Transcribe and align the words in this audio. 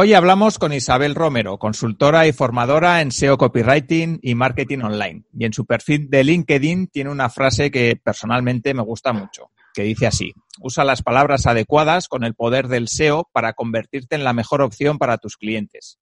Hoy 0.00 0.14
hablamos 0.14 0.60
con 0.60 0.72
Isabel 0.72 1.16
Romero, 1.16 1.58
consultora 1.58 2.28
y 2.28 2.32
formadora 2.32 3.00
en 3.00 3.10
SEO 3.10 3.36
Copywriting 3.36 4.20
y 4.22 4.36
Marketing 4.36 4.78
Online. 4.84 5.24
Y 5.36 5.44
en 5.44 5.52
su 5.52 5.66
perfil 5.66 6.08
de 6.08 6.22
LinkedIn 6.22 6.86
tiene 6.86 7.10
una 7.10 7.28
frase 7.30 7.72
que 7.72 7.96
personalmente 7.96 8.74
me 8.74 8.82
gusta 8.82 9.12
mucho, 9.12 9.50
que 9.74 9.82
dice 9.82 10.06
así, 10.06 10.34
usa 10.60 10.84
las 10.84 11.02
palabras 11.02 11.48
adecuadas 11.48 12.06
con 12.06 12.22
el 12.22 12.36
poder 12.36 12.68
del 12.68 12.86
SEO 12.86 13.28
para 13.32 13.54
convertirte 13.54 14.14
en 14.14 14.22
la 14.22 14.32
mejor 14.32 14.62
opción 14.62 14.98
para 14.98 15.18
tus 15.18 15.36
clientes. 15.36 15.98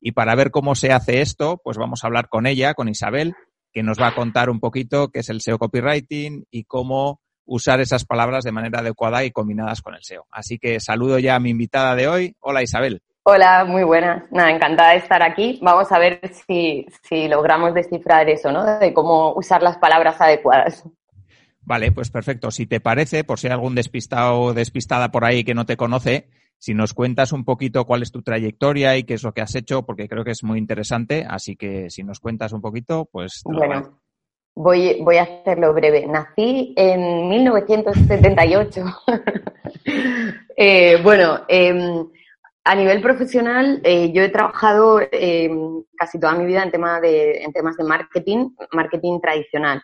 Y 0.00 0.12
para 0.12 0.36
ver 0.36 0.52
cómo 0.52 0.76
se 0.76 0.92
hace 0.92 1.20
esto, 1.20 1.60
pues 1.64 1.76
vamos 1.76 2.04
a 2.04 2.06
hablar 2.06 2.28
con 2.28 2.46
ella, 2.46 2.74
con 2.74 2.88
Isabel, 2.88 3.34
que 3.72 3.82
nos 3.82 3.98
va 3.98 4.06
a 4.06 4.14
contar 4.14 4.48
un 4.48 4.60
poquito 4.60 5.08
qué 5.08 5.18
es 5.18 5.28
el 5.28 5.40
SEO 5.40 5.58
Copywriting 5.58 6.44
y 6.52 6.66
cómo 6.66 7.20
usar 7.46 7.80
esas 7.80 8.04
palabras 8.04 8.44
de 8.44 8.52
manera 8.52 8.78
adecuada 8.78 9.24
y 9.24 9.32
combinadas 9.32 9.82
con 9.82 9.96
el 9.96 10.04
SEO. 10.04 10.28
Así 10.30 10.60
que 10.60 10.78
saludo 10.78 11.18
ya 11.18 11.34
a 11.34 11.40
mi 11.40 11.50
invitada 11.50 11.96
de 11.96 12.06
hoy. 12.06 12.36
Hola 12.38 12.62
Isabel. 12.62 13.02
Hola, 13.22 13.64
muy 13.66 13.84
buenas. 13.84 14.24
Nada, 14.30 14.50
encantada 14.50 14.92
de 14.92 14.98
estar 14.98 15.22
aquí. 15.22 15.58
Vamos 15.62 15.92
a 15.92 15.98
ver 15.98 16.20
si, 16.46 16.86
si 17.02 17.28
logramos 17.28 17.74
descifrar 17.74 18.28
eso, 18.30 18.50
¿no? 18.50 18.78
De 18.78 18.94
cómo 18.94 19.34
usar 19.34 19.62
las 19.62 19.76
palabras 19.76 20.18
adecuadas. 20.20 20.84
Vale, 21.60 21.92
pues 21.92 22.10
perfecto. 22.10 22.50
Si 22.50 22.66
te 22.66 22.80
parece, 22.80 23.22
por 23.22 23.38
si 23.38 23.46
hay 23.46 23.52
algún 23.52 23.74
despistado 23.74 24.40
o 24.40 24.54
despistada 24.54 25.10
por 25.10 25.24
ahí 25.24 25.44
que 25.44 25.54
no 25.54 25.66
te 25.66 25.76
conoce, 25.76 26.30
si 26.58 26.72
nos 26.72 26.94
cuentas 26.94 27.32
un 27.32 27.44
poquito 27.44 27.84
cuál 27.84 28.02
es 28.02 28.10
tu 28.10 28.22
trayectoria 28.22 28.96
y 28.96 29.04
qué 29.04 29.14
es 29.14 29.22
lo 29.22 29.32
que 29.32 29.42
has 29.42 29.54
hecho, 29.54 29.82
porque 29.84 30.08
creo 30.08 30.24
que 30.24 30.32
es 30.32 30.42
muy 30.42 30.58
interesante. 30.58 31.26
Así 31.28 31.56
que 31.56 31.90
si 31.90 32.02
nos 32.02 32.20
cuentas 32.20 32.52
un 32.52 32.62
poquito, 32.62 33.06
pues. 33.12 33.42
Bueno, 33.44 34.00
voy, 34.54 34.98
voy 35.02 35.18
a 35.18 35.24
hacerlo 35.24 35.74
breve. 35.74 36.06
Nací 36.06 36.72
en 36.74 37.28
1978. 37.28 38.84
eh, 40.56 40.98
bueno, 41.02 41.40
eh, 41.46 42.06
a 42.64 42.74
nivel 42.74 43.00
profesional, 43.00 43.80
eh, 43.84 44.12
yo 44.12 44.22
he 44.22 44.28
trabajado 44.28 45.00
eh, 45.00 45.50
casi 45.96 46.20
toda 46.20 46.34
mi 46.34 46.44
vida 46.44 46.62
en, 46.62 46.70
tema 46.70 47.00
de, 47.00 47.42
en 47.42 47.52
temas 47.52 47.76
de 47.76 47.84
marketing, 47.84 48.50
marketing 48.72 49.20
tradicional. 49.20 49.82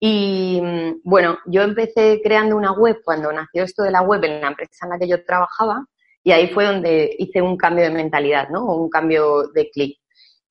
Y 0.00 0.60
mm, 0.62 1.00
bueno, 1.04 1.38
yo 1.46 1.62
empecé 1.62 2.20
creando 2.22 2.56
una 2.56 2.72
web 2.72 3.00
cuando 3.04 3.32
nació 3.32 3.62
esto 3.64 3.82
de 3.82 3.92
la 3.92 4.02
web 4.02 4.24
en 4.24 4.40
la 4.40 4.48
empresa 4.48 4.84
en 4.86 4.90
la 4.90 4.98
que 4.98 5.08
yo 5.08 5.24
trabajaba 5.24 5.86
y 6.24 6.32
ahí 6.32 6.48
fue 6.48 6.66
donde 6.66 7.14
hice 7.18 7.40
un 7.40 7.56
cambio 7.56 7.84
de 7.84 7.90
mentalidad, 7.90 8.48
¿no? 8.48 8.64
Un 8.64 8.90
cambio 8.90 9.48
de 9.54 9.70
clic. 9.70 9.98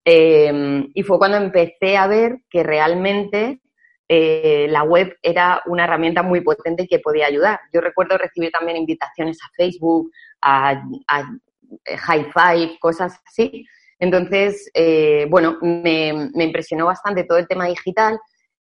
Eh, 0.04 0.88
y 0.94 1.02
fue 1.02 1.18
cuando 1.18 1.36
empecé 1.36 1.96
a 1.96 2.06
ver 2.06 2.38
que 2.48 2.62
realmente 2.62 3.60
la 4.08 4.84
web 4.84 5.16
era 5.20 5.62
una 5.66 5.84
herramienta 5.84 6.22
muy 6.22 6.40
potente 6.40 6.86
que 6.86 7.00
podía 7.00 7.26
ayudar. 7.26 7.58
Yo 7.72 7.80
recuerdo 7.80 8.16
recibir 8.16 8.52
también 8.52 8.78
invitaciones 8.78 9.38
a 9.42 9.50
Facebook, 9.56 10.10
a, 10.40 10.72
eh, 10.72 11.24
high 11.98 12.30
five, 12.32 12.78
cosas 12.80 13.18
así. 13.26 13.66
Entonces, 13.98 14.70
eh, 14.74 15.26
bueno, 15.30 15.58
me, 15.62 16.08
impresionó 16.34 16.86
bastante 16.86 17.24
todo 17.24 17.38
el 17.38 17.48
tema 17.48 17.66
digital 17.66 18.18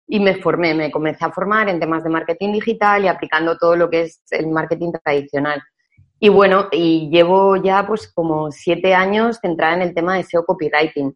y 0.07 0.19
me 0.19 0.35
formé, 0.35 0.73
me 0.73 0.91
comencé 0.91 1.23
a 1.23 1.31
formar 1.31 1.69
en 1.69 1.79
temas 1.79 2.03
de 2.03 2.09
marketing 2.09 2.53
digital 2.53 3.05
y 3.05 3.07
aplicando 3.07 3.57
todo 3.57 3.75
lo 3.75 3.89
que 3.89 4.01
es 4.01 4.21
el 4.31 4.47
marketing 4.47 4.91
tradicional. 5.03 5.61
Y 6.19 6.29
bueno, 6.29 6.67
y 6.71 7.09
llevo 7.09 7.55
ya 7.55 7.87
pues 7.87 8.11
como 8.13 8.51
siete 8.51 8.93
años 8.93 9.39
centrada 9.41 9.75
en 9.75 9.81
el 9.81 9.93
tema 9.93 10.17
de 10.17 10.23
SEO 10.23 10.45
copywriting. 10.45 11.15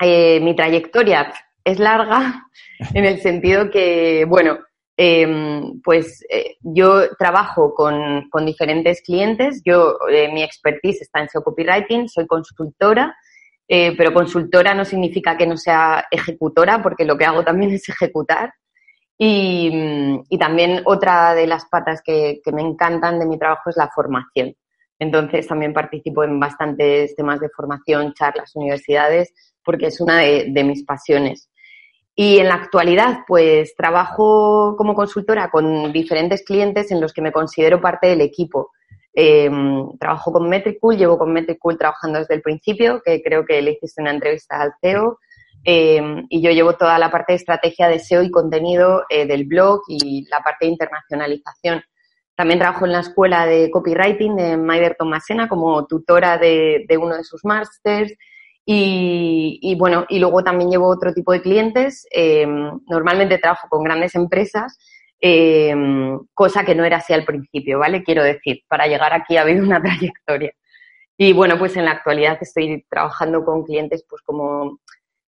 Eh, 0.00 0.40
mi 0.40 0.56
trayectoria 0.56 1.32
es 1.64 1.78
larga 1.78 2.48
en 2.94 3.04
el 3.04 3.20
sentido 3.20 3.70
que, 3.70 4.24
bueno, 4.26 4.58
Em, 5.04 5.80
pues 5.82 6.24
eh, 6.30 6.58
yo 6.60 7.16
trabajo 7.16 7.74
con, 7.74 8.30
diferentes 8.46 9.02
clientes. 9.02 9.60
Yo, 9.64 9.98
eh, 10.08 10.32
mi 10.32 10.44
expertise 10.44 11.02
está 11.02 11.20
en 11.20 11.28
SEO 11.28 11.42
copywriting, 11.42 12.08
soy 12.08 12.24
consultora, 12.28 13.16
eh, 13.66 13.96
pero 13.96 14.14
consultora 14.14 14.74
no 14.74 14.84
significa 14.84 15.36
que 15.36 15.44
no 15.44 15.56
sea 15.56 16.06
ejecutora, 16.08 16.80
porque 16.80 17.04
lo 17.04 17.18
que 17.18 17.24
hago 17.24 17.42
también 17.42 17.72
es 17.72 17.88
ejecutar. 17.88 18.54
Y, 19.18 20.20
también 20.38 20.82
otra 20.84 21.34
de 21.34 21.48
las 21.48 21.64
patas 21.66 22.00
que, 22.04 22.40
me 22.52 22.62
encantan 22.62 23.18
de 23.18 23.26
mi 23.26 23.40
trabajo 23.40 23.70
es 23.70 23.76
la 23.76 23.90
formación. 23.92 24.54
Entonces 25.00 25.48
también 25.48 25.72
participo 25.72 26.22
en 26.22 26.38
bastantes 26.38 27.16
temas 27.16 27.40
de 27.40 27.48
formación, 27.48 28.14
charlas, 28.14 28.54
universidades, 28.54 29.34
porque 29.64 29.86
es 29.86 30.00
una 30.00 30.18
de 30.18 30.64
mis 30.64 30.84
pasiones. 30.84 31.48
Y 32.14 32.38
en 32.38 32.48
la 32.48 32.54
actualidad, 32.54 33.20
pues 33.26 33.74
trabajo 33.74 34.74
como 34.76 34.94
consultora 34.94 35.50
con 35.50 35.92
diferentes 35.92 36.42
clientes 36.44 36.90
en 36.90 37.00
los 37.00 37.12
que 37.12 37.22
me 37.22 37.32
considero 37.32 37.80
parte 37.80 38.08
del 38.08 38.20
equipo. 38.20 38.70
Em, 39.14 39.96
trabajo 39.98 40.32
con 40.32 40.48
Metricool, 40.48 40.96
llevo 40.96 41.18
con 41.18 41.32
Metricool 41.32 41.78
trabajando 41.78 42.18
desde 42.18 42.34
el 42.34 42.42
principio, 42.42 43.00
que 43.04 43.22
creo 43.22 43.44
que 43.44 43.60
le 43.62 43.72
hiciste 43.72 44.02
una 44.02 44.10
entrevista 44.10 44.60
al 44.60 44.74
CEO. 44.80 45.18
Em, 45.64 46.26
y 46.28 46.42
yo 46.42 46.50
llevo 46.50 46.74
toda 46.74 46.98
la 46.98 47.10
parte 47.10 47.32
de 47.32 47.36
estrategia 47.36 47.88
de 47.88 47.98
SEO 47.98 48.22
y 48.22 48.30
contenido 48.30 49.04
eh, 49.08 49.26
del 49.26 49.44
blog 49.44 49.82
y 49.88 50.26
la 50.28 50.40
parte 50.40 50.66
de 50.66 50.72
internacionalización. 50.72 51.82
También 52.34 52.58
trabajo 52.58 52.84
en 52.84 52.92
la 52.92 53.00
escuela 53.00 53.46
de 53.46 53.70
copywriting 53.70 54.36
de 54.36 54.56
Maider 54.56 54.96
Tomasena 54.98 55.48
como 55.48 55.86
tutora 55.86 56.38
de, 56.38 56.84
de 56.88 56.96
uno 56.96 57.16
de 57.16 57.24
sus 57.24 57.44
másters 57.44 58.12
y, 58.64 59.74
bueno, 59.78 60.06
y 60.08 60.18
luego 60.18 60.44
también 60.44 60.70
llevo 60.70 60.88
otro 60.88 61.12
tipo 61.12 61.32
de 61.32 61.42
clientes. 61.42 62.06
Eh, 62.12 62.46
normalmente 62.46 63.38
trabajo 63.38 63.68
con 63.68 63.82
grandes 63.82 64.14
empresas, 64.14 64.78
eh, 65.20 65.74
cosa 66.34 66.64
que 66.64 66.74
no 66.74 66.84
era 66.84 66.98
así 66.98 67.12
al 67.12 67.24
principio, 67.24 67.78
¿vale? 67.80 68.02
Quiero 68.04 68.22
decir, 68.22 68.60
para 68.68 68.86
llegar 68.86 69.12
aquí 69.12 69.36
ha 69.36 69.42
habido 69.42 69.64
una 69.64 69.82
trayectoria. 69.82 70.52
Y 71.16 71.32
bueno, 71.32 71.58
pues 71.58 71.76
en 71.76 71.84
la 71.84 71.92
actualidad 71.92 72.38
estoy 72.40 72.84
trabajando 72.88 73.44
con 73.44 73.64
clientes 73.64 74.04
pues 74.08 74.22
como, 74.22 74.80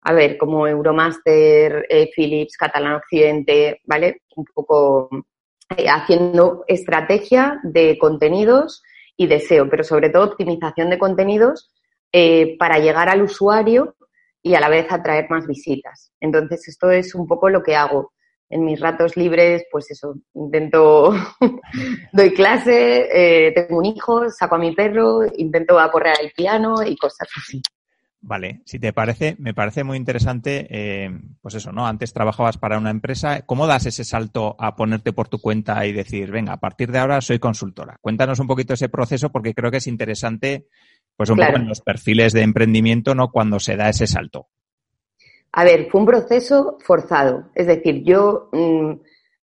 a 0.02 0.14
ver, 0.14 0.38
como 0.38 0.68
Euromaster, 0.68 1.86
eh, 1.90 2.10
Philips, 2.16 2.58
Catalán 2.58 2.96
Occidente, 2.96 3.82
¿vale? 3.86 4.22
Un 4.36 4.46
poco 4.54 5.10
haciendo 5.88 6.66
estrategia 6.68 7.62
de 7.64 7.98
contenidos 7.98 8.84
y 9.16 9.28
deseo, 9.28 9.70
pero 9.70 9.86
sobre 9.86 10.10
todo 10.10 10.26
optimización 10.26 10.90
de 10.90 11.00
contenidos 11.00 11.72
eh, 12.12 12.58
para 12.58 12.80
llegar 12.80 13.10
al 13.10 13.22
usuario 13.22 13.96
y 14.44 14.56
a 14.56 14.60
la 14.60 14.70
vez 14.70 14.92
atraer 14.92 15.28
más 15.30 15.48
visitas. 15.48 16.12
Entonces, 16.20 16.68
esto 16.68 16.92
es 16.92 17.16
un 17.16 17.28
poco 17.28 17.50
lo 17.50 17.64
que 17.64 17.76
hago. 17.76 18.14
En 18.50 18.66
mis 18.66 18.82
ratos 18.82 19.16
libres, 19.16 19.64
pues 19.72 19.90
eso, 19.92 20.16
intento, 20.34 21.14
doy 22.12 22.34
clase, 22.34 23.08
eh, 23.48 23.52
tengo 23.54 23.78
un 23.78 23.86
hijo, 23.86 24.30
saco 24.30 24.56
a 24.56 24.60
mi 24.60 24.76
perro, 24.76 25.22
intento 25.38 25.80
aporrear 25.80 26.18
el 26.22 26.32
piano 26.32 26.84
y 26.86 26.98
cosas 26.98 27.30
así. 27.38 27.62
Vale, 28.24 28.62
si 28.66 28.78
te 28.78 28.94
parece, 28.94 29.36
me 29.40 29.56
parece 29.56 29.84
muy 29.84 29.98
interesante, 29.98 30.68
eh, 30.70 31.10
pues 31.42 31.56
eso, 31.56 31.72
¿no? 31.72 31.88
Antes 31.88 32.14
trabajabas 32.14 32.60
para 32.60 32.78
una 32.78 32.92
empresa, 32.92 33.42
¿cómo 33.48 33.66
das 33.66 33.88
ese 33.88 34.04
salto 34.04 34.56
a 34.60 34.76
ponerte 34.76 35.12
por 35.12 35.28
tu 35.28 35.40
cuenta 35.40 35.84
y 35.88 35.92
decir, 35.92 36.30
venga, 36.30 36.54
a 36.54 36.60
partir 36.60 36.92
de 36.92 37.00
ahora 37.00 37.20
soy 37.22 37.40
consultora? 37.40 37.98
Cuéntanos 38.00 38.40
un 38.40 38.46
poquito 38.46 38.76
ese 38.76 38.90
proceso 38.90 39.32
porque 39.32 39.56
creo 39.56 39.72
que 39.72 39.78
es 39.78 39.88
interesante 39.88 40.68
pues 41.16 41.30
un 41.30 41.38
poco 41.38 41.56
en 41.56 41.68
los 41.68 41.82
perfiles 41.82 42.34
de 42.34 42.42
emprendimiento, 42.42 43.16
¿no? 43.16 43.32
Cuando 43.32 43.60
se 43.60 43.76
da 43.76 43.90
ese 43.90 44.08
salto. 44.08 44.48
A 45.52 45.64
ver, 45.64 45.90
fue 45.90 46.02
un 46.02 46.08
proceso 46.08 46.78
forzado. 46.84 47.50
Es 47.56 47.68
decir, 47.68 48.04
yo 48.04 48.50
mm, 48.52 48.92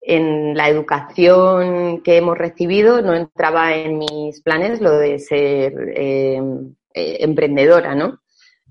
en 0.01 0.57
la 0.57 0.69
educación 0.69 2.03
que 2.03 2.17
hemos 2.17 2.39
recibido 2.39 3.03
no 3.03 3.15
entraba 3.15 3.75
en 3.75 3.99
mis 3.99 4.41
planes 4.41 4.81
lo 4.81 4.99
de 4.99 5.19
ser 5.19 5.73
em, 5.95 6.75
eh, 6.95 7.19
emprendedora, 7.21 7.95
¿no? 7.95 8.21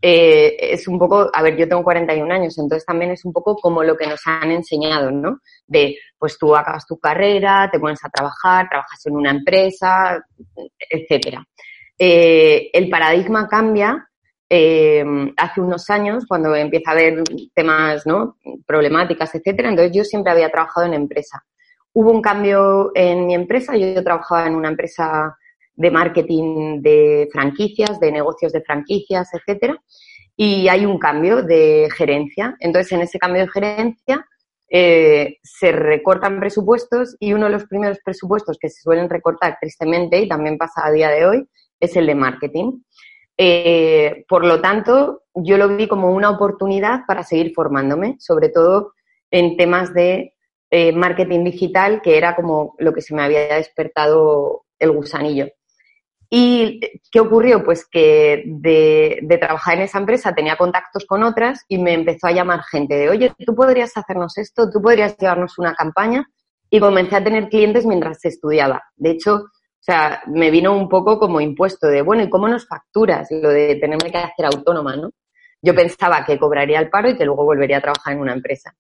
eh, 0.02 0.56
es 0.60 0.88
un 0.88 0.98
poco, 0.98 1.30
a 1.34 1.42
ver, 1.42 1.58
yo 1.58 1.68
tengo 1.68 1.84
41 1.84 2.34
años, 2.34 2.58
entonces 2.58 2.86
también 2.86 3.12
es 3.12 3.26
un 3.26 3.34
poco 3.34 3.56
como 3.56 3.84
lo 3.84 3.98
que 3.98 4.08
nos 4.08 4.22
han 4.26 4.52
enseñado, 4.52 5.12
¿no? 5.12 5.40
De, 5.68 5.98
pues 6.18 6.38
tú 6.38 6.56
acabas 6.56 6.86
tu 6.86 6.98
carrera, 7.00 7.70
te 7.72 7.80
pones 7.80 8.04
a 8.04 8.10
trabajar, 8.10 8.70
trabajas 8.70 9.06
en 9.06 9.16
una 9.16 9.32
empresa, 9.32 10.24
etcétera. 10.90 11.46
Eh, 12.00 12.70
el 12.72 12.90
paradigma 12.90 13.50
cambia 13.50 14.10
eh, 14.50 15.04
hace 15.36 15.62
unos 15.62 15.90
años, 15.90 16.26
cuando 16.26 16.56
empieza 16.56 16.92
a 16.92 16.94
haber 16.94 17.24
temas, 17.54 18.08
¿no? 18.08 18.38
Problemáticas, 18.66 19.36
etcétera. 19.36 19.70
Entonces 19.70 19.96
yo 19.96 20.04
siempre 20.04 20.32
había 20.32 20.50
trabajado 20.50 20.88
en 20.88 20.94
empresa. 20.94 21.44
Hubo 21.94 22.12
un 22.12 22.22
cambio 22.22 22.92
en 22.96 23.28
mi 23.28 23.36
empresa, 23.36 23.76
yo 23.76 24.02
trabajaba 24.04 24.48
en 24.48 24.56
una 24.56 24.70
empresa 24.70 25.38
de 25.76 25.92
marketing 25.92 26.82
de 26.82 27.30
franquicias, 27.32 28.00
de 28.00 28.12
negocios 28.12 28.52
de 28.54 28.62
franquicias, 28.62 29.30
etcétera. 29.34 29.78
Y 30.36 30.70
hay 30.70 30.86
un 30.86 30.98
cambio 30.98 31.44
de 31.44 31.90
gerencia. 31.96 32.56
Entonces, 32.60 32.92
en 32.94 33.02
ese 33.02 33.20
cambio 33.20 33.42
de 33.42 33.50
gerencia 33.50 34.26
eh, 34.70 35.38
se 35.44 35.72
recortan 35.72 36.40
presupuestos 36.40 37.18
y 37.20 37.34
uno 37.34 37.48
de 37.48 37.52
los 37.52 37.66
primeros 37.66 38.00
presupuestos 38.04 38.58
que 38.60 38.70
se 38.70 38.82
suelen 38.82 39.10
recortar 39.10 39.58
tristemente, 39.60 40.20
y 40.20 40.28
también 40.30 40.58
pasa 40.58 40.86
a 40.86 40.92
día 40.92 41.10
de 41.10 41.26
hoy, 41.26 41.50
es 41.80 41.96
el 41.96 42.08
de 42.08 42.16
marketing. 42.16 42.82
Eh, 43.38 44.26
por 44.28 44.46
lo 44.46 44.60
tanto, 44.60 45.24
yo 45.34 45.58
lo 45.58 45.70
vi 45.70 45.88
como 45.88 46.12
una 46.12 46.30
oportunidad 46.30 47.02
para 47.08 47.24
seguir 47.24 47.54
formándome, 47.54 48.18
sobre 48.20 48.50
todo 48.50 48.94
en 49.32 49.56
temas 49.56 49.94
de 49.94 50.34
eh, 50.72 50.92
marketing 50.92 51.46
digital, 51.46 52.02
que 52.02 52.18
era 52.18 52.36
como 52.36 52.76
lo 52.80 52.94
que 52.94 53.02
se 53.02 53.16
me 53.16 53.24
había 53.24 53.56
despertado 53.56 54.66
el 54.78 54.92
gusanillo. 54.92 55.48
¿Y 56.30 56.80
qué 57.12 57.20
ocurrió? 57.20 57.64
Pues 57.64 57.88
que 57.90 58.44
de, 58.46 59.38
trabajar 59.40 59.78
en 59.78 59.84
esa 59.84 59.98
empresa 59.98 60.36
tenía 60.36 60.58
contactos 60.58 61.06
con 61.06 61.24
otras 61.24 61.66
y 61.68 61.80
me 61.80 61.94
empezó 61.94 62.28
a 62.28 62.32
llamar 62.32 62.62
gente 62.64 62.96
de, 62.96 63.10
oye, 63.10 63.34
tú 63.46 63.56
podrías 63.56 63.98
hacernos 63.98 64.38
esto, 64.38 64.70
tú 64.70 64.80
podrías 64.80 65.18
llevarnos 65.18 65.58
una 65.58 65.74
campaña. 65.74 66.30
Y 66.70 66.80
comencé 66.80 67.16
a 67.16 67.24
tener 67.24 67.50
clientes 67.50 67.84
mientras 67.84 68.24
estudiaba. 68.24 68.84
De 68.96 69.10
hecho, 69.10 69.46
o 69.90 69.92
sea, 69.92 70.22
me 70.28 70.52
vino 70.52 70.76
un 70.76 70.88
poco 70.88 71.18
como 71.18 71.42
impuesto 71.42 71.88
de, 71.88 72.02
bueno, 72.02 72.24
¿y 72.24 72.30
cómo 72.30 72.48
nos 72.48 72.68
facturas? 72.68 73.28
Lo 73.32 73.50
de 73.50 73.76
tenerme 73.76 74.12
que 74.12 74.18
hacer 74.18 74.46
autónoma, 74.46 74.96
¿no? 74.96 75.12
Yo 75.62 75.74
pensaba 75.74 76.24
que 76.26 76.38
cobraría 76.38 76.80
el 76.80 76.90
paro 76.90 77.10
y 77.10 77.18
que 77.18 77.26
luego 77.26 77.44
volvería 77.44 77.78
a 77.78 77.82
trabajar 77.82 78.14
en 78.14 78.20
una 78.20 78.34
empresa. 78.34 78.76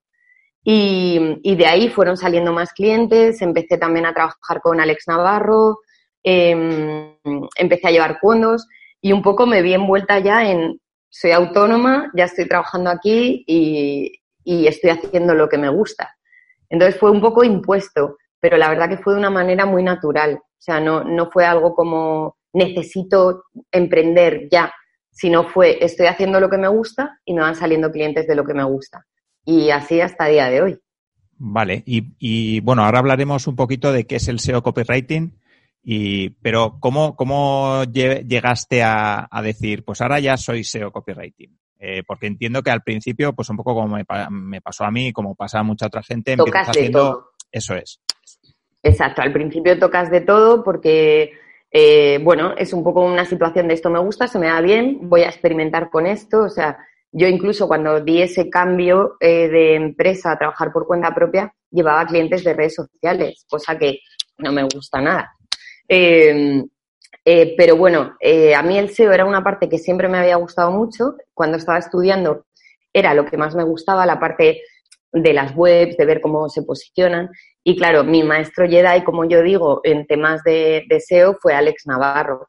Y, 0.63 1.55
de 1.55 1.65
ahí 1.65 1.89
fueron 1.89 2.15
saliendo 2.15 2.53
más 2.53 2.73
clientes, 2.73 3.41
empecé 3.41 3.77
también 3.77 4.05
a 4.05 4.13
trabajar 4.13 4.61
con 4.61 4.79
Alex 4.79 5.05
Navarro, 5.07 5.79
Em, 6.23 7.15
empecé 7.55 7.87
a 7.87 7.91
llevar 7.91 8.19
fondos 8.19 8.67
y 9.01 9.13
un 9.13 9.21
poco 9.21 9.45
me 9.45 9.61
vi 9.61 9.73
envuelta 9.73 10.19
ya 10.19 10.49
en, 10.49 10.79
soy 11.09 11.31
autónoma, 11.31 12.11
ya 12.13 12.25
estoy 12.25 12.47
trabajando 12.47 12.89
aquí 12.89 13.43
y, 13.47 14.15
estoy 14.45 14.89
haciendo 14.89 15.35
lo 15.35 15.47
que 15.47 15.59
me 15.59 15.69
gusta. 15.69 16.15
Entonces 16.69 16.99
fue 16.99 17.11
un 17.11 17.21
poco 17.21 17.43
impuesto, 17.43 18.17
pero 18.39 18.57
la 18.57 18.69
verdad 18.69 18.89
que 18.89 18.97
fue 18.97 19.13
de 19.13 19.19
una 19.19 19.29
manera 19.29 19.65
muy 19.65 19.83
natural. 19.83 20.35
O 20.35 20.61
sea, 20.61 20.79
no, 20.79 21.03
no 21.03 21.29
fue 21.31 21.45
algo 21.45 21.73
como 21.75 22.37
necesito 22.53 23.43
emprender 23.71 24.47
ya, 24.51 24.73
sino 25.11 25.47
fue 25.47 25.83
estoy 25.83 26.07
haciendo 26.07 26.39
lo 26.39 26.49
que 26.49 26.57
me 26.57 26.67
gusta 26.67 27.19
y 27.25 27.33
me 27.33 27.41
van 27.41 27.55
saliendo 27.55 27.91
clientes 27.91 28.27
de 28.27 28.35
lo 28.35 28.45
que 28.45 28.53
me 28.53 28.63
gusta. 28.63 29.05
Y 29.45 29.69
así 29.69 30.01
hasta 30.01 30.27
el 30.27 30.33
día 30.33 30.49
de 30.49 30.61
hoy. 30.61 30.79
Vale, 31.41 31.83
y, 31.85 32.13
y 32.19 32.59
bueno, 32.59 32.83
ahora 32.83 32.99
hablaremos 32.99 33.47
un 33.47 33.55
poquito 33.55 33.93
de 33.93 34.05
qué 34.05 34.17
es 34.17 34.27
el 34.27 34.39
SEO 34.39 34.61
copywriting 34.61 35.39
y, 35.83 36.29
pero, 36.29 36.77
¿cómo, 36.79 37.15
cómo 37.15 37.83
llegaste 37.85 38.83
a, 38.83 39.27
decir, 39.43 39.83
pues 39.85 40.01
ahora 40.01 40.19
ya 40.19 40.37
soy 40.37 40.63
SEO 40.63 40.91
copywriting? 40.91 41.57
Eh, 41.79 42.03
porque 42.05 42.27
entiendo 42.27 42.61
que 42.61 42.71
al 42.71 42.83
principio, 42.83 43.33
pues 43.33 43.49
un 43.49 43.57
poco 43.57 43.73
como 43.73 43.97
me, 43.97 44.61
pasó 44.61 44.83
a 44.83 44.91
mí, 44.91 45.13
como 45.13 45.35
pasa 45.35 45.59
a 45.59 45.63
mucha 45.63 45.87
otra 45.87 46.03
gente, 46.03 46.35
tocas 46.35 46.69
haciendo. 46.69 46.99
Todo. 46.99 47.29
Eso 47.51 47.75
es. 47.75 48.01
Exacto, 48.83 49.21
al 49.21 49.33
principio 49.33 49.77
tocas 49.77 50.09
de 50.09 50.21
todo 50.21 50.63
porque, 50.63 51.33
eh, 51.71 52.19
bueno, 52.23 52.53
es 52.57 52.73
un 52.73 52.83
poco 52.83 53.03
una 53.03 53.25
situación 53.25 53.67
de 53.67 53.73
esto 53.73 53.89
me 53.89 53.99
gusta, 53.99 54.27
se 54.27 54.39
me 54.39 54.47
da 54.47 54.61
bien, 54.61 55.09
voy 55.09 55.21
a 55.21 55.29
experimentar 55.29 55.89
con 55.89 56.07
esto. 56.07 56.43
O 56.43 56.49
sea, 56.49 56.77
yo 57.11 57.27
incluso 57.27 57.67
cuando 57.67 57.99
di 58.01 58.21
ese 58.21 58.49
cambio 58.49 59.17
eh, 59.19 59.49
de 59.49 59.75
empresa 59.75 60.31
a 60.31 60.37
trabajar 60.37 60.71
por 60.71 60.87
cuenta 60.87 61.13
propia, 61.13 61.53
llevaba 61.71 62.05
clientes 62.05 62.43
de 62.43 62.53
redes 62.53 62.75
sociales, 62.75 63.45
cosa 63.49 63.77
que 63.77 63.99
no 64.37 64.51
me 64.51 64.63
gusta 64.63 65.01
nada. 65.01 65.33
Eh, 65.87 66.63
eh, 67.25 67.53
pero 67.57 67.75
bueno, 67.75 68.15
eh, 68.19 68.55
a 68.55 68.63
mí 68.63 68.77
el 68.77 68.89
SEO 68.89 69.11
era 69.11 69.25
una 69.25 69.43
parte 69.43 69.69
que 69.69 69.77
siempre 69.77 70.07
me 70.07 70.17
había 70.17 70.35
gustado 70.37 70.71
mucho. 70.71 71.15
Cuando 71.33 71.57
estaba 71.57 71.77
estudiando 71.77 72.45
era 72.93 73.13
lo 73.13 73.25
que 73.25 73.37
más 73.37 73.55
me 73.55 73.63
gustaba, 73.63 74.05
la 74.05 74.19
parte 74.19 74.61
de 75.11 75.33
las 75.33 75.55
webs, 75.55 75.97
de 75.97 76.05
ver 76.05 76.21
cómo 76.21 76.49
se 76.49 76.63
posicionan. 76.63 77.29
Y 77.63 77.75
claro, 77.75 78.03
mi 78.03 78.23
maestro 78.23 78.67
Jedi, 78.67 79.03
como 79.03 79.25
yo 79.25 79.41
digo, 79.43 79.81
en 79.83 80.07
temas 80.07 80.43
de, 80.43 80.85
SEO 80.99 81.35
fue 81.41 81.53
Alex 81.53 81.83
Navarro. 81.85 82.47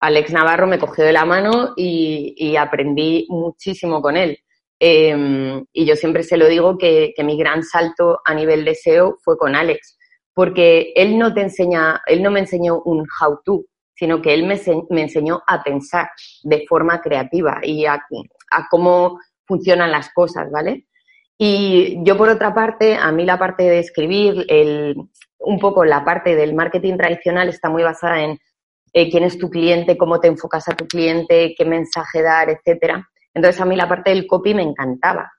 Alex 0.00 0.32
Navarro 0.32 0.66
me 0.66 0.78
cogió 0.78 1.04
de 1.04 1.12
la 1.12 1.24
mano 1.24 1.74
y, 1.76 2.56
aprendí 2.56 3.26
muchísimo 3.28 4.00
con 4.00 4.16
él. 4.16 4.38
Em, 4.78 5.64
y 5.72 5.86
yo 5.86 5.96
siempre 5.96 6.22
se 6.22 6.36
lo 6.36 6.46
digo 6.46 6.76
que, 6.76 7.12
que 7.16 7.24
mi 7.24 7.38
gran 7.38 7.62
salto 7.62 8.20
a 8.24 8.34
nivel 8.34 8.64
de 8.64 8.74
SEO 8.74 9.16
fue 9.22 9.38
con 9.38 9.54
Alex 9.54 9.96
porque 10.34 10.92
él 10.96 11.16
no 11.16 11.32
te 11.32 11.42
enseña, 11.42 12.02
él 12.06 12.22
no 12.22 12.30
me 12.30 12.40
enseñó 12.40 12.82
un 12.82 13.06
how 13.20 13.40
to, 13.44 13.64
sino 13.94 14.20
que 14.20 14.34
él 14.34 14.44
me, 14.44 14.60
enseñó 15.00 15.42
a 15.46 15.62
pensar 15.62 16.10
de 16.42 16.66
forma 16.68 17.00
creativa 17.00 17.60
y 17.62 17.86
a, 17.86 18.04
cómo 18.68 19.20
funcionan 19.46 19.92
las 19.92 20.12
cosas, 20.12 20.50
¿vale? 20.50 20.86
Y 21.38 21.98
yo, 22.04 22.16
por 22.16 22.28
otra 22.28 22.54
parte, 22.54 22.94
a 22.94 23.10
mí 23.10 23.24
la 23.24 23.38
parte 23.38 23.64
de 23.64 23.80
escribir, 23.80 24.44
el, 24.48 24.96
un 25.38 25.58
poco 25.58 25.84
la 25.84 26.04
parte 26.04 26.36
del 26.36 26.54
marketing 26.54 26.96
tradicional 26.96 27.48
está 27.48 27.68
muy 27.68 27.82
basada 27.82 28.22
en 28.22 28.38
eh, 28.92 29.10
quién 29.10 29.24
es 29.24 29.38
tu 29.38 29.50
cliente, 29.50 29.98
cómo 29.98 30.20
te 30.20 30.28
enfocas 30.28 30.68
a 30.68 30.76
tu 30.76 30.86
cliente, 30.86 31.54
qué 31.56 31.64
mensaje 31.64 32.22
dar, 32.22 32.48
etcétera. 32.50 33.08
Entonces, 33.34 33.60
a 33.60 33.64
mí 33.64 33.74
la 33.74 33.88
parte 33.88 34.10
del 34.10 34.26
copy 34.26 34.54
me 34.54 34.62
encantaba. 34.62 35.32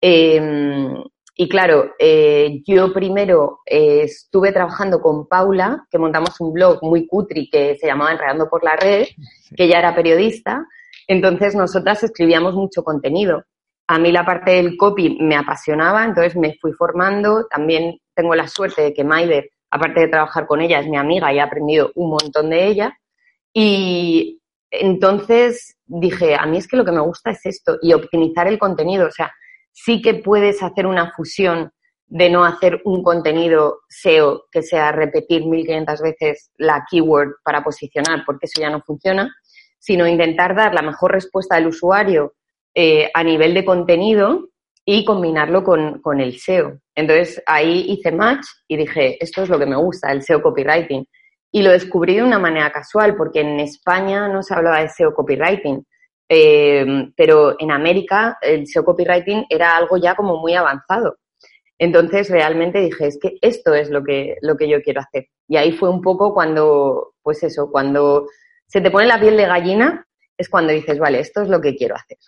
Em, 0.00 0.94
y 1.34 1.48
claro, 1.48 1.92
eh, 1.98 2.62
yo 2.66 2.92
primero 2.92 3.60
eh, 3.66 4.02
estuve 4.04 4.52
trabajando 4.52 5.00
con 5.00 5.26
Paula, 5.28 5.86
que 5.90 5.98
montamos 5.98 6.40
un 6.40 6.52
blog 6.52 6.82
muy 6.82 7.06
cutri 7.06 7.48
que 7.50 7.76
se 7.76 7.86
llamaba 7.86 8.12
Enredando 8.12 8.48
por 8.48 8.64
la 8.64 8.76
Red, 8.76 9.06
que 9.56 9.64
ella 9.64 9.78
era 9.78 9.94
periodista. 9.94 10.66
Entonces 11.06 11.54
nosotras 11.54 12.02
escribíamos 12.02 12.54
mucho 12.54 12.82
contenido. 12.82 13.44
A 13.92 13.98
mí 13.98 14.10
la 14.10 14.24
parte 14.24 14.52
del 14.52 14.78
copy 14.78 15.18
me 15.20 15.36
apasionaba, 15.36 16.02
entonces 16.02 16.34
me 16.34 16.54
fui 16.58 16.72
formando. 16.72 17.46
También 17.50 17.98
tengo 18.14 18.34
la 18.34 18.48
suerte 18.48 18.80
de 18.80 18.94
que 18.94 19.04
Maider, 19.04 19.50
aparte 19.70 20.00
de 20.00 20.08
trabajar 20.08 20.46
con 20.46 20.62
ella, 20.62 20.80
es 20.80 20.88
mi 20.88 20.96
amiga 20.96 21.30
y 21.30 21.36
he 21.36 21.42
aprendido 21.42 21.92
un 21.96 22.08
montón 22.08 22.48
de 22.48 22.68
ella. 22.68 22.98
Y 23.52 24.40
entonces 24.70 25.76
dije, 25.84 26.36
a 26.36 26.46
mí 26.46 26.56
es 26.56 26.66
que 26.68 26.78
lo 26.78 26.86
que 26.86 26.92
me 26.92 27.02
gusta 27.02 27.32
es 27.32 27.44
esto 27.44 27.76
y 27.82 27.92
optimizar 27.92 28.48
el 28.48 28.58
contenido. 28.58 29.08
O 29.08 29.10
sea, 29.10 29.30
sí 29.72 30.00
que 30.00 30.14
puedes 30.14 30.62
hacer 30.62 30.86
una 30.86 31.12
fusión 31.12 31.70
de 32.06 32.30
no 32.30 32.46
hacer 32.46 32.80
un 32.86 33.02
contenido 33.02 33.80
SEO 33.90 34.44
que 34.50 34.62
sea 34.62 34.90
repetir 34.92 35.44
1500 35.44 36.00
veces 36.00 36.50
la 36.56 36.86
keyword 36.90 37.34
para 37.44 37.62
posicionar, 37.62 38.22
porque 38.24 38.46
eso 38.46 38.58
ya 38.58 38.70
no 38.70 38.80
funciona, 38.80 39.30
sino 39.78 40.08
intentar 40.08 40.56
dar 40.56 40.72
la 40.72 40.80
mejor 40.80 41.12
respuesta 41.12 41.56
al 41.56 41.66
usuario 41.66 42.32
eh, 42.74 43.10
a 43.12 43.22
nivel 43.22 43.54
de 43.54 43.64
contenido 43.64 44.48
y 44.84 45.04
combinarlo 45.04 45.62
con, 45.62 46.00
con, 46.00 46.20
el 46.20 46.38
SEO. 46.38 46.78
Entonces 46.94 47.42
ahí 47.46 47.86
hice 47.88 48.12
match 48.12 48.44
y 48.66 48.76
dije, 48.76 49.22
esto 49.22 49.42
es 49.42 49.48
lo 49.48 49.58
que 49.58 49.66
me 49.66 49.76
gusta, 49.76 50.10
el 50.10 50.22
SEO 50.22 50.42
copywriting. 50.42 51.06
Y 51.52 51.62
lo 51.62 51.70
descubrí 51.70 52.16
de 52.16 52.22
una 52.22 52.38
manera 52.38 52.72
casual, 52.72 53.14
porque 53.14 53.40
en 53.40 53.60
España 53.60 54.26
no 54.28 54.42
se 54.42 54.54
hablaba 54.54 54.80
de 54.80 54.88
SEO 54.88 55.14
copywriting. 55.14 55.84
Eh, 56.28 57.10
pero 57.14 57.56
en 57.58 57.70
América 57.70 58.38
el 58.40 58.66
SEO 58.66 58.84
copywriting 58.84 59.44
era 59.50 59.76
algo 59.76 59.98
ya 59.98 60.14
como 60.14 60.38
muy 60.38 60.54
avanzado. 60.54 61.18
Entonces 61.78 62.30
realmente 62.30 62.80
dije, 62.80 63.08
es 63.08 63.18
que 63.20 63.38
esto 63.40 63.74
es 63.74 63.90
lo 63.90 64.02
que, 64.02 64.36
lo 64.40 64.56
que 64.56 64.68
yo 64.68 64.80
quiero 64.82 65.00
hacer. 65.00 65.26
Y 65.48 65.56
ahí 65.56 65.72
fue 65.72 65.90
un 65.90 66.00
poco 66.00 66.32
cuando, 66.32 67.14
pues 67.22 67.42
eso, 67.42 67.70
cuando 67.70 68.28
se 68.66 68.80
te 68.80 68.90
pone 68.90 69.06
la 69.06 69.20
piel 69.20 69.36
de 69.36 69.46
gallina, 69.46 70.06
es 70.38 70.48
cuando 70.48 70.72
dices, 70.72 70.98
vale, 70.98 71.20
esto 71.20 71.42
es 71.42 71.48
lo 71.48 71.60
que 71.60 71.76
quiero 71.76 71.94
hacer. 71.96 72.18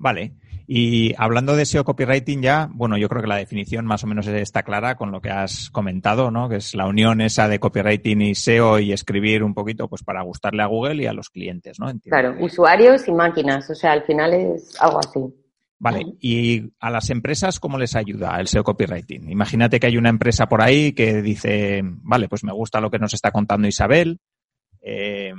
Vale. 0.00 0.32
Y 0.66 1.14
hablando 1.18 1.56
de 1.56 1.66
SEO 1.66 1.84
copywriting 1.84 2.40
ya, 2.40 2.70
bueno, 2.72 2.96
yo 2.96 3.08
creo 3.08 3.20
que 3.20 3.28
la 3.28 3.36
definición 3.36 3.84
más 3.84 4.02
o 4.02 4.06
menos 4.06 4.26
está 4.28 4.62
clara 4.62 4.96
con 4.96 5.10
lo 5.12 5.20
que 5.20 5.28
has 5.28 5.68
comentado, 5.68 6.30
¿no? 6.30 6.48
Que 6.48 6.56
es 6.56 6.74
la 6.74 6.86
unión 6.86 7.20
esa 7.20 7.48
de 7.48 7.60
copywriting 7.60 8.22
y 8.22 8.34
SEO 8.34 8.78
y 8.78 8.92
escribir 8.92 9.42
un 9.42 9.52
poquito 9.52 9.88
pues 9.88 10.02
para 10.02 10.22
gustarle 10.22 10.62
a 10.62 10.66
Google 10.66 11.02
y 11.02 11.06
a 11.06 11.12
los 11.12 11.28
clientes, 11.28 11.78
¿no? 11.78 11.92
Claro, 12.04 12.34
usuarios 12.40 13.06
y 13.08 13.12
máquinas, 13.12 13.68
o 13.68 13.74
sea, 13.74 13.92
al 13.92 14.04
final 14.04 14.32
es 14.32 14.80
algo 14.80 15.00
así. 15.00 15.20
Vale, 15.78 16.14
y 16.20 16.72
a 16.78 16.90
las 16.90 17.10
empresas, 17.10 17.58
¿cómo 17.60 17.76
les 17.76 17.94
ayuda 17.96 18.40
el 18.40 18.46
SEO 18.46 18.64
copywriting? 18.64 19.28
Imagínate 19.28 19.80
que 19.80 19.88
hay 19.88 19.96
una 19.98 20.08
empresa 20.08 20.48
por 20.48 20.62
ahí 20.62 20.92
que 20.92 21.20
dice, 21.20 21.82
vale, 21.82 22.28
pues 22.28 22.44
me 22.44 22.52
gusta 22.52 22.80
lo 22.80 22.90
que 22.90 22.98
nos 22.98 23.12
está 23.12 23.32
contando 23.32 23.68
Isabel. 23.68 24.18
Eh, 24.80 25.34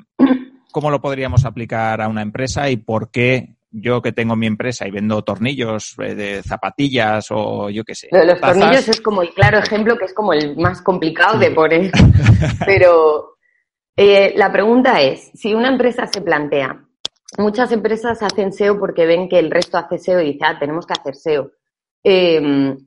¿Cómo 0.71 0.91
lo 0.91 1.01
podríamos 1.01 1.45
aplicar 1.45 2.01
a 2.01 2.09
una 2.09 2.21
empresa 2.21 2.69
y 2.69 2.77
por 2.77 3.11
qué 3.11 3.55
yo 3.71 4.01
que 4.01 4.11
tengo 4.11 4.35
mi 4.35 4.47
empresa 4.47 4.87
y 4.87 4.91
vendo 4.91 5.23
tornillos 5.23 5.95
eh, 5.99 6.13
de 6.13 6.43
zapatillas 6.43 7.27
o 7.31 7.69
yo 7.69 7.83
qué 7.83 7.95
sé. 7.95 8.09
Los 8.11 8.39
tornillos 8.39 8.87
es 8.87 9.01
como 9.01 9.21
el 9.21 9.33
claro 9.33 9.59
ejemplo 9.59 9.97
que 9.97 10.05
es 10.05 10.13
como 10.13 10.33
el 10.33 10.57
más 10.57 10.81
complicado 10.81 11.39
de 11.39 11.51
poner. 11.51 11.91
Pero 12.65 13.37
eh, 13.95 14.33
la 14.35 14.51
pregunta 14.51 15.01
es, 15.01 15.31
si 15.33 15.53
una 15.53 15.69
empresa 15.69 16.07
se 16.07 16.21
plantea, 16.21 16.85
muchas 17.37 17.71
empresas 17.71 18.21
hacen 18.21 18.51
SEO 18.51 18.77
porque 18.77 19.05
ven 19.05 19.29
que 19.29 19.39
el 19.39 19.49
resto 19.49 19.77
hace 19.77 19.97
SEO 19.97 20.21
y 20.21 20.33
dicen, 20.33 20.47
ah, 20.47 20.59
tenemos 20.59 20.85
que 20.85 20.93
hacer 20.93 21.15
SEO. 21.15 21.51
Em, 22.03 22.77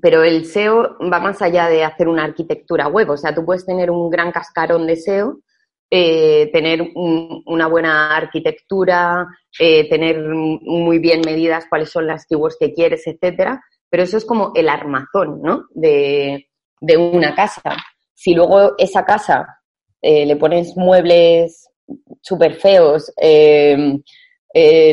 pero 0.00 0.22
el 0.22 0.46
SEO 0.46 0.96
va 1.12 1.20
más 1.20 1.42
allá 1.42 1.68
de 1.68 1.84
hacer 1.84 2.08
una 2.08 2.24
arquitectura 2.24 2.88
web. 2.88 3.10
O 3.10 3.16
sea, 3.16 3.34
tú 3.34 3.44
puedes 3.44 3.66
tener 3.66 3.90
un 3.90 4.08
gran 4.08 4.32
cascarón 4.32 4.86
de 4.86 4.96
SEO, 4.96 5.40
eh, 5.94 6.48
tener 6.50 6.90
una 6.94 7.66
buena 7.66 8.16
arquitectura, 8.16 9.26
eh, 9.58 9.86
tener 9.90 10.22
muy 10.22 10.98
bien 10.98 11.20
medidas 11.22 11.66
cuáles 11.68 11.90
son 11.90 12.06
las 12.06 12.24
keywords 12.24 12.56
que 12.58 12.72
quieres, 12.72 13.06
etcétera. 13.06 13.62
Pero 13.90 14.04
eso 14.04 14.16
es 14.16 14.24
como 14.24 14.52
el 14.54 14.70
armazón, 14.70 15.42
¿no? 15.42 15.66
De, 15.74 16.48
una 16.96 17.34
casa. 17.34 17.76
Si 18.14 18.32
luego 18.32 18.72
esa 18.78 19.04
casa 19.04 19.46
eh, 20.00 20.24
le 20.24 20.36
pones 20.36 20.74
muebles 20.78 21.68
súper 22.22 22.54
feos, 22.54 23.12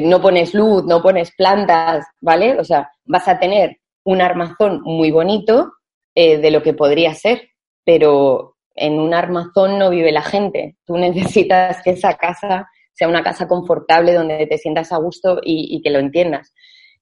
no 0.01 0.21
pones 0.21 0.53
luz, 0.53 0.83
no 0.83 1.01
pones 1.01 1.31
plantas, 1.33 2.07
¿vale? 2.19 2.59
O 2.59 2.65
sea, 2.65 2.91
vas 3.05 3.25
a 3.29 3.39
tener 3.39 3.77
un 4.03 4.19
armazón 4.19 4.81
muy 4.83 5.11
bonito 5.11 5.75
de 6.13 6.51
lo 6.51 6.61
que 6.61 6.73
podría 6.73 7.13
ser, 7.13 7.51
pero 7.85 8.57
en 8.79 8.99
un 8.99 9.13
armazón 9.13 9.77
no 9.77 9.89
vive 9.89 10.11
la 10.11 10.21
gente. 10.21 10.77
Tú 10.85 10.97
necesitas 10.97 11.81
que 11.83 11.91
esa 11.91 12.15
casa 12.15 12.69
sea 12.93 13.07
una 13.07 13.23
casa 13.23 13.47
confortable 13.47 14.13
donde 14.13 14.45
te 14.47 14.57
sientas 14.57 14.91
a 14.91 14.97
gusto 14.97 15.39
y, 15.43 15.81
que 15.81 15.89
lo 15.89 15.99
entiendas. 15.99 16.53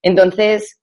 Entonces, 0.02 0.80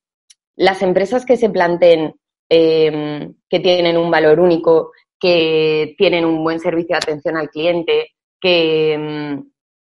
las 0.56 0.82
empresas 0.82 1.24
que 1.24 1.36
se 1.36 1.50
planteen 1.50 2.14
em, 2.48 3.34
que 3.48 3.60
tienen 3.60 3.96
un 3.96 4.10
valor 4.10 4.40
único, 4.40 4.92
que 5.20 5.94
tienen 5.96 6.24
un 6.24 6.42
buen 6.42 6.58
servicio 6.58 6.94
de 6.94 6.98
atención 6.98 7.36
al 7.36 7.48
cliente, 7.48 8.14
que, 8.40 8.92
em, 8.94 9.44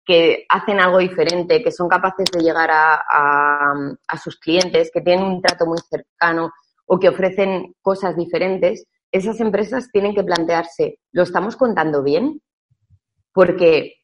que 0.09 0.47
hacen 0.49 0.81
algo 0.81 0.99
diferente, 0.99 1.63
que 1.63 1.71
son 1.71 1.87
capaces 1.87 2.25
de 2.33 2.41
llegar 2.41 2.71
a, 2.73 4.17
sus 4.25 4.39
clientes, 4.41 4.91
que 4.91 5.03
tienen 5.03 5.27
un 5.27 5.43
trato 5.43 5.67
muy 5.67 5.77
cercano 5.91 6.51
o 6.87 6.99
que 6.99 7.11
ofrecen 7.11 7.75
cosas 7.83 8.17
diferentes, 8.17 8.87
esas 9.13 9.41
empresas 9.41 9.91
tienen 9.91 10.15
que 10.15 10.25
plantearse, 10.25 10.99
¿lo 11.13 11.23
estamos 11.23 11.57
contando 11.57 12.03
bien? 12.03 12.43
Porque 13.33 13.95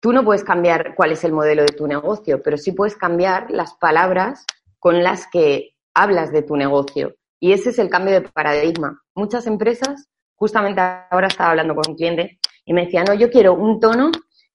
tú 0.00 0.12
no 0.12 0.24
puedes 0.24 0.44
cambiar 0.44 0.94
cuál 0.94 1.12
es 1.12 1.24
el 1.24 1.32
modelo 1.32 1.62
de 1.62 1.74
tu 1.74 1.86
negocio, 1.86 2.42
pero 2.42 2.56
sí 2.56 2.72
puedes 2.72 2.96
cambiar 2.96 3.50
las 3.50 3.74
palabras 3.74 4.44
con 4.78 5.02
las 5.02 5.26
que 5.26 5.74
hablas 5.94 6.32
de 6.32 6.42
tu 6.42 6.56
negocio. 6.56 7.16
Y 7.40 7.52
ese 7.52 7.70
es 7.70 7.78
el 7.78 7.90
cambio 7.90 8.14
de 8.14 8.28
paradigma. 8.28 9.00
Muchas 9.14 9.46
empresas, 9.46 10.08
justamente 10.34 10.80
ahora 11.10 11.28
estaba 11.28 11.50
hablando 11.50 11.74
con 11.74 11.90
un 11.90 11.96
cliente 11.96 12.38
y 12.64 12.72
me 12.72 12.84
decía, 12.84 13.04
no, 13.04 13.14
yo 13.14 13.30
quiero 13.30 13.54
un 13.54 13.80
tono 13.80 14.10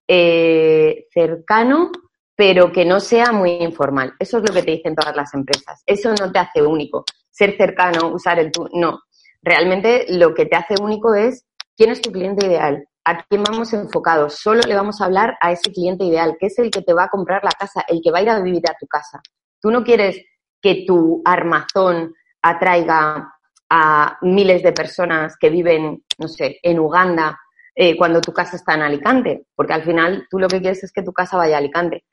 eh, 0.07 1.07
cercano, 1.13 1.91
pero 2.35 2.71
que 2.71 2.85
no 2.85 2.99
sea 2.99 3.31
muy 3.31 3.51
informal. 3.51 4.13
Eso 4.19 4.37
es 4.37 4.43
lo 4.47 4.53
que 4.53 4.63
te 4.63 4.71
dicen 4.71 4.95
todas 4.95 5.15
las 5.15 5.33
empresas. 5.33 5.81
Eso 5.85 6.13
no 6.13 6.31
te 6.31 6.39
hace 6.39 6.61
único. 6.61 7.03
Ser 7.29 7.57
cercano, 7.57 8.09
usar 8.09 8.39
el 8.39 8.51
tú, 8.51 8.69
no. 8.73 9.01
Realmente 9.43 10.05
lo 10.09 10.33
que 10.33 10.45
te 10.45 10.55
hace 10.55 10.75
único 10.81 11.13
es 11.13 11.45
quién 11.75 11.91
es 11.91 12.01
tu 12.01 12.12
cliente 12.12 12.45
ideal, 12.45 12.88
a 13.03 13.23
quién 13.23 13.43
vamos 13.43 13.73
enfocados. 13.73 14.35
Solo 14.35 14.62
le 14.65 14.75
vamos 14.75 15.01
a 15.01 15.05
hablar 15.05 15.38
a 15.41 15.51
ese 15.51 15.71
cliente 15.71 16.05
ideal, 16.05 16.38
que 16.39 16.47
es 16.47 16.57
el 16.59 16.71
que 16.71 16.81
te 16.81 16.93
va 16.93 17.05
a 17.05 17.09
comprar 17.09 17.43
la 17.43 17.51
casa, 17.51 17.83
el 17.88 18.01
que 18.01 18.12
va 18.12 18.19
a 18.19 18.21
ir 18.21 18.29
a 18.29 18.39
vivir 18.39 18.63
a 18.69 18.77
tu 18.79 18.88
casa. 18.88 19.21
Tú 19.62 19.69
no 19.69 19.83
quieres 19.83 20.17
que 20.62 20.85
tu 20.88 21.21
armazón 21.25 22.13
atraiga 22.41 23.33
a 23.69 24.17
miles 24.21 24.63
de 24.63 24.71
personas 24.71 25.35
que 25.38 25.50
viven, 25.50 26.03
no 26.17 26.27
sé, 26.27 26.59
en 26.63 26.79
Uganda 26.79 27.38
eh, 27.75 27.97
cuando 27.97 28.21
tu 28.21 28.31
casa 28.31 28.55
está 28.55 28.75
en 28.75 28.83
Alicante, 28.83 29.45
porque 29.55 29.73
al 29.73 29.83
final 29.83 30.27
tú 30.29 30.39
lo 30.39 30.47
que 30.47 30.62
quieres 30.62 30.83
es 30.83 30.91
que 30.91 31.03
tu 31.03 31.12
casa 31.12 31.38
vaya 31.38 31.55
a 31.55 31.59
Alicante. 31.59 32.05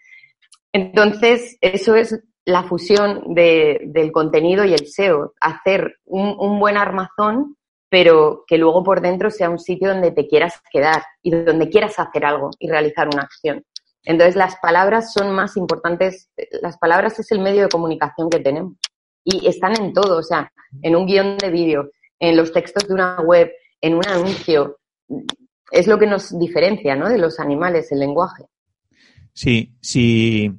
Entonces, 0.73 1.59
eso 1.61 1.95
es 1.95 2.19
la 2.51 2.65
fusión 2.65 3.35
del 3.35 4.13
contenido 4.13 4.65
y 4.65 4.75
el 4.75 4.87
SEO, 4.87 5.35
hacer 5.41 5.97
un, 6.05 6.59
buen 6.59 6.77
armazón, 6.77 7.57
pero 7.89 8.45
que 8.47 8.59
luego 8.59 8.85
por 8.85 9.01
dentro 9.01 9.31
sea 9.31 9.51
un 9.51 9.59
sitio 9.59 9.89
donde 9.89 10.13
te 10.13 10.29
quieras 10.29 10.55
quedar 10.71 11.03
y 11.23 11.31
donde 11.31 11.69
quieras 11.69 11.99
hacer 11.99 12.25
algo 12.25 12.51
y 12.59 12.69
realizar 12.69 13.09
una 13.09 13.23
acción. 13.23 13.65
Entonces, 14.05 14.37
las 14.37 14.57
palabras 14.57 15.13
son 15.13 15.35
más 15.35 15.57
importantes, 15.57 16.31
las 16.63 16.79
palabras 16.79 17.19
es 17.19 17.31
el 17.33 17.41
medio 17.41 17.63
de 17.63 17.69
comunicación 17.69 18.31
que 18.31 18.41
tenemos 18.41 18.75
y 19.25 19.47
están 19.47 19.79
en 19.79 19.93
todo, 19.93 20.19
o 20.19 20.23
sea, 20.23 20.51
en 20.83 20.97
un 20.97 21.07
guion 21.07 21.37
de 21.37 21.51
vídeo, 21.51 21.91
en 22.19 22.37
los 22.37 22.53
textos 22.53 22.89
de 22.89 22.95
una 22.95 23.21
web, 23.21 23.51
en 23.81 23.95
un 23.95 24.07
anuncio, 24.07 24.79
es 25.71 25.87
lo 25.87 25.99
que 25.99 26.07
nos 26.07 26.39
diferencia 26.39 26.97
¿no? 26.97 27.09
de 27.09 27.19
los 27.19 27.39
animales, 27.41 27.93
el 27.93 28.01
lenguaje. 28.01 28.45
Sí, 29.33 29.73
sí. 29.81 30.53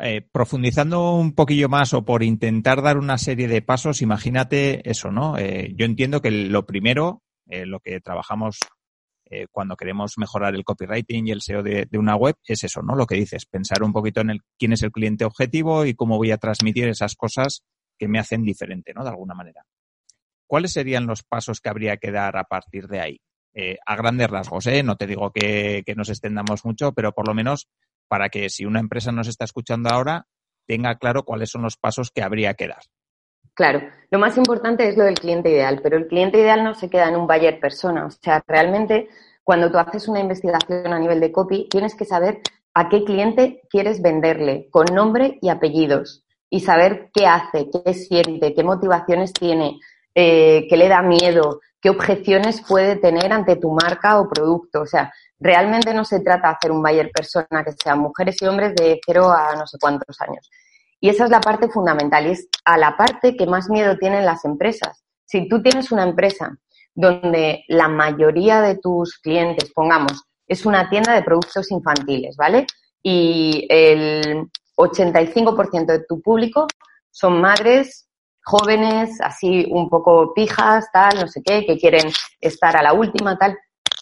Eh, 0.00 0.22
profundizando 0.32 1.14
un 1.14 1.34
poquillo 1.34 1.68
más 1.68 1.92
o 1.92 2.04
por 2.04 2.22
intentar 2.22 2.82
dar 2.82 2.96
una 2.96 3.18
serie 3.18 3.46
de 3.46 3.60
pasos, 3.60 4.00
imagínate 4.00 4.88
eso, 4.88 5.10
¿no? 5.10 5.36
Eh, 5.36 5.74
yo 5.76 5.84
entiendo 5.84 6.22
que 6.22 6.30
lo 6.30 6.64
primero, 6.64 7.22
eh, 7.46 7.66
lo 7.66 7.80
que 7.80 8.00
trabajamos 8.00 8.58
cuando 9.50 9.76
queremos 9.76 10.18
mejorar 10.18 10.54
el 10.54 10.62
copywriting 10.62 11.26
y 11.26 11.30
el 11.30 11.40
SEO 11.40 11.62
de, 11.62 11.88
una 11.94 12.16
web, 12.16 12.34
es 12.44 12.64
eso, 12.64 12.82
¿no? 12.82 12.94
Lo 12.94 13.06
que 13.06 13.14
dices, 13.14 13.46
pensar 13.46 13.82
un 13.82 13.90
poquito 13.90 14.20
en 14.20 14.28
el 14.28 14.40
quién 14.58 14.74
es 14.74 14.82
el 14.82 14.92
cliente 14.92 15.24
objetivo 15.24 15.86
y 15.86 15.94
cómo 15.94 16.18
voy 16.18 16.32
a 16.32 16.36
transmitir 16.36 16.86
esas 16.88 17.14
cosas 17.14 17.62
que 17.98 18.08
me 18.08 18.18
hacen 18.18 18.42
diferente, 18.42 18.92
¿no? 18.92 19.04
De 19.04 19.08
alguna 19.08 19.32
manera. 19.32 19.64
¿Cuáles 20.46 20.72
serían 20.72 21.06
los 21.06 21.22
pasos 21.22 21.62
que 21.62 21.70
habría 21.70 21.96
que 21.96 22.10
dar 22.10 22.36
a 22.36 22.44
partir 22.44 22.88
de 22.88 23.00
ahí? 23.00 23.20
A 23.86 23.96
grandes 23.96 24.28
rasgos, 24.28 24.66
¿eh? 24.66 24.82
No 24.82 24.96
te 24.96 25.06
digo 25.06 25.32
que, 25.32 25.82
nos 25.96 26.10
extendamos 26.10 26.66
mucho, 26.66 26.92
pero 26.92 27.12
por 27.12 27.26
lo 27.26 27.32
menos 27.32 27.70
para 28.12 28.28
que 28.28 28.50
si 28.50 28.66
una 28.66 28.78
empresa 28.78 29.10
nos 29.10 29.26
está 29.26 29.46
escuchando 29.46 29.88
ahora, 29.88 30.26
tenga 30.66 30.98
claro 30.98 31.22
cuáles 31.22 31.48
son 31.48 31.62
los 31.62 31.78
pasos 31.78 32.10
que 32.10 32.20
habría 32.20 32.52
que 32.52 32.68
dar. 32.68 32.82
Claro, 33.54 33.88
lo 34.10 34.18
más 34.18 34.36
importante 34.36 34.86
es 34.86 34.98
lo 34.98 35.04
del 35.04 35.18
cliente 35.18 35.48
ideal, 35.48 35.80
pero 35.82 35.96
el 35.96 36.08
cliente 36.08 36.38
ideal 36.38 36.62
no 36.62 36.74
se 36.74 36.90
queda 36.90 37.08
en 37.08 37.16
un 37.16 37.26
buyer 37.26 37.58
persona. 37.58 38.04
O 38.04 38.10
sea, 38.10 38.44
realmente 38.46 39.08
cuando 39.42 39.72
tú 39.72 39.78
haces 39.78 40.08
una 40.08 40.20
investigación 40.20 40.92
a 40.92 40.98
nivel 40.98 41.20
de 41.20 41.32
copy, 41.32 41.68
tienes 41.70 41.94
que 41.94 42.04
saber 42.04 42.42
a 42.74 42.90
qué 42.90 43.02
cliente 43.02 43.62
quieres 43.70 44.02
venderle, 44.02 44.68
con 44.68 44.84
nombre 44.94 45.38
y 45.40 45.48
apellidos, 45.48 46.22
y 46.50 46.60
saber 46.60 47.08
qué 47.14 47.26
hace, 47.26 47.70
qué 47.70 47.94
siente, 47.94 48.52
qué 48.52 48.62
motivaciones 48.62 49.32
tiene, 49.32 49.80
eh, 50.14 50.66
qué 50.68 50.76
le 50.76 50.88
da 50.88 51.00
miedo, 51.00 51.62
qué 51.82 51.90
objeciones 51.90 52.62
puede 52.66 52.96
tener 52.96 53.32
ante 53.32 53.56
tu 53.56 53.72
marca 53.72 54.20
o 54.20 54.28
producto. 54.28 54.82
O 54.82 54.86
sea, 54.86 55.12
realmente 55.38 55.92
no 55.92 56.04
se 56.04 56.20
trata 56.20 56.48
de 56.48 56.54
hacer 56.54 56.70
un 56.70 56.80
buyer 56.80 57.10
persona 57.10 57.64
que 57.64 57.72
sean 57.72 57.98
mujeres 57.98 58.40
y 58.40 58.46
hombres 58.46 58.74
de 58.76 59.00
cero 59.04 59.30
a 59.30 59.56
no 59.56 59.66
sé 59.66 59.76
cuántos 59.80 60.18
años. 60.20 60.48
Y 61.00 61.08
esa 61.08 61.24
es 61.24 61.30
la 61.30 61.40
parte 61.40 61.68
fundamental 61.68 62.26
y 62.26 62.30
es 62.30 62.48
a 62.64 62.78
la 62.78 62.96
parte 62.96 63.36
que 63.36 63.46
más 63.46 63.68
miedo 63.68 63.98
tienen 63.98 64.24
las 64.24 64.44
empresas. 64.44 65.02
Si 65.26 65.48
tú 65.48 65.60
tienes 65.60 65.90
una 65.90 66.04
empresa 66.04 66.56
donde 66.94 67.64
la 67.66 67.88
mayoría 67.88 68.60
de 68.60 68.78
tus 68.78 69.18
clientes, 69.18 69.72
pongamos, 69.74 70.22
es 70.46 70.64
una 70.64 70.88
tienda 70.88 71.14
de 71.14 71.22
productos 71.22 71.72
infantiles, 71.72 72.36
¿vale? 72.36 72.66
Y 73.02 73.66
el 73.68 74.48
85% 74.76 75.86
de 75.86 76.04
tu 76.04 76.20
público 76.20 76.68
son 77.10 77.40
madres 77.40 78.08
jóvenes, 78.44 79.20
así 79.20 79.66
un 79.70 79.88
poco 79.88 80.32
pijas, 80.34 80.86
tal, 80.92 81.20
no 81.20 81.28
sé 81.28 81.42
qué, 81.44 81.64
que 81.64 81.78
quieren 81.78 82.10
estar 82.40 82.76
a 82.76 82.82
la 82.82 82.92
última, 82.92 83.36
tal. 83.38 83.56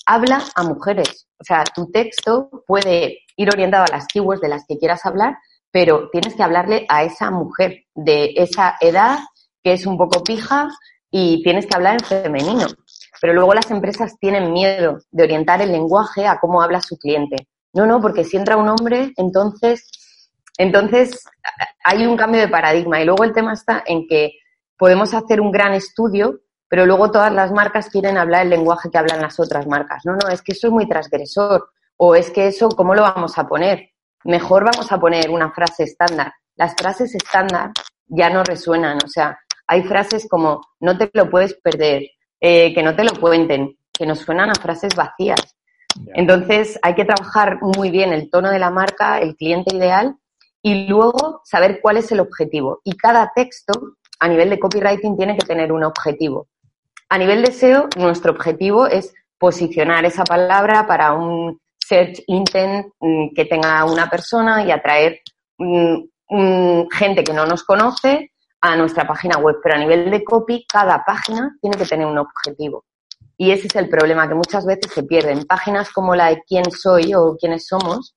Habla 0.06 0.42
a 0.54 0.62
mujeres. 0.62 1.26
O 1.38 1.44
sea, 1.44 1.64
tu 1.64 1.90
texto 1.90 2.50
puede 2.66 3.18
ir 3.36 3.48
orientado 3.50 3.84
a 3.84 3.96
las 3.96 4.06
keywords 4.06 4.40
de 4.40 4.48
las 4.48 4.64
que 4.66 4.78
quieras 4.78 5.04
hablar, 5.06 5.38
pero 5.70 6.10
tienes 6.10 6.34
que 6.34 6.42
hablarle 6.42 6.86
a 6.88 7.04
esa 7.04 7.30
mujer 7.30 7.84
de 7.94 8.32
esa 8.36 8.76
edad 8.80 9.20
que 9.62 9.72
es 9.72 9.86
un 9.86 9.96
poco 9.96 10.22
pija 10.24 10.68
y 11.10 11.42
tienes 11.42 11.66
que 11.66 11.76
hablar 11.76 11.94
en 11.94 12.22
femenino. 12.22 12.66
Pero 13.20 13.34
luego 13.34 13.54
las 13.54 13.70
empresas 13.70 14.18
tienen 14.18 14.52
miedo 14.52 14.98
de 15.10 15.24
orientar 15.24 15.60
el 15.60 15.72
lenguaje 15.72 16.26
a 16.26 16.38
cómo 16.38 16.62
habla 16.62 16.80
su 16.80 16.96
cliente. 16.96 17.48
No, 17.72 17.86
no, 17.86 18.00
porque 18.00 18.24
si 18.24 18.36
entra 18.36 18.56
un 18.56 18.68
hombre, 18.68 19.12
entonces 19.16 19.88
entonces, 20.58 21.24
hay 21.84 22.06
un 22.06 22.16
cambio 22.16 22.40
de 22.40 22.48
paradigma 22.48 23.00
y 23.00 23.04
luego 23.04 23.24
el 23.24 23.32
tema 23.32 23.52
está 23.52 23.82
en 23.86 24.06
que 24.06 24.32
podemos 24.76 25.14
hacer 25.14 25.40
un 25.40 25.50
gran 25.50 25.72
estudio, 25.72 26.40
pero 26.68 26.86
luego 26.86 27.10
todas 27.10 27.32
las 27.32 27.52
marcas 27.52 27.88
quieren 27.88 28.16
hablar 28.16 28.42
el 28.42 28.50
lenguaje 28.50 28.90
que 28.90 28.98
hablan 28.98 29.20
las 29.20 29.38
otras 29.40 29.66
marcas. 29.66 30.02
No, 30.04 30.12
no, 30.12 30.28
es 30.28 30.42
que 30.42 30.52
eso 30.52 30.68
es 30.68 30.72
muy 30.72 30.88
transgresor 30.88 31.70
o 31.96 32.14
es 32.14 32.30
que 32.30 32.46
eso, 32.46 32.68
¿cómo 32.70 32.94
lo 32.94 33.02
vamos 33.02 33.38
a 33.38 33.46
poner? 33.46 33.90
Mejor 34.24 34.64
vamos 34.64 34.90
a 34.92 34.98
poner 34.98 35.30
una 35.30 35.50
frase 35.50 35.84
estándar. 35.84 36.32
Las 36.56 36.74
frases 36.76 37.14
estándar 37.14 37.70
ya 38.06 38.30
no 38.30 38.42
resuenan, 38.42 38.98
o 39.04 39.08
sea, 39.08 39.38
hay 39.66 39.82
frases 39.84 40.26
como 40.28 40.60
no 40.80 40.98
te 40.98 41.10
lo 41.12 41.30
puedes 41.30 41.54
perder, 41.54 42.02
eh, 42.40 42.74
que 42.74 42.82
no 42.82 42.96
te 42.96 43.04
lo 43.04 43.12
cuenten, 43.12 43.76
que 43.92 44.06
nos 44.06 44.18
suenan 44.18 44.50
a 44.50 44.54
frases 44.54 44.94
vacías. 44.94 45.56
Entonces 46.14 46.78
hay 46.82 46.94
que 46.94 47.04
trabajar 47.04 47.58
muy 47.60 47.90
bien 47.90 48.12
el 48.12 48.30
tono 48.30 48.50
de 48.50 48.58
la 48.58 48.70
marca, 48.70 49.18
el 49.18 49.36
cliente 49.36 49.74
ideal 49.74 50.16
y 50.62 50.86
luego 50.86 51.40
saber 51.44 51.80
cuál 51.82 51.96
es 51.96 52.10
el 52.12 52.20
objetivo. 52.20 52.80
Y 52.84 52.96
cada 52.96 53.32
texto, 53.34 53.72
a 54.18 54.28
nivel 54.28 54.50
de 54.50 54.58
copywriting, 54.58 55.16
tiene 55.16 55.36
que 55.36 55.46
tener 55.46 55.72
un 55.72 55.84
objetivo. 55.84 56.48
A 57.08 57.18
nivel 57.18 57.42
de 57.42 57.52
SEO, 57.52 57.88
nuestro 57.96 58.32
objetivo 58.32 58.86
es 58.86 59.12
posicionar 59.38 60.04
esa 60.04 60.24
palabra 60.24 60.86
para 60.86 61.12
un 61.12 61.58
search 61.78 62.22
intent 62.26 62.86
mm, 63.00 63.34
que 63.34 63.46
tenga 63.46 63.84
una 63.84 64.08
persona 64.08 64.62
y 64.64 64.70
atraer 64.70 65.20
mm, 65.58 65.96
mm, 66.28 66.88
gente 66.90 67.24
que 67.24 67.32
no 67.32 67.46
nos 67.46 67.64
conoce 67.64 68.32
a 68.60 68.76
nuestra 68.76 69.06
página 69.06 69.38
web. 69.38 69.56
Pero 69.62 69.76
a 69.76 69.78
nivel 69.78 70.10
de 70.10 70.22
copy, 70.22 70.66
cada 70.68 71.02
página 71.04 71.56
tiene 71.60 71.76
que 71.76 71.86
tener 71.86 72.06
un 72.06 72.18
objetivo. 72.18 72.84
Y 73.36 73.50
ese 73.52 73.68
es 73.68 73.76
el 73.76 73.88
problema, 73.88 74.28
que 74.28 74.34
muchas 74.34 74.66
veces 74.66 74.92
se 74.92 75.02
pierden. 75.02 75.46
Páginas 75.46 75.90
como 75.90 76.14
la 76.14 76.26
de 76.26 76.42
quién 76.46 76.70
soy 76.70 77.14
o 77.14 77.36
quiénes 77.40 77.66
somos 77.66 78.14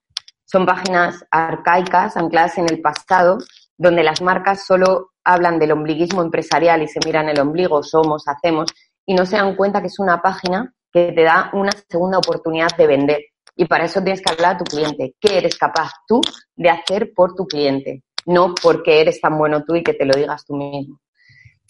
son 0.53 0.67
páginas 0.67 1.25
arcaicas, 1.31 2.15
ancladas 2.15 2.59
en 2.59 2.69
el 2.69 2.79
pasado, 2.79 3.39
donde 3.75 4.03
las 4.03 4.21
marcas 4.21 4.67
solo 4.67 5.13
hablan 5.23 5.57
del 5.57 5.71
ombliguismo 5.71 6.21
empresarial 6.21 6.83
y 6.83 6.87
se 6.87 6.99
miran 7.03 7.27
el 7.27 7.39
ombligo, 7.39 7.81
somos, 7.81 8.27
hacemos, 8.27 8.69
y 9.03 9.15
no 9.15 9.25
se 9.25 9.37
dan 9.37 9.55
cuenta 9.55 9.81
que 9.81 9.87
es 9.87 9.97
una 9.97 10.21
página 10.21 10.71
que 10.91 11.11
te 11.11 11.23
da 11.23 11.49
una 11.53 11.71
segunda 11.89 12.19
oportunidad 12.19 12.69
de 12.77 12.85
vender. 12.85 13.21
Y 13.55 13.65
para 13.65 13.85
eso 13.85 14.03
tienes 14.03 14.21
que 14.21 14.31
hablar 14.31 14.53
a 14.53 14.57
tu 14.59 14.65
cliente. 14.65 15.15
¿Qué 15.19 15.39
eres 15.39 15.57
capaz 15.57 15.89
tú 16.07 16.21
de 16.55 16.69
hacer 16.69 17.13
por 17.15 17.33
tu 17.33 17.47
cliente? 17.47 18.03
No 18.27 18.53
porque 18.53 19.01
eres 19.01 19.19
tan 19.19 19.35
bueno 19.39 19.63
tú 19.63 19.75
y 19.75 19.81
que 19.81 19.95
te 19.95 20.05
lo 20.05 20.13
digas 20.13 20.45
tú 20.45 20.55
mismo. 20.55 20.99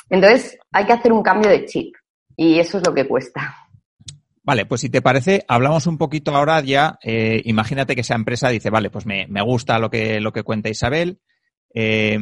Entonces, 0.09 0.57
hay 0.73 0.85
que 0.85 0.93
hacer 0.93 1.13
un 1.13 1.23
cambio 1.23 1.49
de 1.49 1.63
chip. 1.65 1.95
Y 2.35 2.59
eso 2.59 2.79
es 2.79 2.85
lo 2.85 2.93
que 2.93 3.07
cuesta. 3.07 3.62
Vale, 4.43 4.65
pues 4.65 4.81
si 4.81 4.89
te 4.89 5.01
parece, 5.01 5.45
hablamos 5.47 5.87
un 5.87 5.97
poquito 5.97 6.35
ahora 6.35 6.59
ya. 6.61 6.99
Eh, 7.01 7.41
imagínate 7.45 7.95
que 7.95 8.01
esa 8.01 8.15
empresa 8.15 8.49
dice, 8.49 8.69
vale, 8.69 8.89
pues 8.89 9.05
me, 9.05 9.25
gusta 9.41 9.79
lo 9.79 9.89
que, 9.89 10.19
lo 10.19 10.33
que 10.33 10.43
cuenta 10.43 10.69
Isabel. 10.69 11.21
Eh, 11.73 12.19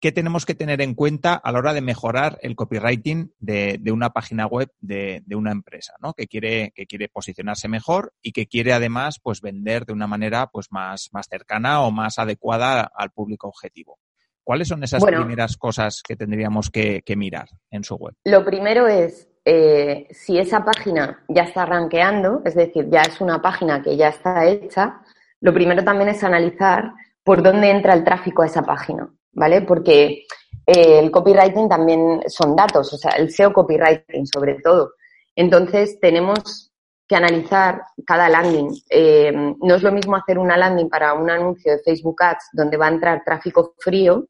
¿Qué 0.00 0.12
tenemos 0.12 0.46
que 0.46 0.54
tener 0.54 0.80
en 0.80 0.94
cuenta 0.94 1.34
a 1.34 1.50
la 1.50 1.58
hora 1.58 1.72
de 1.72 1.80
mejorar 1.80 2.38
el 2.42 2.54
copywriting 2.54 3.32
de, 3.40 3.80
una 3.90 4.10
página 4.10 4.46
web 4.46 4.70
de, 4.78 5.24
una 5.34 5.50
empresa, 5.50 5.94
¿no? 6.00 6.12
Que 6.12 6.28
quiere, 6.28 6.70
que 6.72 6.86
quiere 6.86 7.08
posicionarse 7.08 7.66
mejor 7.66 8.12
y 8.22 8.30
que 8.30 8.46
quiere 8.46 8.72
además 8.72 9.18
pues 9.20 9.40
vender 9.40 9.86
de 9.86 9.94
una 9.94 10.06
manera 10.06 10.48
pues 10.52 10.68
más, 10.70 11.08
más 11.12 11.26
cercana 11.28 11.80
o 11.80 11.90
más 11.90 12.18
adecuada 12.20 12.88
al 12.94 13.10
público 13.10 13.48
objetivo. 13.48 13.98
¿Cuáles 14.44 14.68
son 14.68 14.84
esas 14.84 15.04
primeras 15.04 15.56
cosas 15.56 16.02
que 16.06 16.14
tendríamos 16.14 16.70
que, 16.70 17.02
que 17.02 17.16
mirar 17.16 17.48
en 17.70 17.82
su 17.82 17.96
web? 17.96 18.14
Lo 18.24 18.44
primero 18.44 18.86
es 18.86 19.28
eh, 19.44 20.06
si 20.10 20.38
esa 20.38 20.64
página 20.64 21.24
ya 21.28 21.44
está 21.44 21.64
rankeando, 21.64 22.42
es 22.44 22.54
decir, 22.54 22.88
ya 22.90 23.02
es 23.02 23.20
una 23.20 23.40
página 23.40 23.82
que 23.82 23.96
ya 23.96 24.08
está 24.08 24.46
hecha, 24.46 25.00
lo 25.40 25.52
primero 25.54 25.84
también 25.84 26.10
es 26.10 26.22
analizar 26.24 26.92
por 27.22 27.42
dónde 27.42 27.70
entra 27.70 27.94
el 27.94 28.04
tráfico 28.04 28.42
a 28.42 28.46
esa 28.46 28.62
página, 28.62 29.08
¿vale? 29.32 29.62
Porque 29.62 30.24
eh, 30.66 30.98
el 30.98 31.10
copywriting 31.10 31.68
también 31.68 32.22
son 32.26 32.56
datos, 32.56 32.92
o 32.92 32.96
sea, 32.96 33.12
el 33.12 33.30
SEO 33.30 33.52
copywriting 33.52 34.26
sobre 34.26 34.54
todo. 34.62 34.92
Entonces, 35.34 35.98
tenemos 36.00 36.72
que 37.08 37.16
analizar 37.16 37.82
cada 38.06 38.28
landing. 38.28 38.70
Eh, 38.90 39.32
no 39.32 39.74
es 39.74 39.82
lo 39.82 39.92
mismo 39.92 40.14
hacer 40.16 40.38
una 40.38 40.58
landing 40.58 40.90
para 40.90 41.14
un 41.14 41.30
anuncio 41.30 41.72
de 41.72 41.82
Facebook 41.82 42.22
Ads 42.22 42.50
donde 42.52 42.76
va 42.76 42.86
a 42.86 42.90
entrar 42.90 43.22
tráfico 43.24 43.74
frío 43.78 44.26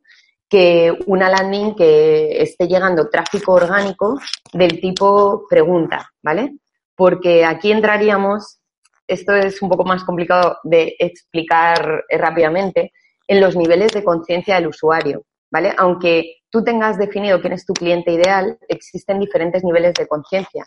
que 0.49 0.97
una 1.07 1.29
landing 1.29 1.75
que 1.75 2.43
esté 2.43 2.67
llegando 2.67 3.11
tráfico 3.11 3.53
orgánico 3.53 4.19
del 4.53 4.81
tipo 4.81 5.47
pregunta, 5.49 6.11
¿vale? 6.23 6.55
Porque 6.97 7.45
aquí 7.45 7.71
entraríamos, 7.71 8.61
esto 9.07 9.35
es 9.35 9.61
un 9.61 9.69
poco 9.69 9.85
más 9.85 10.05
complicado 10.05 10.59
de 10.65 10.97
explicar 10.99 12.05
rápidamente, 12.11 12.93
en 13.27 13.41
los 13.43 13.57
niveles 13.57 13.93
de 13.93 14.03
conciencia 14.03 14.55
del 14.55 14.69
usuario, 14.69 15.23
¿vale? 15.51 15.75
Aunque 15.77 16.39
tú 16.51 16.65
tengas 16.65 16.99
definido 16.99 17.41
quién 17.41 17.53
es 17.53 17.67
tu 17.67 17.75
cliente 17.75 18.13
ideal, 18.13 18.59
existen 18.69 19.21
diferentes 19.21 19.63
niveles 19.63 19.95
de 19.95 20.09
conciencia. 20.09 20.65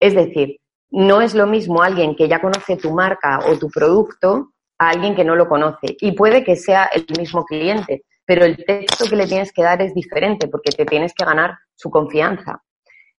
Es 0.00 0.14
decir, 0.14 0.58
no 0.90 1.22
es 1.22 1.34
lo 1.34 1.46
mismo 1.46 1.82
alguien 1.82 2.16
que 2.16 2.28
ya 2.28 2.40
conoce 2.40 2.76
tu 2.76 2.90
marca 2.90 3.38
o 3.48 3.56
tu 3.56 3.70
producto 3.70 4.50
a 4.78 4.90
alguien 4.90 5.14
que 5.14 5.24
no 5.24 5.36
lo 5.36 5.48
conoce. 5.48 5.96
Y 6.00 6.12
puede 6.12 6.42
que 6.42 6.56
sea 6.56 6.90
el 6.92 7.06
mismo 7.16 7.44
cliente, 7.44 8.04
pero 8.34 8.46
el 8.46 8.64
texto 8.64 9.04
que 9.04 9.14
le 9.14 9.26
tienes 9.26 9.52
que 9.52 9.62
dar 9.62 9.82
es 9.82 9.92
diferente 9.92 10.48
porque 10.48 10.72
te 10.72 10.86
tienes 10.86 11.12
que 11.12 11.22
ganar 11.22 11.58
su 11.74 11.90
confianza. 11.90 12.62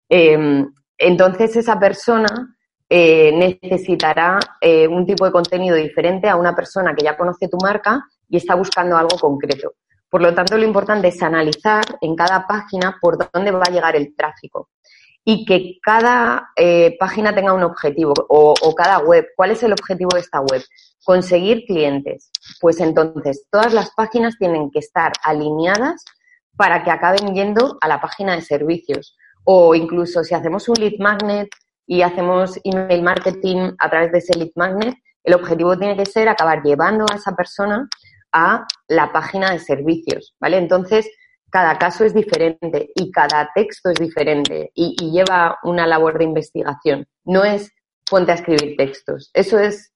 Em, 0.09 0.73
entonces 0.97 1.55
esa 1.55 1.79
persona 1.79 2.57
eh, 2.89 3.31
necesitará 3.31 4.39
eh, 4.59 4.87
un 4.87 5.05
tipo 5.05 5.23
de 5.23 5.31
contenido 5.31 5.75
diferente 5.75 6.27
a 6.27 6.35
una 6.35 6.55
persona 6.55 6.95
que 6.95 7.03
ya 7.03 7.15
conoce 7.15 7.47
tu 7.47 7.57
marca 7.61 8.03
y 8.27 8.37
está 8.37 8.55
buscando 8.55 8.97
algo 8.97 9.15
concreto. 9.19 9.75
Por 10.09 10.23
lo 10.23 10.33
tanto, 10.33 10.57
lo 10.57 10.65
importante 10.65 11.09
es 11.09 11.21
analizar 11.21 11.83
en 12.01 12.15
cada 12.15 12.47
página 12.47 12.97
por 12.99 13.19
dónde 13.31 13.51
va 13.51 13.65
a 13.67 13.71
llegar 13.71 13.95
el 13.95 14.15
tráfico 14.15 14.71
y 15.23 15.45
que 15.45 15.77
cada 15.79 16.49
eh, 16.55 16.97
página 16.99 17.35
tenga 17.35 17.53
un 17.53 17.61
objetivo 17.61 18.15
o, 18.29 18.73
cada 18.75 18.97
web. 18.97 19.27
¿Cuál 19.35 19.51
es 19.51 19.61
el 19.61 19.73
objetivo 19.73 20.09
de 20.15 20.21
esta 20.21 20.41
web? 20.41 20.63
Conseguir 21.03 21.65
clientes. 21.65 22.31
Pues 22.59 22.79
entonces, 22.79 23.47
todas 23.51 23.73
las 23.73 23.91
páginas 23.91 24.35
tienen 24.37 24.71
que 24.71 24.79
estar 24.79 25.11
alineadas 25.23 26.03
para 26.55 26.83
que 26.83 26.91
acaben 26.91 27.33
yendo 27.33 27.77
a 27.81 27.87
la 27.87 27.99
página 28.01 28.35
de 28.35 28.41
servicios. 28.41 29.17
O 29.43 29.75
incluso 29.75 30.23
si 30.23 30.33
hacemos 30.33 30.69
un 30.69 30.75
lead 30.75 30.99
magnet 30.99 31.49
y 31.85 32.01
hacemos 32.01 32.59
email 32.63 33.01
marketing 33.01 33.71
a 33.79 33.89
través 33.89 34.11
de 34.11 34.19
ese 34.19 34.37
lead 34.37 34.51
magnet, 34.55 34.95
el 35.23 35.33
objetivo 35.33 35.77
tiene 35.77 35.97
que 35.97 36.05
ser 36.05 36.29
acabar 36.29 36.61
llevando 36.63 37.05
a 37.11 37.15
esa 37.15 37.35
persona 37.35 37.87
a 38.31 38.65
la 38.87 39.11
página 39.11 39.51
de 39.51 39.59
servicios, 39.59 40.35
¿vale? 40.39 40.57
Entonces, 40.57 41.09
cada 41.49 41.77
caso 41.77 42.03
es 42.03 42.13
diferente 42.13 42.89
y 42.95 43.11
cada 43.11 43.51
texto 43.53 43.91
es 43.91 43.99
diferente 43.99 44.71
y, 44.73 44.95
lleva 45.11 45.59
una 45.63 45.85
labor 45.85 46.17
de 46.17 46.23
investigación. 46.23 47.05
No 47.25 47.43
es 47.43 47.71
ponte 48.09 48.31
a 48.31 48.35
escribir 48.35 48.75
textos. 48.75 49.29
Eso 49.33 49.59
es 49.59 49.92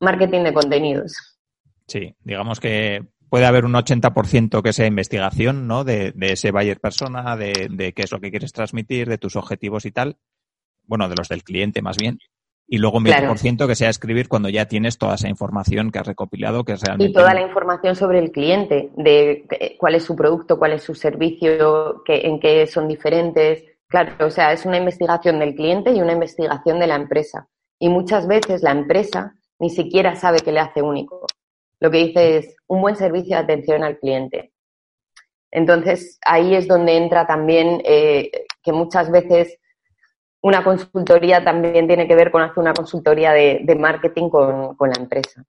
marketing 0.00 0.42
de 0.42 0.52
contenidos. 0.54 1.38
Sí, 1.86 2.14
digamos 2.24 2.60
que 2.60 3.04
puede 3.28 3.46
haber 3.46 3.64
un 3.64 3.74
80% 3.74 4.62
que 4.62 4.72
sea 4.72 4.86
investigación, 4.86 5.66
¿no? 5.66 5.84
De, 5.84 6.14
ese 6.20 6.50
buyer 6.50 6.80
persona, 6.80 7.36
de, 7.36 7.68
de, 7.70 7.92
qué 7.92 8.02
es 8.02 8.12
lo 8.12 8.20
que 8.20 8.30
quieres 8.30 8.52
transmitir, 8.52 9.08
de 9.08 9.18
tus 9.18 9.36
objetivos 9.36 9.84
y 9.86 9.92
tal. 9.92 10.16
Bueno, 10.86 11.08
de 11.08 11.16
los 11.16 11.28
del 11.28 11.42
cliente 11.42 11.82
más 11.82 11.96
bien 11.96 12.18
y 12.66 12.78
luego 12.78 12.98
un 12.98 13.04
20% 13.04 13.66
que 13.66 13.74
sea 13.74 13.90
escribir 13.90 14.28
cuando 14.28 14.48
ya 14.48 14.66
tienes 14.66 14.96
toda 14.96 15.14
esa 15.14 15.28
información 15.28 15.90
que 15.90 15.98
has 15.98 16.06
recopilado, 16.06 16.64
que 16.64 16.72
es 16.72 16.82
realmente... 16.82 17.10
Y 17.10 17.12
toda 17.12 17.34
la 17.34 17.42
información 17.42 17.94
sobre 17.94 18.18
el 18.18 18.30
cliente, 18.30 18.90
de 18.96 19.76
cuál 19.78 19.94
es 19.94 20.04
su 20.04 20.16
producto, 20.16 20.58
cuál 20.58 20.72
es 20.72 20.82
su 20.82 20.94
servicio, 20.94 22.02
en 22.06 22.40
qué 22.40 22.66
son 22.66 22.88
diferentes. 22.88 23.64
Claro, 23.86 24.26
o 24.26 24.30
sea, 24.30 24.52
es 24.52 24.64
una 24.64 24.78
investigación 24.78 25.38
del 25.38 25.54
cliente 25.54 25.92
y 25.92 26.00
una 26.00 26.12
investigación 26.12 26.80
de 26.80 26.86
la 26.86 26.96
empresa. 26.96 27.48
Y 27.78 27.90
muchas 27.90 28.26
veces 28.26 28.62
la 28.62 28.70
empresa 28.70 29.34
ni 29.58 29.70
siquiera 29.70 30.16
sabe 30.16 30.40
qué 30.40 30.52
le 30.52 30.60
hace 30.60 30.82
único. 30.82 31.26
Lo 31.80 31.90
que 31.90 31.98
dice 31.98 32.38
es 32.38 32.56
un 32.66 32.80
buen 32.80 32.96
servicio 32.96 33.36
de 33.36 33.42
atención 33.42 33.82
al 33.82 33.98
cliente. 33.98 34.52
Entonces, 35.50 36.18
ahí 36.26 36.54
es 36.54 36.66
donde 36.66 36.96
entra 36.96 37.26
también 37.26 37.80
eh, 37.84 38.30
que 38.62 38.72
muchas 38.72 39.10
veces 39.10 39.58
una 40.44 40.62
consultoría 40.62 41.42
también 41.42 41.86
tiene 41.86 42.06
que 42.06 42.14
ver 42.14 42.30
con 42.30 42.42
hacer 42.42 42.58
una 42.58 42.74
consultoría 42.74 43.32
de, 43.32 43.76
marketing 43.78 44.28
con, 44.28 44.76
la 44.78 45.00
empresa. 45.00 45.44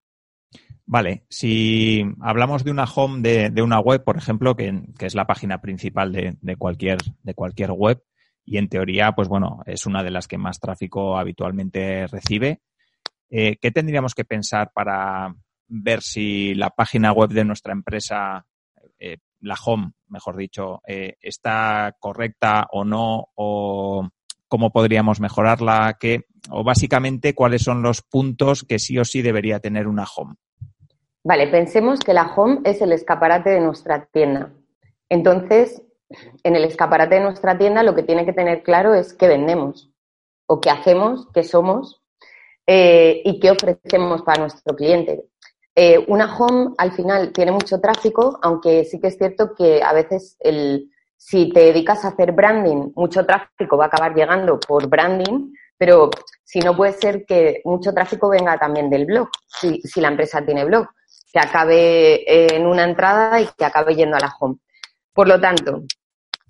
Vale, 0.86 1.26
si 1.28 2.04
hablamos 2.22 2.64
de 2.64 2.72
una 2.72 2.86
home 2.86 3.22
de, 3.22 3.62
una 3.62 3.80
web, 3.80 4.04
por 4.04 4.16
ejemplo, 4.16 4.56
que, 4.56 4.74
es 5.00 5.16
la 5.16 5.26
página 5.26 5.60
principal 5.60 6.14
de, 6.14 6.56
cualquier, 6.56 7.00
de 7.24 7.34
cualquier 7.34 7.72
web, 7.72 8.02
y 8.46 8.58
en 8.58 8.70
teoría, 8.70 9.12
pues 9.14 9.28
bueno, 9.28 9.64
es 9.66 9.86
una 9.86 10.04
de 10.04 10.12
las 10.12 10.28
que 10.28 10.38
más 10.38 10.60
tráfico 10.60 11.18
habitualmente 11.18 12.08
recibe, 12.08 12.62
eh, 13.30 13.58
¿qué 13.62 13.72
tendríamos 13.72 14.14
que 14.14 14.26
pensar 14.26 14.72
para 14.74 15.34
ver 15.68 16.02
si 16.02 16.54
la 16.56 16.70
página 16.70 17.12
web 17.12 17.30
de 17.30 17.46
nuestra 17.46 17.74
empresa, 17.74 18.46
eh, 19.00 19.18
la 19.42 19.56
home, 19.64 19.92
mejor 20.08 20.38
dicho, 20.38 20.82
eh, 20.88 21.16
está 21.22 21.96
correcta 22.00 22.68
o 22.72 22.84
no, 22.84 23.30
o 23.36 24.08
cómo 24.48 24.72
podríamos 24.72 25.20
mejorarla, 25.20 25.98
qué, 26.00 26.26
o 26.50 26.64
básicamente 26.64 27.34
cuáles 27.34 27.64
son 27.64 27.82
los 27.82 28.02
puntos 28.02 28.64
que 28.64 28.80
sí 28.80 28.98
o 28.98 29.06
sí 29.06 29.22
debería 29.22 29.60
tener 29.60 29.88
una 29.88 30.06
home. 30.16 30.36
Vale, 31.24 31.48
pensemos 31.48 32.02
que 32.02 32.14
la 32.14 32.34
home 32.36 32.62
es 32.64 32.82
el 32.82 32.92
escaparate 32.92 33.50
de 33.50 33.60
nuestra 33.60 34.06
tienda. 34.06 34.54
Entonces, 35.10 35.82
en 36.44 36.56
el 36.56 36.64
escaparate 36.64 37.16
de 37.16 37.22
nuestra 37.22 37.58
tienda 37.58 37.82
lo 37.82 37.96
que 37.96 38.04
tiene 38.04 38.26
que 38.26 38.34
tener 38.34 38.62
claro 38.62 38.94
es 38.94 39.14
qué 39.14 39.28
vendemos, 39.28 39.92
o 40.46 40.62
qué 40.62 40.70
hacemos, 40.70 41.28
qué 41.34 41.44
somos 41.44 42.05
eh, 42.68 43.22
y 43.24 43.40
qué 43.40 43.52
ofrecemos 43.52 44.22
para 44.24 44.42
nuestro 44.42 44.76
cliente. 44.76 45.26
Eh, 45.76 46.04
una 46.08 46.36
home 46.36 46.74
al 46.78 46.94
final 46.94 47.34
tiene 47.34 47.52
mucho 47.52 47.80
tráfico, 47.82 48.40
aunque 48.42 48.86
sí 48.86 49.00
que 49.00 49.08
es 49.08 49.18
cierto 49.18 49.54
que 49.54 49.84
a 49.84 49.94
veces 49.94 50.38
el, 50.40 50.90
si 51.18 51.50
te 51.50 51.60
dedicas 51.60 52.06
a 52.06 52.10
hacer 52.10 52.32
branding, 52.32 52.92
mucho 52.96 53.26
tráfico 53.26 53.78
va 53.78 53.86
a 53.86 53.88
acabar 53.88 54.16
llegando 54.16 54.60
por 54.60 54.88
branding, 54.88 55.52
pero 55.78 56.10
si 56.44 56.60
no 56.60 56.76
puede 56.76 56.94
ser 56.94 57.26
que 57.26 57.62
mucho 57.66 57.94
tráfico 57.94 58.30
venga 58.30 58.58
también 58.58 58.90
del 58.90 59.06
blog, 59.06 59.30
si, 59.48 59.82
la 60.00 60.08
empresa 60.08 60.46
tiene 60.46 60.64
blog. 60.64 60.88
que 61.34 61.40
acabe 61.40 62.56
en 62.56 62.66
una 62.66 62.86
entrada 62.86 63.42
y 63.42 63.48
que 63.58 63.66
acabe 63.66 63.96
yendo 63.96 64.16
a 64.16 64.22
la 64.22 64.34
home. 64.40 64.56
Por 65.14 65.28
lo 65.28 65.40
tanto, 65.40 65.84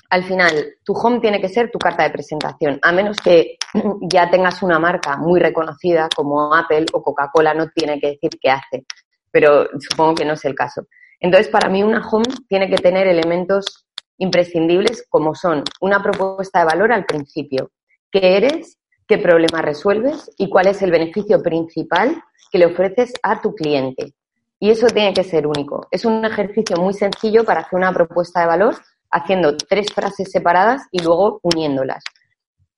al 0.10 0.24
final, 0.24 0.76
tu 0.84 0.94
home 0.94 1.20
tiene 1.20 1.42
que 1.42 1.50
ser 1.50 1.72
tu 1.72 1.80
carta 1.80 2.04
de 2.04 2.12
presentación, 2.12 2.80
a 2.82 2.92
menos 2.92 3.18
que 3.18 3.58
ya 4.02 4.30
tengas 4.30 4.62
una 4.64 4.80
marca 4.80 5.18
muy 5.18 5.40
reconocida 5.40 6.10
como 6.16 6.54
Apple 6.54 6.86
o 6.94 7.02
Coca-Cola, 7.02 7.54
no 7.54 7.70
tiene 7.70 8.00
que 8.00 8.12
decir 8.12 8.32
qué 8.40 8.50
hace, 8.50 8.86
pero 9.32 9.68
supongo 9.80 10.16
que 10.16 10.26
no 10.26 10.34
es 10.34 10.46
el 10.46 10.56
caso. 10.56 10.88
Entonces, 11.20 11.50
para 11.50 11.70
mí, 11.70 11.84
una 11.84 12.08
home 12.08 12.26
tiene 12.48 12.70
que 12.70 12.78
tener 12.78 13.08
elementos 13.08 13.86
imprescindibles 14.18 15.06
como 15.10 15.36
son 15.36 15.64
una 15.82 16.02
propuesta 16.02 16.60
de 16.60 16.66
valor 16.66 16.92
al 16.92 17.06
principio, 17.06 17.72
qué 18.12 18.38
eres, 18.38 18.78
qué 19.08 19.18
problema 19.18 19.62
resuelves 19.62 20.32
y 20.38 20.50
cuál 20.50 20.68
es 20.68 20.82
el 20.82 20.92
beneficio 20.92 21.42
principal 21.42 22.22
que 22.52 22.60
le 22.60 22.68
ofreces 22.68 23.14
a 23.24 23.42
tu 23.42 23.54
cliente. 23.54 24.14
Y 24.60 24.70
eso 24.70 24.88
tiene 24.88 25.14
que 25.14 25.24
ser 25.24 25.46
único. 25.46 25.88
Es 25.92 26.06
un 26.06 26.24
ejercicio 26.24 26.78
muy 26.78 26.94
sencillo 26.94 27.44
para 27.44 27.62
hacer 27.62 27.78
una 27.78 27.94
propuesta 27.94 28.42
de 28.42 28.48
valor 28.48 28.76
haciendo 29.16 29.56
tres 29.56 29.94
frases 29.94 30.30
separadas 30.30 30.84
y 30.92 31.02
luego 31.02 31.40
uniéndolas. 31.42 32.04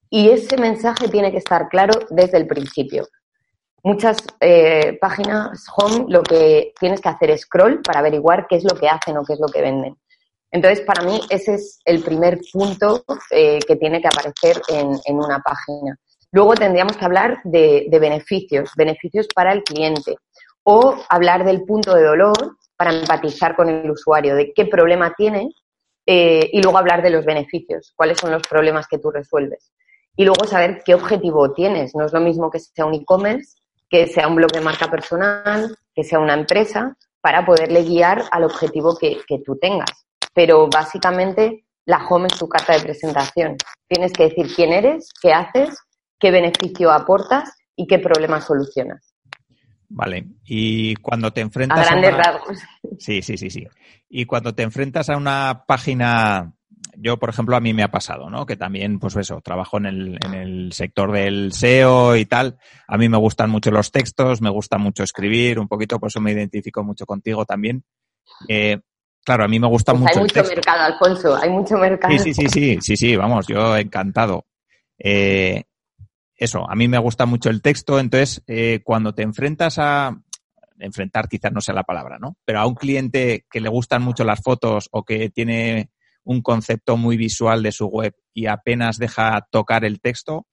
Y 0.10 0.30
ese 0.30 0.56
mensaje 0.58 1.10
tiene 1.10 1.32
que 1.32 1.40
estar 1.40 1.68
claro 1.68 1.94
desde 2.10 2.38
el 2.38 2.48
principio. 2.48 3.08
Muchas 3.84 4.18
eh, 4.40 4.98
páginas 5.02 5.66
home 5.76 6.06
lo 6.10 6.22
que 6.24 6.74
tienes 6.80 7.02
que 7.02 7.10
hacer 7.10 7.32
es 7.32 7.42
scroll 7.42 7.82
para 7.82 8.00
averiguar 8.00 8.46
qué 8.48 8.58
es 8.58 8.64
lo 8.64 8.76
que 8.78 8.88
hacen 8.88 9.18
o 9.18 9.24
qué 9.26 9.34
es 9.34 9.40
lo 9.40 9.48
que 9.48 9.62
venden. 9.62 9.98
Entonces, 10.52 10.82
para 10.82 11.04
mí, 11.04 11.20
ese 11.30 11.56
es 11.56 11.80
el 11.86 12.04
primer 12.04 12.40
punto 12.54 13.04
eh, 13.32 13.60
que 13.68 13.76
tiene 13.76 14.02
que 14.02 14.08
aparecer 14.08 14.62
en, 14.70 15.16
una 15.16 15.40
página. 15.40 15.98
Luego 16.32 16.54
tendríamos 16.54 16.96
que 16.96 17.06
hablar 17.06 17.40
de, 17.44 17.88
beneficios, 18.00 18.72
beneficios 18.78 19.28
para 19.34 19.52
el 19.52 19.64
cliente, 19.64 20.16
o 20.64 20.96
hablar 21.10 21.44
del 21.44 21.64
punto 21.64 21.94
de 21.96 22.04
dolor 22.04 22.58
para 22.78 22.94
empatizar 22.94 23.56
con 23.56 23.70
el 23.70 23.90
usuario, 23.90 24.36
de 24.36 24.54
qué 24.54 24.66
problema 24.66 25.14
tiene, 25.18 25.50
eh, 26.08 26.50
y 26.52 26.62
luego 26.64 26.80
hablar 26.80 27.04
de 27.04 27.12
los 27.12 27.26
beneficios, 27.26 27.94
cuáles 27.96 28.18
son 28.18 28.32
los 28.32 28.42
problemas 28.42 28.88
que 28.88 28.98
tú 28.98 29.12
resuelves. 29.12 29.72
Y 30.16 30.26
luego 30.26 30.46
saber 30.46 30.82
qué 30.84 30.96
objetivo 30.96 31.54
tienes. 31.54 31.94
No 31.94 32.06
es 32.06 32.14
lo 32.14 32.22
mismo 32.22 32.50
que 32.50 32.60
sea 32.60 32.86
un 32.86 32.96
e-commerce, 32.96 33.58
que 33.88 34.08
sea 34.08 34.28
un 34.28 34.36
blog 34.36 34.52
de 34.52 34.62
marca 34.62 34.90
personal, 34.90 35.78
que 35.94 36.04
sea 36.04 36.18
una 36.18 36.34
empresa, 36.34 36.98
para 37.22 37.46
poderle 37.46 37.84
guiar 37.84 38.24
al 38.32 38.46
objetivo 38.46 38.98
que 38.98 39.22
tú 39.46 39.58
tengas 39.58 40.08
pero 40.38 40.68
básicamente 40.68 41.66
la 41.86 42.06
home 42.08 42.28
es 42.28 42.38
tu 42.38 42.48
carta 42.48 42.74
de 42.74 42.82
presentación. 42.82 43.58
Tienes 43.88 44.14
que 44.14 44.26
decir 44.30 44.54
quién 44.56 44.72
eres, 44.72 45.10
qué 45.20 45.34
haces, 45.34 45.76
qué 46.20 46.30
beneficio 46.30 46.92
aportas 46.92 47.58
y 47.76 47.88
qué 47.88 47.98
problema 47.98 48.40
solucionas. 48.40 49.16
Vale, 49.90 50.28
y 50.44 50.96
cuando 50.96 51.32
te 51.32 51.42
enfrentas 51.42 51.80
a 51.80 51.92
grandes 51.92 52.18
rasgos. 52.18 52.60
Sí, 53.00 53.22
sí, 53.22 53.38
sí, 53.38 53.50
sí. 53.50 53.68
Y 54.10 54.26
cuando 54.26 54.54
te 54.54 54.64
enfrentas 54.64 55.10
a 55.10 55.16
una 55.16 55.64
página, 55.66 56.54
yo 56.98 57.18
por 57.18 57.30
ejemplo 57.30 57.56
a 57.56 57.62
mí 57.62 57.74
me 57.74 57.84
ha 57.84 57.92
pasado, 57.92 58.30
¿no? 58.30 58.46
Que 58.46 58.58
también, 58.58 59.00
pues 59.00 59.16
eso, 59.16 59.40
trabajo 59.42 59.78
en 59.78 59.86
el, 59.86 60.20
en 60.26 60.34
el 60.34 60.74
sector 60.74 61.12
del 61.12 61.54
SEO 61.54 62.18
y 62.18 62.26
tal. 62.26 62.58
A 62.88 62.98
mí 62.98 63.08
me 63.08 63.18
gustan 63.18 63.50
mucho 63.50 63.72
los 63.72 63.92
textos, 63.92 64.42
me 64.42 64.50
gusta 64.50 64.78
mucho 64.78 65.04
escribir, 65.04 65.58
un 65.58 65.68
poquito, 65.68 66.00
por 66.00 66.08
eso 66.08 66.20
me 66.20 66.32
identifico 66.34 66.84
mucho 66.84 67.06
contigo 67.06 67.46
también. 67.46 67.84
Eh, 68.48 68.80
Claro, 69.28 69.44
a 69.44 69.50
mí 69.50 69.60
me 69.60 69.68
gusta 69.68 69.92
pues 69.92 70.04
mucho. 70.04 70.20
Hay 70.20 70.24
mucho 70.24 70.44
mercado, 70.46 70.84
Alfonso, 70.84 71.36
hay 71.36 71.50
mucho 71.50 71.78
mercado. 71.78 72.18
Sí, 72.18 72.34
sí, 72.34 72.34
sí, 72.34 72.48
sí, 72.48 72.78
sí, 72.80 72.96
sí, 72.96 73.16
vamos, 73.18 73.46
yo 73.46 73.76
encantado. 73.76 74.46
Eh, 74.98 75.66
eso, 76.38 76.70
a 76.70 76.76
mí 76.76 76.88
me 76.88 77.00
gusta 77.00 77.26
mucho 77.26 77.50
el 77.50 77.62
texto, 77.62 78.00
entonces 78.00 78.44
eh, 78.48 78.82
cuando 78.84 79.14
te 79.14 79.24
enfrentas 79.24 79.80
a, 79.80 80.16
enfrentar 80.80 81.28
quizás 81.28 81.52
no 81.52 81.62
sea 81.62 81.74
la 81.74 81.84
palabra, 81.84 82.18
¿no? 82.20 82.38
Pero 82.46 82.60
a 82.60 82.68
un 82.68 82.76
cliente 82.76 83.46
que 83.50 83.62
le 83.62 83.70
gustan 83.70 84.04
mucho 84.04 84.24
las 84.24 84.42
fotos 84.42 84.90
o 84.92 85.04
que 85.04 85.30
tiene 85.30 85.90
un 86.24 86.42
concepto 86.42 86.98
muy 86.98 87.18
visual 87.18 87.64
de 87.64 87.72
su 87.72 87.88
web 87.88 88.14
y 88.34 88.48
apenas 88.48 88.98
deja 88.98 89.48
tocar 89.50 89.86
el 89.86 90.00
texto, 90.02 90.46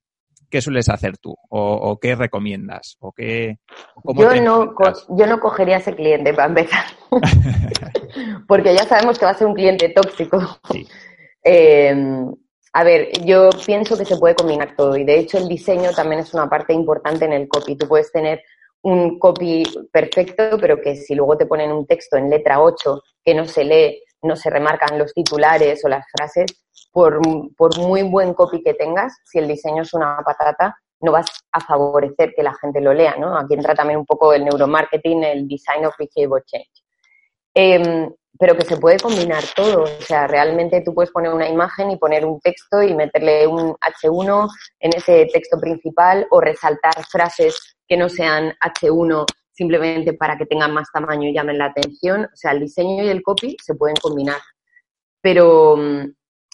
¿qué 0.48 0.62
sueles 0.62 0.88
hacer 0.88 1.18
tú? 1.18 1.36
¿O, 1.50 1.98
qué 2.00 2.14
recomiendas? 2.14 2.96
¿O 3.00 3.12
qué, 3.12 3.58
yo, 4.14 4.34
no, 4.40 4.74
yo 5.08 5.26
no 5.26 5.40
cogería 5.40 5.76
a 5.76 5.80
ese 5.80 5.94
cliente 5.94 6.32
para 6.32 6.48
empezar. 6.48 6.84
porque 8.48 8.74
ya 8.74 8.84
sabemos 8.84 9.18
que 9.18 9.24
va 9.24 9.32
a 9.32 9.34
ser 9.34 9.46
un 9.46 9.54
cliente 9.54 9.88
tóxico. 9.88 10.38
Em, 11.42 12.32
a 12.76 12.82
ver, 12.82 13.12
yo 13.24 13.50
pienso 13.64 13.96
que 13.96 14.04
se 14.04 14.16
puede 14.16 14.34
combinar 14.34 14.74
todo 14.76 14.96
y 14.96 15.04
de 15.04 15.20
hecho 15.20 15.38
el 15.38 15.46
diseño 15.46 15.92
también 15.92 16.22
es 16.22 16.34
una 16.34 16.50
parte 16.50 16.72
importante 16.72 17.24
en 17.24 17.32
el 17.32 17.46
copy. 17.46 17.76
Tú 17.76 17.86
puedes 17.86 18.10
tener 18.10 18.42
un 18.82 19.20
copy 19.20 19.62
perfecto, 19.92 20.58
pero 20.60 20.80
que 20.80 20.96
si 20.96 21.14
luego 21.14 21.36
te 21.38 21.46
ponen 21.46 21.70
un 21.70 21.86
texto 21.86 22.16
en 22.16 22.28
letra 22.28 22.60
8 22.60 23.00
que 23.24 23.32
no 23.32 23.46
se 23.46 23.62
lee, 23.62 24.02
no 24.22 24.34
se 24.34 24.50
remarcan 24.50 24.98
los 24.98 25.14
titulares 25.14 25.84
o 25.84 25.88
las 25.88 26.04
frases, 26.10 26.64
por, 26.90 27.20
muy 27.78 28.02
buen 28.02 28.34
copy 28.34 28.60
que 28.60 28.74
tengas, 28.74 29.18
si 29.24 29.38
el 29.38 29.46
diseño 29.46 29.82
es 29.82 29.94
una 29.94 30.18
patata, 30.24 30.76
no 31.00 31.12
vas 31.12 31.26
a 31.52 31.60
favorecer 31.60 32.34
que 32.34 32.42
la 32.42 32.54
gente 32.54 32.80
lo 32.80 32.92
lea, 32.92 33.14
¿no? 33.16 33.38
Aquí 33.38 33.54
entra 33.54 33.76
también 33.76 34.00
un 34.00 34.06
poco 34.06 34.32
el 34.32 34.44
neuromarketing, 34.44 35.22
el 35.22 35.46
design 35.46 35.86
of 35.86 35.94
behavior 35.96 36.42
change. 36.44 36.82
Em, 37.54 38.10
pero 38.38 38.56
que 38.56 38.64
se 38.64 38.76
puede 38.76 38.98
combinar 38.98 39.44
todo. 39.54 39.84
O 39.84 40.02
sea, 40.02 40.26
realmente 40.26 40.82
tú 40.82 40.94
puedes 40.94 41.10
poner 41.10 41.32
una 41.32 41.48
imagen 41.48 41.90
y 41.90 41.96
poner 41.96 42.24
un 42.26 42.40
texto 42.40 42.82
y 42.82 42.94
meterle 42.94 43.46
un 43.46 43.74
H1 43.74 44.48
en 44.80 44.96
ese 44.96 45.26
texto 45.32 45.58
principal 45.60 46.26
o 46.30 46.40
resaltar 46.40 47.04
frases 47.10 47.76
que 47.86 47.96
no 47.96 48.08
sean 48.08 48.52
H1 48.60 49.24
simplemente 49.52 50.14
para 50.14 50.36
que 50.36 50.46
tengan 50.46 50.72
más 50.72 50.88
tamaño 50.92 51.28
y 51.28 51.34
llamen 51.34 51.58
la 51.58 51.66
atención. 51.66 52.24
O 52.24 52.36
sea, 52.36 52.52
el 52.52 52.60
diseño 52.60 53.04
y 53.04 53.08
el 53.08 53.22
copy 53.22 53.56
se 53.62 53.74
pueden 53.74 53.96
combinar. 53.96 54.40
Pero 55.20 55.76
mm, 55.76 56.12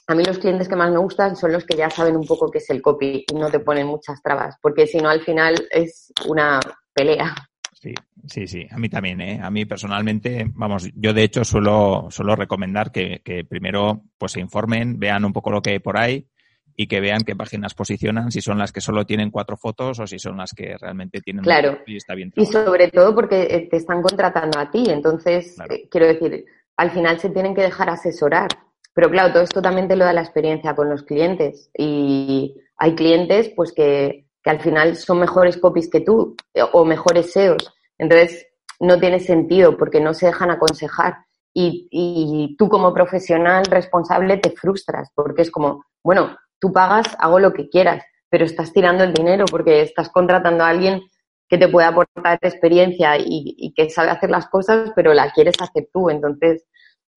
a 0.09 0.15
mí 0.15 0.25
los 0.25 0.39
clientes 0.39 0.69
que 0.69 0.77
más 0.77 0.91
me 0.91 0.99
gustan 0.99 1.35
son 1.37 1.53
los 1.53 1.65
que 1.65 1.77
ya 1.77 1.89
saben 1.89 2.17
un 2.17 2.27
poco 2.27 2.51
qué 2.51 2.59
es 2.59 2.69
el 2.71 2.83
copy 2.83 3.25
y 3.27 3.35
no 3.35 3.51
te 3.51 3.61
ponen 3.61 3.87
muchas 3.87 4.21
trabas, 4.23 4.57
porque 4.61 4.87
si 4.87 4.99
no 4.99 5.09
al 5.09 5.23
final 5.23 5.55
es 5.71 6.13
una 6.27 6.61
pelea. 6.93 7.35
Sí, 7.81 7.95
sí, 8.27 8.47
sí, 8.47 8.67
a 8.71 8.77
mí 8.77 8.91
también, 8.91 9.23
¿eh? 9.23 9.41
A 9.43 9.51
mí 9.51 9.65
personalmente, 9.65 10.45
vamos, 10.55 10.91
yo 10.95 11.15
de 11.15 11.23
hecho 11.23 11.45
suelo, 11.45 12.09
suelo 12.11 12.37
recomendar 12.37 12.93
que, 12.93 13.23
primero 13.49 14.03
pues 14.19 14.33
se 14.33 14.41
informen, 14.41 14.99
vean 14.99 15.25
un 15.25 15.33
poco 15.33 15.51
lo 15.51 15.63
que 15.63 15.71
hay 15.71 15.79
por 15.79 15.99
ahí 15.99 16.29
y 16.77 16.89
que 16.89 17.01
vean 17.01 17.23
qué 17.25 17.35
páginas 17.35 17.73
posicionan, 17.73 18.33
si 18.33 18.43
son 18.43 18.59
las 18.59 18.71
que 18.71 18.83
solo 18.83 19.07
tienen 19.07 19.31
cuatro 19.31 19.57
fotos 19.57 19.99
o 19.99 20.07
si 20.07 20.19
son 20.19 20.37
las 20.37 20.53
que 20.53 20.77
realmente 20.79 21.23
tienen 21.23 21.43
claro. 21.43 21.79
y 21.87 21.97
está 21.97 22.15
bien. 22.15 22.31
Y 22.37 22.45
sobre 22.45 22.89
todo 22.89 23.15
porque 23.15 23.45
eh, 23.45 23.69
te 23.71 23.79
están 23.79 24.03
contratando 24.03 24.59
a 24.59 24.71
ti, 24.71 24.85
entonces, 24.91 25.57
eh, 25.71 25.89
quiero 25.91 26.07
decir, 26.07 26.45
al 26.77 26.91
final 26.91 27.19
se 27.19 27.31
tienen 27.31 27.55
que 27.55 27.63
dejar 27.63 27.89
asesorar. 27.89 28.49
Pero 28.93 29.09
claro, 29.09 29.33
todo 29.33 29.43
esto 29.43 29.63
también 29.63 29.89
te 29.89 29.97
lo 29.97 30.05
da 30.05 30.13
la 30.13 30.21
experiencia 30.21 30.75
con 30.75 30.91
los 30.91 31.03
clientes 31.05 31.71
y 31.79 32.57
hay 32.77 32.95
clientes 32.95 33.49
pues 33.57 33.73
que 33.73 34.27
que 34.43 34.51
al 34.51 34.61
final 34.61 34.97
son 34.97 35.21
mejores 35.21 35.57
copies 35.57 35.89
que 35.89 36.01
tú 36.01 36.37
eh, 36.55 36.63
o 36.73 36.85
mejores 36.85 37.33
SEOs. 37.33 37.75
Entonces, 37.99 38.47
no 38.81 38.99
tiene 38.99 39.21
sentido 39.21 39.77
porque 39.77 40.01
no 40.01 40.15
se 40.15 40.27
dejan 40.27 40.51
aconsejar. 40.51 41.25
Y, 41.53 42.57
tú 42.59 42.69
como 42.69 42.95
profesional 42.95 43.65
responsable 43.67 44.39
te 44.39 44.53
frustras 44.53 45.11
porque 45.15 45.43
es 45.43 45.51
como, 45.51 45.85
bueno, 46.03 46.37
tú 46.61 46.73
pagas, 46.73 47.07
hago 47.19 47.41
lo 47.41 47.53
que 47.53 47.69
quieras, 47.69 48.05
pero 48.31 48.45
estás 48.45 48.73
tirando 48.73 49.05
el 49.05 49.13
dinero 49.13 49.45
porque 49.51 49.83
estás 49.83 50.09
contratando 50.11 50.65
a 50.65 50.69
alguien 50.69 51.03
que 51.49 51.59
te 51.59 51.69
puede 51.69 51.89
aportar 51.89 52.39
experiencia 52.41 53.19
y, 53.19 53.55
y 53.59 53.75
que 53.75 53.91
sabe 53.91 54.11
hacer 54.11 54.31
las 54.31 54.47
cosas, 54.49 54.93
pero 54.95 55.13
la 55.13 55.33
quieres 55.33 55.57
hacer 55.61 55.89
tú. 55.93 56.09
Entonces, 56.09 56.65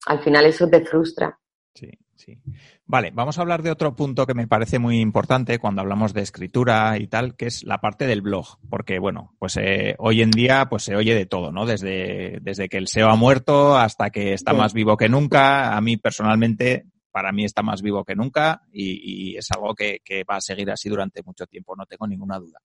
al 0.06 0.20
final 0.20 0.44
eso 0.46 0.68
te 0.68 0.84
frustra. 0.84 1.38
Sí, 1.74 1.88
sí. 2.16 2.38
Vale, 2.86 3.10
vamos 3.12 3.38
a 3.38 3.42
hablar 3.42 3.62
de 3.62 3.70
otro 3.70 3.94
punto 3.94 4.26
que 4.26 4.34
me 4.34 4.46
parece 4.46 4.78
muy 4.78 5.00
importante 5.00 5.58
cuando 5.58 5.80
hablamos 5.80 6.14
de 6.14 6.22
escritura 6.22 6.98
y 6.98 7.06
tal, 7.06 7.36
que 7.36 7.46
es 7.46 7.64
la 7.64 7.78
parte 7.78 8.06
del 8.06 8.22
blog, 8.22 8.58
porque 8.68 8.98
bueno, 8.98 9.34
pues 9.38 9.56
eh, 9.56 9.94
hoy 9.98 10.22
en 10.22 10.30
día 10.30 10.66
pues 10.68 10.84
se 10.84 10.96
oye 10.96 11.14
de 11.14 11.26
todo, 11.26 11.52
¿no? 11.52 11.66
Desde, 11.66 12.38
desde 12.40 12.68
que 12.68 12.78
el 12.78 12.88
SEO 12.88 13.08
ha 13.08 13.16
muerto 13.16 13.76
hasta 13.76 14.10
que 14.10 14.32
está 14.32 14.52
más 14.52 14.72
vivo 14.72 14.96
que 14.96 15.08
nunca. 15.08 15.76
A 15.76 15.80
mí 15.80 15.96
personalmente, 15.96 16.86
para 17.10 17.32
mí 17.32 17.44
está 17.44 17.62
más 17.62 17.80
vivo 17.80 18.04
que 18.04 18.16
nunca 18.16 18.62
y, 18.72 19.36
es 19.36 19.50
algo 19.52 19.74
que, 19.74 20.00
va 20.28 20.36
a 20.36 20.40
seguir 20.40 20.70
así 20.70 20.88
durante 20.88 21.22
mucho 21.22 21.46
tiempo, 21.46 21.76
no 21.76 21.86
tengo 21.86 22.06
ninguna 22.06 22.38
duda. 22.38 22.58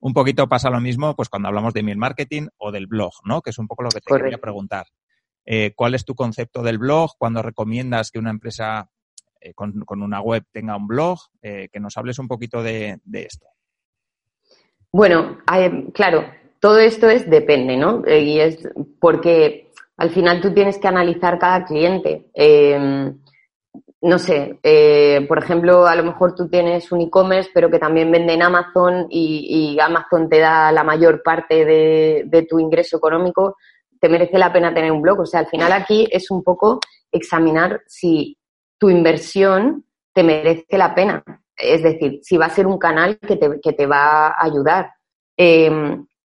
Un 0.00 0.12
poquito 0.12 0.48
pasa 0.48 0.70
lo 0.70 0.80
mismo 0.80 1.14
pues 1.14 1.28
cuando 1.28 1.48
hablamos 1.48 1.72
de 1.72 1.80
email 1.80 1.96
marketing 1.96 2.48
o 2.58 2.72
del 2.72 2.86
blog, 2.86 3.12
¿no? 3.24 3.42
Que 3.42 3.50
es 3.50 3.58
un 3.58 3.66
poco 3.66 3.82
lo 3.82 3.90
que 3.90 4.00
te 4.00 4.14
quería 4.14 4.38
preguntar. 4.38 4.86
Eh, 5.46 5.72
¿Cuál 5.76 5.94
es 5.94 6.04
tu 6.04 6.14
concepto 6.14 6.62
del 6.62 6.78
blog? 6.78 7.12
¿Cuándo 7.16 7.40
recomiendas 7.40 8.10
que 8.10 8.18
una 8.18 8.30
empresa 8.30 8.90
eh, 9.40 9.54
con, 9.54 10.02
una 10.02 10.20
web 10.20 10.44
tenga 10.50 10.76
un 10.76 10.88
blog, 10.88 11.18
eh, 11.40 11.68
que 11.72 11.78
nos 11.78 11.96
hables 11.96 12.18
un 12.18 12.26
poquito 12.26 12.62
de, 12.62 12.98
esto. 13.12 13.46
Bueno, 14.90 15.38
claro, 15.92 16.24
todo 16.58 16.78
esto 16.78 17.08
es 17.08 17.28
depende, 17.28 17.76
¿no? 17.76 18.02
Y 18.06 18.40
es 18.40 18.68
porque 18.98 19.70
al 19.98 20.10
final 20.10 20.40
tú 20.40 20.52
tienes 20.52 20.78
que 20.78 20.88
analizar 20.88 21.38
cada 21.38 21.64
cliente. 21.64 22.26
Em, 22.34 23.18
no 24.00 24.18
sé, 24.18 24.58
por 25.28 25.38
ejemplo, 25.38 25.86
a 25.86 25.96
lo 25.96 26.04
mejor 26.04 26.34
tú 26.34 26.48
tienes 26.48 26.90
un 26.92 27.02
e-commerce, 27.02 27.50
pero 27.52 27.70
que 27.70 27.78
también 27.78 28.10
vende 28.10 28.34
en 28.34 28.42
Amazon 28.42 29.06
y, 29.10 29.78
Amazon 29.80 30.28
te 30.28 30.38
da 30.38 30.72
la 30.72 30.84
mayor 30.84 31.22
parte 31.22 31.64
de, 31.64 32.46
tu 32.48 32.58
ingreso 32.58 32.96
económico. 32.96 33.56
Te 34.00 34.08
merece 34.08 34.38
la 34.38 34.52
pena 34.52 34.74
tener 34.74 34.92
un 34.92 35.02
blog. 35.02 35.20
O 35.20 35.26
sea, 35.26 35.40
al 35.40 35.48
final 35.48 35.72
aquí 35.72 36.08
es 36.10 36.30
un 36.30 36.42
poco 36.42 36.80
examinar 37.10 37.82
si 37.86 38.36
tu 38.78 38.90
inversión 38.90 39.84
te 40.12 40.22
merece 40.22 40.78
la 40.78 40.94
pena. 40.94 41.22
Es 41.56 41.82
decir, 41.82 42.20
si 42.22 42.36
va 42.36 42.46
a 42.46 42.50
ser 42.50 42.66
un 42.66 42.78
canal 42.78 43.18
que 43.18 43.36
te, 43.36 43.60
que 43.60 43.72
te 43.72 43.86
va 43.86 44.28
a 44.28 44.44
ayudar. 44.44 44.92
Eh, 45.36 45.70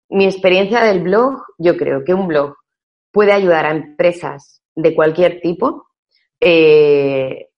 mi 0.09 0.25
experiencia 0.25 0.83
del 0.83 1.01
blog, 1.01 1.43
yo 1.59 1.77
creo 1.77 2.05
que 2.05 2.15
un 2.15 2.27
blog 2.27 2.57
puede 3.13 3.33
ayudar 3.33 3.67
a 3.67 3.71
empresas 3.71 4.63
de 4.75 4.95
cualquier 4.95 5.41
tipo 5.41 5.87
eh, 6.41 7.49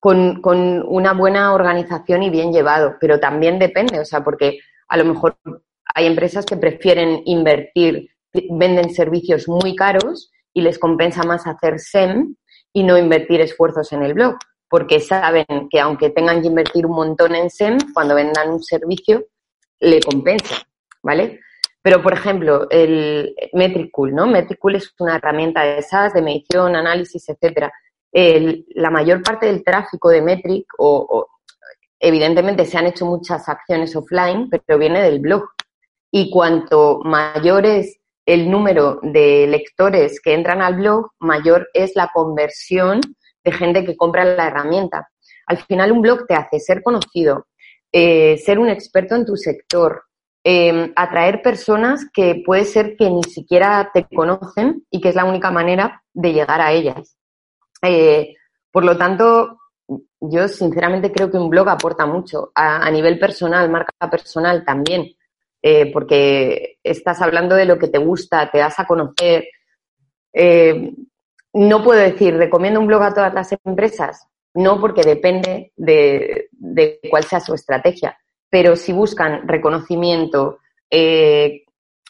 con, 0.00 0.40
con, 0.40 0.82
una 0.86 1.12
buena 1.12 1.54
organización 1.54 2.22
y 2.22 2.30
bien 2.30 2.52
llevado, 2.52 2.96
pero 3.00 3.20
también 3.20 3.58
depende, 3.58 4.00
o 4.00 4.04
sea, 4.04 4.24
porque 4.24 4.58
a 4.88 4.96
lo 4.96 5.04
mejor 5.04 5.36
hay 5.94 6.06
empresas 6.06 6.44
que 6.44 6.56
prefieren 6.56 7.22
invertir, 7.24 8.10
venden 8.50 8.94
servicios 8.94 9.48
muy 9.48 9.76
caros 9.76 10.30
y 10.54 10.62
les 10.62 10.78
compensa 10.78 11.22
más 11.22 11.46
hacer 11.46 11.78
SEM 11.78 12.34
y 12.72 12.82
no 12.82 12.98
invertir 12.98 13.40
esfuerzos 13.40 13.92
en 13.92 14.02
el 14.02 14.14
blog, 14.14 14.36
porque 14.68 15.00
saben 15.00 15.68
que 15.70 15.80
aunque 15.80 16.10
tengan 16.10 16.40
que 16.40 16.48
invertir 16.48 16.86
un 16.86 16.94
montón 16.94 17.34
en 17.34 17.50
SEM, 17.50 17.78
cuando 17.92 18.14
vendan 18.14 18.50
un 18.50 18.62
servicio, 18.62 19.26
le 19.80 20.00
compensa, 20.00 20.62
¿vale? 21.02 21.40
Pero, 21.82 22.00
por 22.00 22.12
ejemplo, 22.12 22.68
el 22.70 23.34
Metricool, 23.52 24.14
¿no? 24.14 24.26
Metricool 24.26 24.76
es 24.76 24.94
una 25.00 25.16
herramienta 25.16 25.62
de 25.62 25.82
SaaS, 25.82 26.14
de 26.14 26.22
medición, 26.22 26.76
análisis, 26.76 27.28
etcétera. 27.28 27.72
la 28.12 28.90
mayor 28.90 29.22
parte 29.22 29.46
del 29.46 29.64
tráfico 29.64 30.10
de 30.10 30.22
Metric, 30.22 30.66
o, 30.78 31.26
evidentemente 31.98 32.66
se 32.66 32.78
han 32.78 32.86
hecho 32.86 33.06
muchas 33.06 33.48
acciones 33.48 33.96
offline, 33.96 34.48
pero 34.48 34.78
viene 34.78 35.02
del 35.02 35.20
blog. 35.20 35.44
Y 36.10 36.30
cuanto 36.30 37.00
mayor 37.04 37.66
es 37.66 37.98
el 38.26 38.50
número 38.50 39.00
de 39.02 39.46
lectores 39.46 40.20
que 40.20 40.34
entran 40.34 40.62
al 40.62 40.76
blog, 40.76 41.10
mayor 41.18 41.68
es 41.74 41.92
la 41.94 42.10
conversión 42.12 43.00
de 43.44 43.52
gente 43.52 43.84
que 43.84 43.96
compra 43.96 44.24
la 44.24 44.46
herramienta. 44.46 45.08
Al 45.46 45.58
final, 45.58 45.92
un 45.92 46.02
blog 46.02 46.26
te 46.26 46.34
hace 46.34 46.60
ser 46.60 46.82
conocido, 46.82 47.46
eh, 47.90 48.38
ser 48.38 48.58
un 48.58 48.68
experto 48.68 49.16
en 49.16 49.26
tu 49.26 49.36
sector, 49.36 50.04
Em, 50.44 50.92
atraer 50.96 51.40
personas 51.40 52.04
que 52.12 52.42
puede 52.44 52.64
ser 52.64 52.96
que 52.96 53.08
ni 53.08 53.22
siquiera 53.22 53.90
te 53.94 54.08
conocen 54.08 54.84
y 54.90 55.00
que 55.00 55.10
es 55.10 55.14
la 55.14 55.24
única 55.24 55.52
manera 55.52 56.02
de 56.12 56.32
llegar 56.32 56.60
a 56.60 56.72
ellas. 56.72 57.16
Eh, 57.80 58.34
por 58.72 58.84
lo 58.84 58.96
tanto, 58.98 59.58
yo 60.20 60.48
sinceramente 60.48 61.12
creo 61.12 61.30
que 61.30 61.38
un 61.38 61.48
blog 61.48 61.68
aporta 61.68 62.06
mucho 62.06 62.50
a, 62.56 62.90
nivel 62.90 63.20
personal, 63.20 63.70
marca 63.70 63.92
personal 64.10 64.64
también, 64.64 65.12
eh, 65.62 65.92
porque 65.92 66.78
estás 66.82 67.22
hablando 67.22 67.54
de 67.54 67.64
lo 67.64 67.78
que 67.78 67.88
te 67.88 67.98
gusta, 67.98 68.50
te 68.50 68.58
das 68.58 68.78
a 68.78 68.86
conocer. 68.86 69.46
Eh, 70.32 70.92
no 71.54 71.84
puedo 71.84 72.00
decir, 72.00 72.36
recomiendo 72.36 72.80
un 72.80 72.86
blog 72.86 73.02
a 73.02 73.14
todas 73.14 73.32
las 73.32 73.54
empresas, 73.64 74.26
no 74.54 74.80
porque 74.80 75.02
depende 75.02 75.72
de 75.76 76.48
cuál 77.10 77.24
sea 77.24 77.40
su 77.40 77.54
estrategia 77.54 78.16
pero 78.52 78.76
si 78.76 78.92
buscan 78.92 79.48
reconocimiento, 79.48 80.58
eh, 80.90 81.62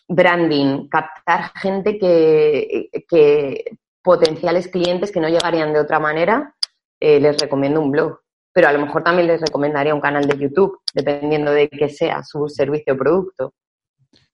branding, 0.09 0.89
captar 0.89 1.53
gente 1.55 1.97
que, 1.97 3.69
potenciales 4.03 4.67
clientes 4.67 5.13
que 5.13 5.21
no 5.21 5.29
llegarían 5.29 5.73
de 5.73 5.79
otra 5.79 6.01
manera, 6.01 6.53
les 6.99 7.41
recomiendo 7.41 7.81
un 7.81 7.93
blog. 7.93 8.19
Pero 8.53 8.69
a 8.69 8.73
lo 8.73 8.81
mejor 8.81 9.03
también 9.03 9.29
les 9.29 9.41
recomendaría 9.41 9.95
un 9.95 10.01
canal 10.01 10.27
de 10.27 10.39
YouTube, 10.39 10.79
dependiendo 10.93 11.53
de 11.53 11.69
qué 11.69 11.89
sea 11.89 12.23
su 12.23 12.49
servicio 12.49 12.95
o 12.95 12.97
producto. 12.97 13.55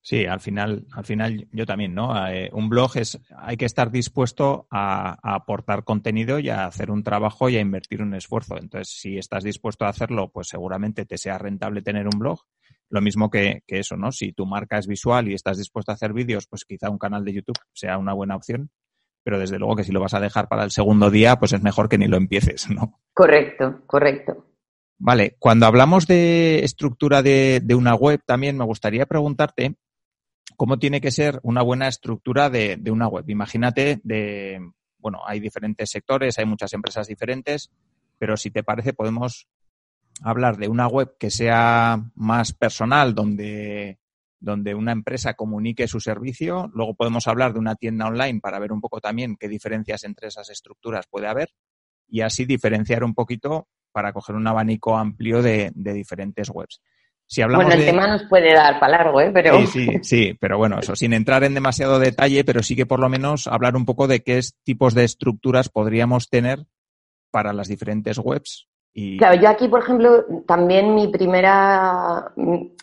Sí, 0.00 0.24
al 0.24 0.40
final, 0.40 0.86
al 0.92 1.04
final 1.04 1.46
yo 1.52 1.66
también, 1.66 1.94
¿no? 1.94 2.26
Eh, 2.28 2.48
un 2.54 2.70
blog 2.70 2.96
es, 2.96 3.20
hay 3.36 3.58
que 3.58 3.66
estar 3.66 3.90
dispuesto 3.90 4.66
a, 4.70 5.18
aportar 5.22 5.84
contenido 5.84 6.38
y 6.38 6.48
a 6.48 6.64
hacer 6.64 6.90
un 6.90 7.02
trabajo 7.02 7.50
y 7.50 7.56
a 7.56 7.60
invertir 7.60 8.00
un 8.00 8.14
esfuerzo. 8.14 8.56
Entonces, 8.56 8.88
si 8.88 9.18
estás 9.18 9.44
dispuesto 9.44 9.84
a 9.84 9.90
hacerlo, 9.90 10.30
pues 10.30 10.48
seguramente 10.48 11.04
te 11.04 11.18
sea 11.18 11.36
rentable 11.36 11.82
tener 11.82 12.06
un 12.06 12.18
blog. 12.18 12.40
Lo 12.88 13.02
mismo 13.02 13.28
que, 13.28 13.62
que 13.66 13.80
eso, 13.80 13.98
¿no? 13.98 14.10
Si 14.10 14.32
tu 14.32 14.46
marca 14.46 14.78
es 14.78 14.86
visual 14.86 15.28
y 15.28 15.34
estás 15.34 15.58
dispuesto 15.58 15.92
a 15.92 15.96
hacer 15.96 16.14
vídeos, 16.14 16.46
pues 16.46 16.64
quizá 16.64 16.88
un 16.88 16.98
canal 16.98 17.22
de 17.22 17.34
YouTube 17.34 17.58
sea 17.74 17.98
una 17.98 18.14
buena 18.14 18.36
opción. 18.36 18.70
Pero 19.24 19.38
desde 19.38 19.58
luego 19.58 19.76
que 19.76 19.84
si 19.84 19.92
lo 19.92 20.00
vas 20.00 20.14
a 20.14 20.20
dejar 20.20 20.48
para 20.48 20.64
el 20.64 20.70
segundo 20.70 21.10
día, 21.10 21.36
pues 21.36 21.52
es 21.52 21.62
mejor 21.62 21.88
que 21.88 21.98
ni 21.98 22.06
lo 22.06 22.16
empieces, 22.16 22.70
¿no? 22.70 23.00
Correcto, 23.12 23.82
correcto. 23.86 24.46
Vale, 24.98 25.36
cuando 25.38 25.66
hablamos 25.66 26.06
de 26.06 26.64
estructura 26.64 27.22
de, 27.22 27.60
de 27.62 27.74
una 27.74 27.94
web, 27.94 28.20
también 28.26 28.56
me 28.56 28.64
gustaría 28.64 29.06
preguntarte 29.06 29.76
cómo 30.56 30.78
tiene 30.78 31.00
que 31.00 31.12
ser 31.12 31.38
una 31.44 31.62
buena 31.62 31.86
estructura 31.88 32.50
de, 32.50 32.80
una 32.90 33.06
web. 33.06 33.24
Imagínate 33.28 34.00
de, 34.02 34.60
bueno, 34.98 35.20
hay 35.24 35.38
diferentes 35.38 35.88
sectores, 35.90 36.38
hay 36.38 36.46
muchas 36.46 36.72
empresas 36.72 37.06
diferentes, 37.06 37.70
pero 38.18 38.36
si 38.36 38.50
te 38.50 38.64
parece 38.64 38.92
podemos 38.92 39.48
hablar 40.20 40.56
de 40.56 40.68
una 40.68 40.88
web 40.88 41.16
que 41.16 41.30
sea 41.30 42.02
más 42.16 42.52
personal, 42.52 43.14
donde, 43.14 43.98
donde 44.40 44.74
una 44.74 44.92
empresa 44.92 45.34
comunique 45.34 45.88
su 45.88 46.00
servicio. 46.00 46.70
Luego 46.74 46.94
podemos 46.94 47.26
hablar 47.26 47.52
de 47.52 47.58
una 47.58 47.74
tienda 47.74 48.06
online 48.06 48.40
para 48.40 48.58
ver 48.58 48.72
un 48.72 48.80
poco 48.80 49.00
también 49.00 49.36
qué 49.38 49.48
diferencias 49.48 50.04
entre 50.04 50.28
esas 50.28 50.50
estructuras 50.50 51.06
puede 51.08 51.28
haber 51.28 51.50
y 52.08 52.22
así 52.22 52.44
diferenciar 52.44 53.04
un 53.04 53.14
poquito 53.14 53.68
para 53.92 54.12
coger 54.12 54.36
un 54.36 54.46
abanico 54.46 54.96
amplio 54.96 55.42
de 55.42 55.72
diferentes 55.74 56.50
webs 56.50 56.80
bueno, 57.36 57.72
el 57.72 57.84
tema 57.84 58.06
nos 58.06 58.22
puede 58.24 58.54
dar 58.54 58.80
para 58.80 58.98
largo, 58.98 59.20
¿eh? 59.20 59.30
Pero... 59.32 59.60
Sí, 59.60 59.66
sí, 59.66 59.98
sí, 60.02 60.36
pero 60.40 60.56
bueno, 60.56 60.78
eso 60.80 60.96
sin 60.96 61.12
entrar 61.12 61.44
en 61.44 61.54
demasiado 61.54 61.98
detalle, 61.98 62.42
pero 62.44 62.62
sí 62.62 62.74
que 62.74 62.86
por 62.86 63.00
lo 63.00 63.08
menos 63.08 63.46
hablar 63.46 63.76
un 63.76 63.84
poco 63.84 64.08
de 64.08 64.20
qué 64.20 64.40
tipos 64.64 64.94
de 64.94 65.04
estructuras 65.04 65.68
podríamos 65.68 66.30
tener 66.30 66.64
para 67.30 67.52
las 67.52 67.68
diferentes 67.68 68.18
webs. 68.18 68.67
Claro, 68.94 69.40
yo 69.40 69.48
aquí, 69.48 69.68
por 69.68 69.80
ejemplo, 69.80 70.24
también 70.46 70.94
mi 70.94 71.06
primera, 71.06 72.32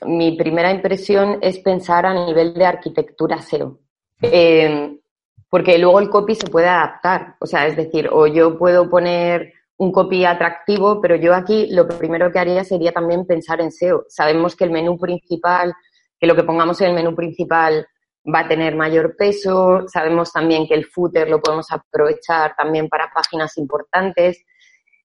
mi 0.06 0.38
primera 0.38 0.72
impresión 0.72 1.40
es 1.42 1.60
pensar 1.60 2.06
a 2.06 2.14
nivel 2.14 2.54
de 2.54 2.66
arquitectura 2.66 3.42
SEO. 3.42 3.80
Eh, 4.22 4.98
porque 5.50 5.78
luego 5.78 6.00
el 6.00 6.10
copy 6.10 6.36
se 6.36 6.50
puede 6.50 6.68
adaptar. 6.68 7.36
O 7.40 7.46
sea, 7.46 7.68
es 7.68 7.76
decir, 7.76 8.10
o 8.12 8.28
yo 8.28 8.58
puedo 8.58 8.90
poner 8.90 9.54
un 9.78 9.92
copy 9.92 10.26
atractivo, 10.26 11.02
pero 11.02 11.16
yo 11.16 11.34
aquí 11.34 11.68
lo 11.68 11.88
primero 11.88 12.32
que 12.32 12.40
haría 12.40 12.64
sería 12.64 12.92
también 12.92 13.26
pensar 13.26 13.60
en 13.62 13.72
SEO. 13.72 14.06
Sabemos 14.08 14.56
que 14.56 14.64
el 14.64 14.72
menú 14.72 14.98
principal, 14.98 15.74
que 16.20 16.28
lo 16.28 16.36
que 16.36 16.44
pongamos 16.44 16.80
en 16.82 16.90
el 16.90 16.96
menú 16.96 17.16
principal 17.16 17.86
va 18.34 18.40
a 18.40 18.48
tener 18.48 18.76
mayor 18.76 19.16
peso, 19.18 19.86
sabemos 19.88 20.32
también 20.32 20.68
que 20.68 20.74
el 20.74 20.86
footer 20.86 21.30
lo 21.30 21.42
podemos 21.42 21.68
aprovechar 21.72 22.56
también 22.56 22.88
para 22.88 23.12
páginas 23.14 23.58
importantes. 23.58 24.44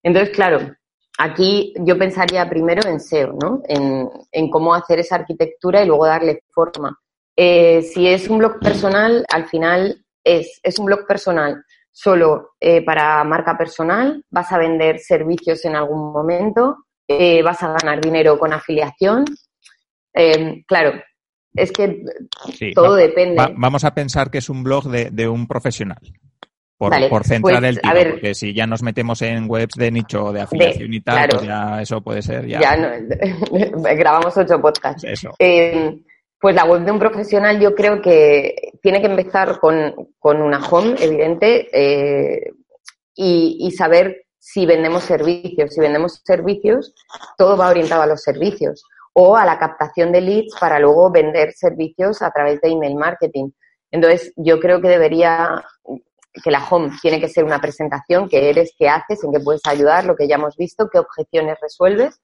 Entonces, 0.03 0.35
claro, 0.35 0.75
aquí 1.21 1.75
yo 1.79 1.99
pensaría 1.99 2.49
primero 2.49 2.89
en 2.89 2.99
SEO, 2.99 3.33
¿no? 3.33 3.63
En, 3.69 4.09
en 4.33 4.51
cómo 4.51 4.75
hacer 4.75 4.99
esa 4.99 5.17
arquitectura 5.17 5.83
y 5.83 5.87
luego 5.87 6.07
darle 6.07 6.43
forma. 6.51 6.99
Eh, 7.37 7.83
si 7.83 8.09
es 8.09 8.29
un 8.29 8.39
blog 8.39 8.59
personal, 8.59 9.25
al 9.31 9.47
final 9.47 10.05
es, 10.25 10.61
es 10.63 10.79
un 10.79 10.87
blog 10.87 11.07
personal 11.07 11.63
solo 11.93 12.53
eh, 12.61 12.83
para 12.85 13.23
marca 13.25 13.59
personal, 13.59 14.25
vas 14.31 14.51
a 14.53 14.59
vender 14.59 14.99
servicios 14.99 15.65
en 15.65 15.77
algún 15.77 16.13
momento, 16.13 16.87
eh, 17.07 17.43
vas 17.43 17.63
a 17.63 17.73
ganar 17.73 18.01
dinero 18.01 18.39
con 18.39 18.53
afiliación. 18.53 19.25
Eh, 20.15 20.65
claro, 20.67 21.01
es 21.55 21.73
que 21.73 22.03
todo 22.75 22.95
depende. 22.95 23.37
vamos 23.57 23.85
a 23.85 23.93
pensar 23.93 24.31
que 24.31 24.39
es 24.39 24.49
un 24.49 24.63
blog 24.63 24.85
de, 24.89 25.29
un 25.29 25.47
profesional. 25.47 26.01
Por, 26.81 27.25
centrar 27.25 27.61
pues, 27.61 27.77
el 27.77 27.81
tiro, 27.83 28.11
porque 28.13 28.35
si 28.35 28.55
ya 28.55 28.67
nos 28.67 28.83
metemos 28.83 29.21
en 29.21 29.45
webs 29.51 29.75
de 29.77 29.91
nicho 29.91 30.33
de 30.33 30.41
afiliación 30.41 30.95
y 30.95 31.01
tal, 31.03 31.29
pues 31.29 31.43
ya 31.43 31.83
eso 31.83 32.01
puede 32.01 32.23
ser 32.23 32.47
ya. 32.47 32.59
ya 32.59 32.75
grabamos 33.95 34.35
ocho 34.35 34.59
podcasts. 34.59 35.05
Eso. 35.05 35.35
Pues 36.41 36.55
la 36.55 36.65
web 36.65 36.87
de 36.87 36.91
un 36.91 36.99
profesional 36.99 37.61
yo 37.61 37.75
creo 37.75 38.01
que 38.01 38.73
tiene 38.81 39.03
que 39.03 39.09
empezar 39.09 39.61
con, 39.61 39.95
una 40.23 40.67
home, 40.67 40.95
evidente, 40.99 41.69
eh, 41.71 42.51
y, 43.15 43.71
saber 43.73 44.25
si 44.39 44.65
vendemos 44.65 45.05
servicios. 45.05 45.75
Si 45.75 45.81
vendemos 45.83 46.23
servicios, 46.25 46.95
todo 47.37 47.59
va 47.59 47.69
orientado 47.69 48.01
a 48.01 48.07
los 48.07 48.23
servicios 48.23 48.83
o 49.13 49.37
a 49.37 49.45
la 49.45 49.59
captación 49.59 50.13
de 50.13 50.23
leads 50.23 50.55
para 50.59 50.79
luego 50.79 51.11
vender 51.11 51.53
servicios 51.53 52.23
a 52.23 52.31
través 52.31 52.59
de 52.63 52.71
email 52.71 52.95
marketing. 52.95 53.51
Entonces, 53.91 54.33
yo 54.37 54.61
creo 54.61 54.81
que 54.81 54.89
debería, 54.89 55.63
que 56.33 56.51
la 56.51 56.65
home 56.69 56.91
tiene 57.03 57.21
que 57.21 57.29
ser 57.29 57.45
una 57.45 57.61
presentación, 57.61 58.29
qué 58.29 58.51
eres, 58.51 58.73
qué 58.79 58.89
haces, 58.89 59.25
en 59.25 59.33
qué 59.33 59.41
puedes 59.41 59.63
ayudar, 59.67 60.05
lo 60.05 60.17
que 60.17 60.29
ya 60.29 60.37
hemos 60.37 60.57
visto, 60.57 60.89
qué 60.89 60.99
objeciones 60.99 61.59
resuelves. 61.61 62.21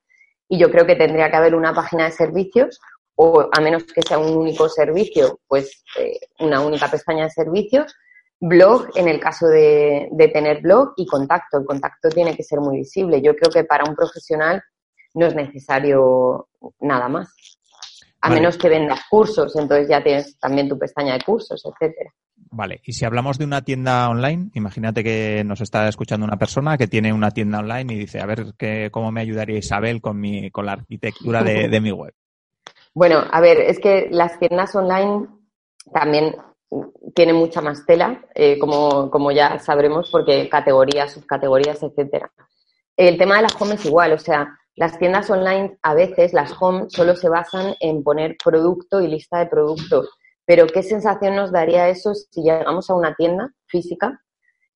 Y 0.49 0.59
yo 0.59 0.71
creo 0.71 0.87
que 0.87 0.95
tendría 0.95 1.31
que 1.31 1.37
haber 1.37 1.55
una 1.55 1.75
página 1.75 2.05
de 2.05 2.13
servicios 2.13 2.79
o 3.17 3.49
a 3.51 3.61
menos 3.61 3.85
que 3.85 4.03
sea 4.03 4.19
un 4.19 4.37
único 4.37 4.69
servicio, 4.69 5.41
pues 5.49 5.83
eh, 5.99 6.19
una 6.39 6.61
única 6.61 6.89
pestaña 6.89 7.25
de 7.25 7.31
servicios, 7.31 7.95
blog 8.39 8.89
en 8.95 9.09
el 9.09 9.19
caso 9.19 9.49
de, 9.49 10.09
tener 10.33 10.61
blog 10.61 10.93
y 10.97 11.07
contacto. 11.07 11.59
El 11.59 11.65
contacto 11.65 12.11
tiene 12.11 12.37
que 12.37 12.43
ser 12.43 12.61
muy 12.61 12.79
visible. 12.79 13.23
Yo 13.23 13.35
creo 13.35 13.51
que 13.51 13.65
para 13.65 13.89
un 13.89 13.97
profesional 13.97 14.63
no 15.15 15.27
es 15.27 15.35
necesario 15.35 16.49
nada 16.81 17.09
más. 17.09 17.35
A 18.21 18.31
menos 18.31 18.59
que 18.59 18.69
vendas 18.69 19.01
cursos, 19.09 19.55
entonces 19.57 19.89
ya 19.89 20.03
tienes 20.03 20.39
también 20.39 20.69
tu 20.69 20.79
pestaña 20.79 21.15
de 21.15 21.25
cursos, 21.25 21.65
etcétera. 21.65 22.13
Vale, 22.51 22.81
y 22.85 22.93
si 22.93 23.05
hablamos 23.05 23.39
de 23.39 23.45
una 23.45 23.63
tienda 23.63 24.09
online, 24.09 24.51
imagínate 24.55 25.03
que 25.03 25.43
nos 25.45 25.61
está 25.61 25.89
escuchando 25.89 26.25
una 26.25 26.39
persona 26.39 26.79
que 26.79 26.87
tiene 26.87 27.13
una 27.13 27.31
tienda 27.31 27.59
online 27.59 27.95
y 27.95 27.99
dice, 27.99 28.21
a 28.21 28.27
ver, 28.27 28.55
¿qué, 28.57 28.89
¿cómo 28.93 29.11
me 29.11 29.21
ayudaría 29.21 29.59
Isabel 29.59 30.01
con, 30.01 30.21
mi, 30.21 30.51
con 30.51 30.67
la 30.67 30.73
arquitectura 30.73 31.43
de, 31.43 31.69
de 31.69 31.81
mi 31.81 31.91
web? 31.91 32.15
Bueno, 32.95 33.23
a 33.31 33.41
ver, 33.41 33.59
es 33.61 33.79
que 33.79 34.09
las 34.11 34.39
tiendas 34.39 34.75
online 34.75 35.27
también 35.93 36.37
tienen 37.15 37.37
mucha 37.37 37.61
más 37.61 37.85
tela, 37.87 38.25
eh, 38.35 38.59
como, 38.59 39.11
como 39.11 39.31
ya 39.33 39.59
sabremos, 39.59 40.11
porque 40.11 40.49
categorías, 40.49 41.13
subcategorías, 41.13 41.83
etcétera. 41.83 42.31
El 42.97 43.19
tema 43.19 43.37
de 43.37 43.43
las 43.43 43.61
home 43.61 43.75
es 43.75 43.85
igual, 43.85 44.13
o 44.13 44.19
sea, 44.19 44.59
las 44.75 44.99
tiendas 44.99 45.31
online 45.31 45.79
a 45.83 45.95
veces, 45.95 46.33
las 46.33 46.55
home, 46.59 46.87
solo 46.89 47.17
se 47.17 47.29
basan 47.29 47.75
en 47.81 48.03
poner 48.03 48.37
producto 48.43 49.01
y 49.01 49.09
lista 49.09 49.39
de 49.39 49.47
producto. 49.47 50.05
Pero 50.47 50.67
¿qué 50.67 50.83
sensación 50.83 51.37
nos 51.37 51.53
daría 51.53 51.89
eso 51.89 52.15
si 52.15 52.43
llegamos 52.43 52.89
a 52.89 52.95
una 52.95 53.15
tienda 53.15 53.53
física 53.67 54.23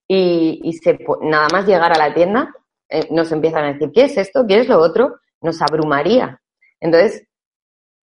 y, 0.07 0.61
y 0.65 0.81
nada 1.23 1.49
más 1.53 1.67
llegar 1.67 1.93
a 1.93 1.99
la 1.99 2.13
tienda 2.13 2.53
eh, 2.91 3.07
nos 3.11 3.31
empiezan 3.31 3.65
a 3.65 3.73
decir, 3.73 3.93
¿qué 3.95 4.03
es 4.03 4.17
esto? 4.17 4.45
¿Qué 4.47 4.59
es 4.59 4.69
lo 4.69 4.81
otro? 4.81 5.21
Nos 5.41 5.63
abrumaría. 5.63 6.41
Entonces, 6.81 7.25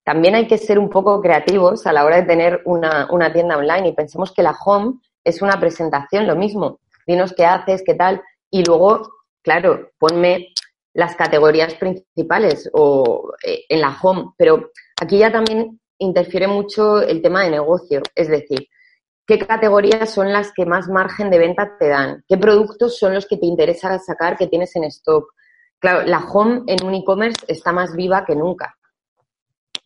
también 0.06 0.36
hay 0.36 0.47
que 0.47 0.58
ser 0.58 0.80
un 0.80 0.89
poco 0.89 1.21
creativos 1.21 1.86
a 1.86 1.91
la 1.91 2.06
hora 2.06 2.15
de 2.15 2.23
tener 2.23 2.62
una, 2.63 3.10
una 3.12 3.34
tienda 3.34 3.58
online 3.58 3.89
y 3.89 3.93
pensemos 3.93 4.32
que 4.32 4.43
la 4.43 4.56
home 4.65 4.99
es 5.25 5.41
una 5.41 5.60
presentación, 5.60 6.25
lo 6.25 6.38
mismo. 6.38 6.80
Dinos 7.06 7.34
qué 7.36 7.45
haces, 7.45 7.84
qué 7.86 7.95
tal, 7.95 8.21
y 8.49 8.63
luego, 8.63 9.01
claro, 9.43 9.91
ponme 9.99 10.53
las 10.93 11.15
categorías 11.17 11.73
principales 11.75 12.69
o 12.73 13.34
eh, 13.45 13.65
en 13.67 13.82
la 13.82 13.97
home, 14.01 14.32
pero 14.38 14.71
aquí 15.01 15.17
ya 15.17 15.32
también 15.32 15.80
interfiere 16.00 16.48
mucho 16.48 17.02
el 17.02 17.22
tema 17.22 17.44
de 17.44 17.52
negocio, 17.52 18.02
es 18.16 18.28
decir, 18.28 18.68
qué 19.26 19.40
categorías 19.40 20.14
son 20.14 20.32
las 20.32 20.52
que 20.54 20.66
más 20.66 20.88
margen 20.88 21.30
de 21.30 21.40
venta 21.40 21.78
te 21.78 21.90
dan, 21.90 22.24
qué 22.28 22.38
productos 22.38 22.98
son 22.98 23.14
los 23.14 23.26
que 23.26 23.38
te 23.38 23.46
interesa 23.46 24.00
sacar 24.00 24.38
que 24.38 24.48
tienes 24.48 24.76
en 24.76 24.86
stock. 24.86 25.34
Claro, 25.80 26.06
la 26.08 26.20
home 26.20 26.64
en 26.68 26.84
un 26.86 26.96
e-commerce 26.96 27.46
está 27.48 27.72
más 27.72 27.96
viva 27.96 28.26
que 28.26 28.36
nunca. 28.36 28.78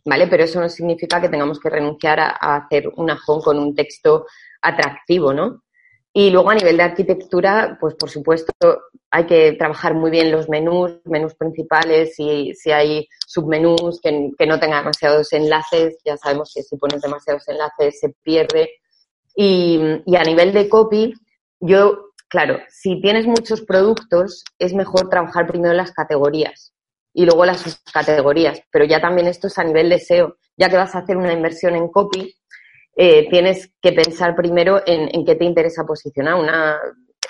¿vale? 0.05 0.27
Pero 0.27 0.43
eso 0.43 0.59
no 0.59 0.69
significa 0.69 1.21
que 1.21 1.29
tengamos 1.29 1.59
que 1.59 1.69
renunciar 1.69 2.19
a, 2.19 2.55
hacer 2.55 2.91
una 2.95 3.19
home 3.25 3.43
con 3.43 3.59
un 3.59 3.75
texto 3.75 4.25
atractivo, 4.61 5.33
¿no? 5.33 5.63
Y 6.13 6.29
luego 6.29 6.49
a 6.49 6.55
nivel 6.55 6.77
de 6.77 6.83
arquitectura, 6.83 7.77
pues 7.79 7.95
por 7.95 8.09
supuesto 8.09 8.53
hay 9.09 9.25
que 9.25 9.53
trabajar 9.53 9.93
muy 9.93 10.11
bien 10.11 10.31
los 10.31 10.49
menús, 10.49 10.99
menús 11.05 11.35
principales, 11.35 12.15
y 12.17 12.53
si 12.53 12.71
hay 12.71 13.07
submenús 13.25 14.01
que, 14.01 14.11
no 14.45 14.59
tengan 14.59 14.79
demasiados 14.79 15.31
enlaces, 15.31 15.97
ya 16.03 16.17
sabemos 16.17 16.51
que 16.53 16.63
si 16.63 16.77
pones 16.77 17.01
demasiados 17.01 17.47
enlaces 17.47 17.99
se 17.99 18.09
pierde. 18.23 18.69
Y, 19.35 19.79
y 20.05 20.15
a 20.17 20.23
nivel 20.23 20.51
de 20.51 20.67
copy, 20.67 21.13
yo, 21.61 22.11
claro, 22.27 22.59
si 22.67 22.99
tienes 22.99 23.25
muchos 23.25 23.61
productos, 23.61 24.43
es 24.59 24.73
mejor 24.73 25.09
trabajar 25.09 25.47
primero 25.47 25.73
las 25.73 25.93
categorías 25.93 26.73
y 27.13 27.25
luego 27.25 27.45
las 27.45 27.81
categorías. 27.93 28.61
Pero 28.71 28.85
ya 28.85 28.99
también 28.99 29.27
esto 29.27 29.47
es 29.47 29.57
a 29.57 29.63
nivel 29.63 29.89
de 29.89 29.99
SEO. 29.99 30.37
Ya 30.57 30.69
que 30.69 30.77
vas 30.77 30.95
a 30.95 30.99
hacer 30.99 31.17
una 31.17 31.33
inversión 31.33 31.75
en 31.75 31.87
copy, 31.87 32.35
eh, 32.95 33.29
tienes 33.29 33.73
que 33.81 33.93
pensar 33.93 34.35
primero 34.35 34.81
en, 34.85 35.09
en, 35.13 35.25
qué 35.25 35.35
te 35.35 35.45
interesa 35.45 35.83
posicionar. 35.85 36.35
Una, 36.35 36.79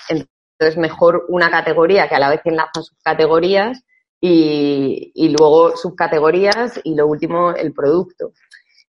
entonces, 0.08 0.78
mejor 0.78 1.26
una 1.28 1.50
categoría 1.50 2.08
que 2.08 2.14
a 2.14 2.20
la 2.20 2.30
vez 2.30 2.40
enlaza 2.44 2.82
subcategorías 2.82 3.82
y, 4.20 5.12
y 5.14 5.28
luego 5.28 5.76
subcategorías 5.76 6.80
y 6.84 6.94
lo 6.94 7.06
último 7.06 7.52
el 7.52 7.72
producto. 7.72 8.32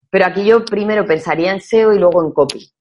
Pero 0.09 0.25
aquí 0.25 0.45
yo 0.45 0.63
primero 0.63 1.05
pensaría 1.05 1.51
en 1.51 1.61
SEO 1.61 1.93
y 1.93 1.99
luego 1.99 2.23
en 2.23 2.31
copy. 2.31 2.71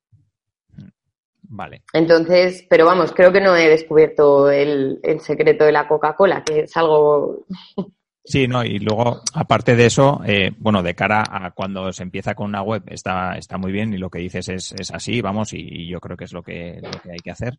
Vale. 1.55 1.83
Entonces, 1.93 2.67
pero 2.69 2.87
vamos, 2.87 3.13
creo 3.13 3.31
que 3.31 3.41
no 3.41 3.55
he 3.55 3.69
descubierto 3.69 4.51
el, 4.51 5.01
el 5.03 5.21
secreto 5.21 5.65
de 5.65 5.73
la 5.73 5.87
Coca-Cola, 5.87 6.43
que 6.43 6.61
es 6.61 6.77
algo 6.79 7.45
Sí, 8.25 8.47
no, 8.47 8.65
y 8.65 8.79
luego, 8.79 9.21
aparte 9.35 9.75
de 9.75 9.87
eso, 9.87 10.21
eh, 10.25 10.53
bueno, 10.59 10.83
de 10.83 10.95
cara 10.95 11.25
a 11.29 11.51
cuando 11.51 11.93
se 11.93 12.05
empieza 12.05 12.35
con 12.35 12.49
una 12.49 12.63
web, 12.63 12.85
está, 12.87 13.37
está 13.37 13.59
muy 13.59 13.73
bien 13.73 13.93
y 13.93 13.99
lo 13.99 14.11
que 14.11 14.21
dices 14.21 14.49
es, 14.49 14.73
es 14.79 14.93
así, 14.93 15.21
vamos, 15.21 15.53
y, 15.53 15.59
y, 15.59 15.89
yo 15.89 15.99
creo 15.99 16.17
que 16.17 16.25
es 16.25 16.33
lo 16.33 16.43
que, 16.43 16.79
lo 16.81 16.91
que 17.01 17.11
hay 17.11 17.19
que 17.19 17.33
hacer. 17.33 17.59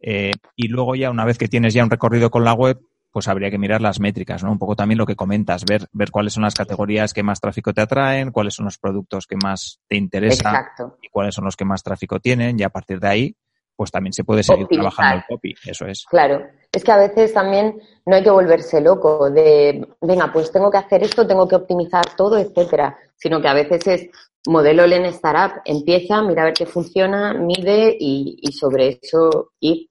Eh, 0.00 0.32
y 0.56 0.68
luego 0.68 0.94
ya, 0.94 1.10
una 1.10 1.24
vez 1.24 1.36
que 1.36 1.48
tienes 1.48 1.74
ya 1.74 1.84
un 1.84 1.90
recorrido 1.90 2.30
con 2.30 2.44
la 2.44 2.54
web, 2.54 2.80
pues 3.10 3.28
habría 3.28 3.50
que 3.50 3.58
mirar 3.58 3.80
las 3.80 4.00
métricas, 4.00 4.42
¿no? 4.44 4.52
Un 4.52 4.58
poco 4.58 4.76
también 4.76 4.98
lo 4.98 5.06
que 5.06 5.16
comentas, 5.16 5.64
ver, 5.64 5.88
ver 5.92 6.10
cuáles 6.10 6.32
son 6.32 6.42
las 6.42 6.54
categorías 6.54 7.12
que 7.12 7.22
más 7.22 7.40
tráfico 7.40 7.72
te 7.74 7.80
atraen, 7.80 8.30
cuáles 8.30 8.54
son 8.54 8.66
los 8.66 8.78
productos 8.78 9.26
que 9.26 9.36
más 9.36 9.80
te 9.88 9.96
interesan 9.96 10.54
Exacto. 10.54 10.98
y 11.02 11.08
cuáles 11.08 11.34
son 11.34 11.44
los 11.44 11.56
que 11.56 11.64
más 11.64 11.82
tráfico 11.82 12.20
tienen, 12.20 12.58
y 12.58 12.62
a 12.62 12.68
partir 12.70 13.00
de 13.00 13.08
ahí, 13.08 13.36
pues 13.74 13.90
también 13.90 14.12
se 14.12 14.24
puede 14.24 14.42
seguir 14.42 14.64
Optimizar. 14.64 14.92
trabajando 14.92 15.16
el 15.16 15.36
copy, 15.36 15.54
eso 15.64 15.86
es. 15.86 16.04
Claro, 16.08 16.46
es 16.78 16.84
que 16.84 16.92
a 16.92 16.96
veces 16.96 17.34
también 17.34 17.80
no 18.06 18.16
hay 18.16 18.22
que 18.22 18.30
volverse 18.30 18.80
loco 18.80 19.30
de, 19.30 19.86
venga, 20.00 20.32
pues 20.32 20.50
tengo 20.50 20.70
que 20.70 20.78
hacer 20.78 21.02
esto, 21.02 21.26
tengo 21.26 21.46
que 21.46 21.56
optimizar 21.56 22.04
todo, 22.16 22.38
etcétera, 22.38 22.96
sino 23.16 23.40
que 23.40 23.48
a 23.48 23.54
veces 23.54 23.86
es 23.86 24.08
modelo 24.46 24.86
Len 24.86 25.04
Startup, 25.06 25.60
empieza, 25.64 26.22
mira 26.22 26.42
a 26.42 26.44
ver 26.46 26.54
qué 26.54 26.66
funciona, 26.66 27.34
mide 27.34 27.96
y, 27.98 28.38
y 28.40 28.52
sobre 28.52 28.98
eso 29.02 29.52
ir. 29.60 29.88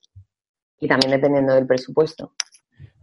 Y 0.80 0.88
también 0.88 1.12
dependiendo 1.12 1.54
del 1.54 1.66
presupuesto. 1.68 2.34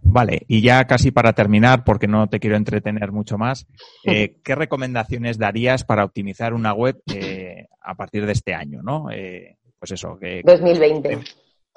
Vale, 0.01 0.43
y 0.49 0.61
ya 0.61 0.87
casi 0.87 1.11
para 1.11 1.33
terminar, 1.33 1.83
porque 1.83 2.07
no 2.07 2.29
te 2.29 2.39
quiero 2.39 2.57
entretener 2.57 3.11
mucho 3.11 3.37
más, 3.37 3.67
eh, 4.05 4.37
¿qué 4.45 4.55
recomendaciones 4.55 5.39
darías 5.39 5.85
para 5.85 6.05
optimizar 6.05 6.55
una 6.55 6.73
web 6.73 7.03
eh, 7.13 7.67
a 7.81 7.95
partir 7.97 8.25
de 8.25 8.33
este 8.33 8.55
año, 8.55 8.83
no? 8.83 9.11
Eh, 9.11 9.59
pues 9.79 9.93
eso. 9.93 10.17
Que, 10.19 10.43
2020. 10.45 11.19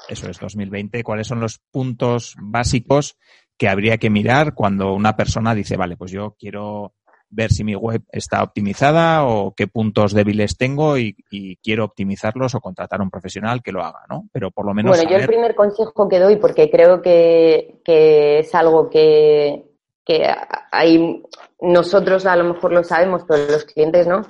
Eso 0.10 0.30
es, 0.30 0.40
2020. 0.40 1.04
¿Cuáles 1.04 1.28
son 1.28 1.40
los 1.40 1.60
puntos 1.72 2.36
básicos 2.40 3.18
que 3.58 3.68
habría 3.68 3.98
que 3.98 4.10
mirar 4.10 4.54
cuando 4.54 4.94
una 4.94 5.16
persona 5.16 5.56
dice, 5.56 5.78
vale, 5.78 5.98
pues 5.98 6.12
yo 6.12 6.36
quiero 6.38 6.94
ver 7.30 7.52
si 7.52 7.64
mi 7.64 7.76
web 7.76 8.04
está 8.12 8.42
optimizada 8.42 9.26
o 9.26 9.54
qué 9.54 9.68
puntos 9.68 10.14
débiles 10.14 10.58
tengo 10.58 10.98
y, 10.98 11.16
y 11.30 11.58
quiero 11.58 11.86
optimizarlos 11.86 12.56
o 12.56 12.62
contratar 12.62 13.02
a 13.02 13.04
un 13.04 13.10
profesional 13.10 13.62
que 13.62 13.72
lo 13.72 13.84
haga, 13.84 14.06
¿no? 14.10 14.30
Pero 14.32 14.52
por 14.52 14.66
lo 14.66 14.74
menos. 14.74 14.92
Bueno, 14.92 15.04
saber... 15.04 15.18
yo 15.18 15.22
el 15.24 15.28
primer 15.28 15.56
consejo 15.56 16.08
que 16.08 16.20
doy, 16.20 16.38
porque 16.38 16.70
creo 16.70 17.02
que, 17.02 17.82
que 17.84 18.40
es 18.40 18.56
algo 18.56 18.90
que, 18.90 19.66
que 20.06 20.26
hay, 20.72 21.24
nosotros 21.60 22.26
a 22.26 22.36
lo 22.36 22.54
mejor 22.54 22.72
lo 22.72 22.84
sabemos, 22.84 23.24
pero 23.28 23.46
los 23.52 23.66
clientes 23.66 24.08
no, 24.08 24.26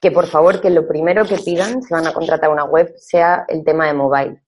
que 0.00 0.10
por 0.10 0.26
favor 0.26 0.60
que 0.60 0.70
lo 0.70 0.88
primero 0.88 1.24
que 1.24 1.38
pidan 1.38 1.82
si 1.82 1.94
van 1.94 2.06
a 2.06 2.12
contratar 2.12 2.50
una 2.50 2.64
web 2.64 2.94
sea 2.96 3.44
el 3.48 3.64
tema 3.64 3.86
de 3.86 3.94
mobile. 3.94 4.43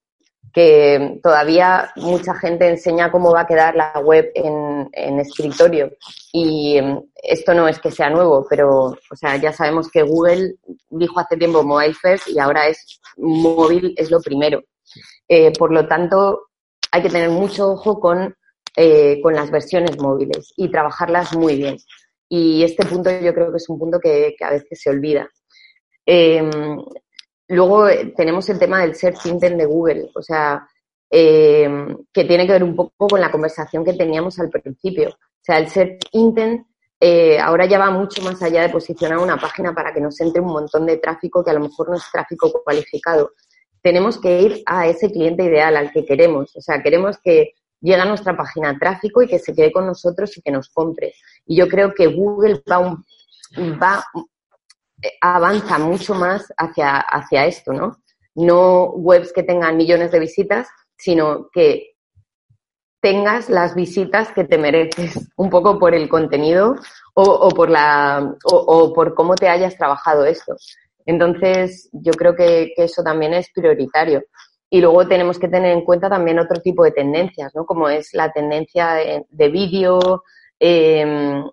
Que 0.57 1.21
todavía 1.23 1.91
mucha 1.97 2.35
gente 2.35 2.67
enseña 2.67 3.11
cómo 3.11 3.31
va 3.31 3.43
a 3.43 3.47
quedar 3.47 3.77
la 3.77 4.01
web 4.01 4.31
en, 4.35 5.21
escritorio. 5.21 5.93
Y 6.33 6.81
esto 7.23 7.53
no 7.53 7.69
es 7.69 7.79
que 7.79 7.91
sea 7.91 8.09
nuevo, 8.09 8.47
pero 8.49 8.87
o 8.87 9.17
sea, 9.17 9.37
ya 9.37 9.53
sabemos 9.53 9.91
que 9.91 10.03
Google 10.03 10.55
dijo 10.89 11.21
hace 11.21 11.37
tiempo 11.37 11.63
mobile 11.63 11.93
first 11.93 12.29
y 12.29 12.39
ahora 12.39 12.69
es 12.69 13.03
móvil 13.19 13.93
es 13.99 14.11
lo 14.11 14.19
primero. 14.23 14.63
Eh, 15.29 15.53
por 15.59 15.75
lo 15.75 15.87
tanto, 15.87 16.47
hay 16.91 17.03
que 17.03 17.11
tener 17.11 17.29
mucho 17.29 17.73
ojo 17.73 18.01
con, 18.01 18.35
eh, 18.77 19.21
con 19.21 19.35
las 19.35 19.51
versiones 19.51 19.99
móviles 19.99 20.55
y 20.57 20.71
trabajarlas 20.71 21.37
muy 21.37 21.57
bien. 21.57 21.77
Y 22.31 22.63
este 22.63 22.87
punto 22.87 23.11
yo 23.11 23.35
creo 23.35 23.51
que 23.51 23.59
es 23.59 23.69
un 23.69 23.79
punto 23.79 24.01
que, 24.01 24.35
a 24.41 24.51
veces 24.53 24.81
se 24.81 24.89
olvida. 24.89 25.29
Eh, 26.07 26.43
luego 27.49 27.87
tenemos 28.17 28.49
el 28.49 28.59
tema 28.59 28.81
del 28.81 28.95
search 28.95 29.27
intent 29.27 29.57
de 29.57 29.67
Google, 29.67 30.11
o 30.15 30.23
sea, 30.23 30.67
eh, 31.11 31.69
que 32.13 32.25
tiene 32.25 32.47
que 32.47 32.53
ver 32.53 32.65
un 32.65 32.75
poco 32.75 33.09
con 33.09 33.21
la 33.21 33.31
conversación 33.31 33.85
que 33.85 33.93
teníamos 33.93 34.39
al 34.39 34.51
principio. 34.51 35.11
O 35.11 35.43
sea, 35.43 35.59
el 35.59 35.69
search 35.69 36.01
intent 36.13 36.67
eh, 36.99 37.39
ahora 37.39 37.67
ya 37.67 37.79
va 37.79 37.91
mucho 37.91 38.23
más 38.23 38.43
allá 38.43 38.63
de 38.63 38.71
posicionar 38.71 39.19
una 39.19 39.37
página 39.37 39.75
para 39.75 39.93
que 39.93 40.01
nos 40.01 40.19
entre 40.21 40.41
un 40.41 40.49
montón 40.49 40.87
de 40.87 40.97
tráfico 40.97 41.45
que 41.45 41.51
a 41.51 41.55
lo 41.55 41.61
mejor 41.61 41.91
no 41.91 41.97
es 41.97 42.11
tráfico 42.11 42.63
cualificado. 42.65 43.33
Tenemos 43.83 44.19
que 44.19 44.41
ir 44.41 44.63
a 44.67 44.87
ese 44.87 45.11
cliente 45.11 45.45
ideal, 45.45 45.77
al 45.77 45.93
que 45.93 46.05
queremos. 46.05 46.57
O 46.57 46.61
sea, 46.61 46.83
queremos 46.83 47.19
que 47.23 47.53
llegue 47.81 48.01
a 48.01 48.07
nuestra 48.07 48.37
página 48.37 48.77
tráfico 48.79 49.23
y 49.23 49.29
que 49.29 49.39
se 49.39 49.55
quede 49.55 49.71
con 49.71 49.87
nosotros 49.87 50.37
y 50.37 50.43
que 50.43 50.51
nos 50.51 50.71
compre. 50.71 51.15
Y 51.47 51.57
yo 51.57 51.69
creo 51.69 51.95
que 51.95 52.07
Google 52.07 52.63
va, 52.71 52.79
un, 52.79 53.05
va 53.81 54.05
avanza 55.21 55.79
mucho 55.79 56.15
más 56.15 56.53
hacia, 56.57 56.99
hacia 56.99 57.47
esto, 57.47 57.73
¿no? 57.73 57.97
No 58.35 58.91
webs 58.91 59.33
que 59.33 59.43
tengan 59.43 59.77
millones 59.77 60.11
de 60.11 60.21
visitas, 60.21 60.69
sino 60.97 61.49
que 61.53 61.97
tengas 63.01 63.49
las 63.49 63.75
visitas 63.75 64.33
que 64.33 64.45
te 64.45 64.59
mereces, 64.59 65.31
un 65.37 65.51
poco 65.51 65.79
por 65.79 65.95
el 65.95 66.09
contenido 66.09 66.77
o, 67.15 67.49
por 67.51 67.71
la 67.71 68.35
o, 68.45 68.93
por 68.93 69.15
cómo 69.15 69.35
te 69.35 69.49
hayas 69.49 69.77
trabajado 69.77 70.25
esto. 70.25 70.57
Entonces, 71.05 71.89
yo 71.93 72.13
creo 72.13 72.35
que, 72.35 72.73
eso 72.77 73.03
también 73.03 73.33
es 73.33 73.51
prioritario. 73.55 74.25
Y 74.69 74.81
luego 74.81 75.07
tenemos 75.07 75.39
que 75.39 75.49
tener 75.49 75.73
en 75.73 75.85
cuenta 75.85 76.11
también 76.11 76.41
otro 76.41 76.61
tipo 76.61 76.83
de 76.83 76.91
tendencias, 76.91 77.55
¿no? 77.55 77.65
Como 77.65 77.89
es 77.89 78.13
la 78.13 78.33
tendencia 78.33 78.95
de, 78.95 79.25
de 79.29 79.49
vídeo. 79.49 80.25
Eh, 80.59 81.45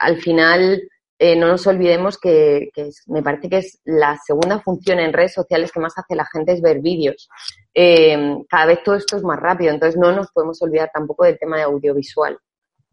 al 0.00 0.16
final, 0.18 0.80
eh, 1.24 1.36
no 1.36 1.46
nos 1.46 1.64
olvidemos 1.68 2.18
que, 2.18 2.70
me 3.06 3.22
parece 3.22 3.48
que 3.48 3.58
es 3.58 3.80
la 3.84 4.18
segunda 4.26 4.58
función 4.58 4.98
en 4.98 5.12
redes 5.12 5.32
sociales 5.32 5.70
que 5.70 5.78
más 5.78 5.96
hace 5.96 6.16
la 6.16 6.26
gente 6.26 6.50
es 6.50 6.60
ver 6.60 6.80
vídeos. 6.80 7.28
Eh, 7.72 8.38
cada 8.48 8.66
vez 8.66 8.82
todo 8.82 8.96
esto 8.96 9.16
es 9.18 9.22
más 9.22 9.38
rápido, 9.38 9.72
entonces 9.72 9.96
no 10.00 10.10
nos 10.10 10.32
podemos 10.32 10.60
olvidar 10.62 10.90
tampoco 10.92 11.24
del 11.24 11.38
tema 11.38 11.58
de 11.58 11.62
audiovisual 11.62 12.36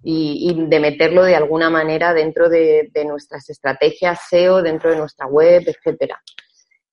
y, 0.03 0.55
de 0.67 0.79
meterlo 0.79 1.23
de 1.23 1.35
alguna 1.35 1.71
manera 1.71 2.13
dentro 2.13 2.49
de, 2.49 2.91
nuestras 3.03 3.49
estrategias 3.49 4.19
SEO, 4.29 4.61
dentro 4.61 4.91
de 4.91 4.97
nuestra 4.97 5.25
web, 5.25 5.63
etcétera. 5.65 6.21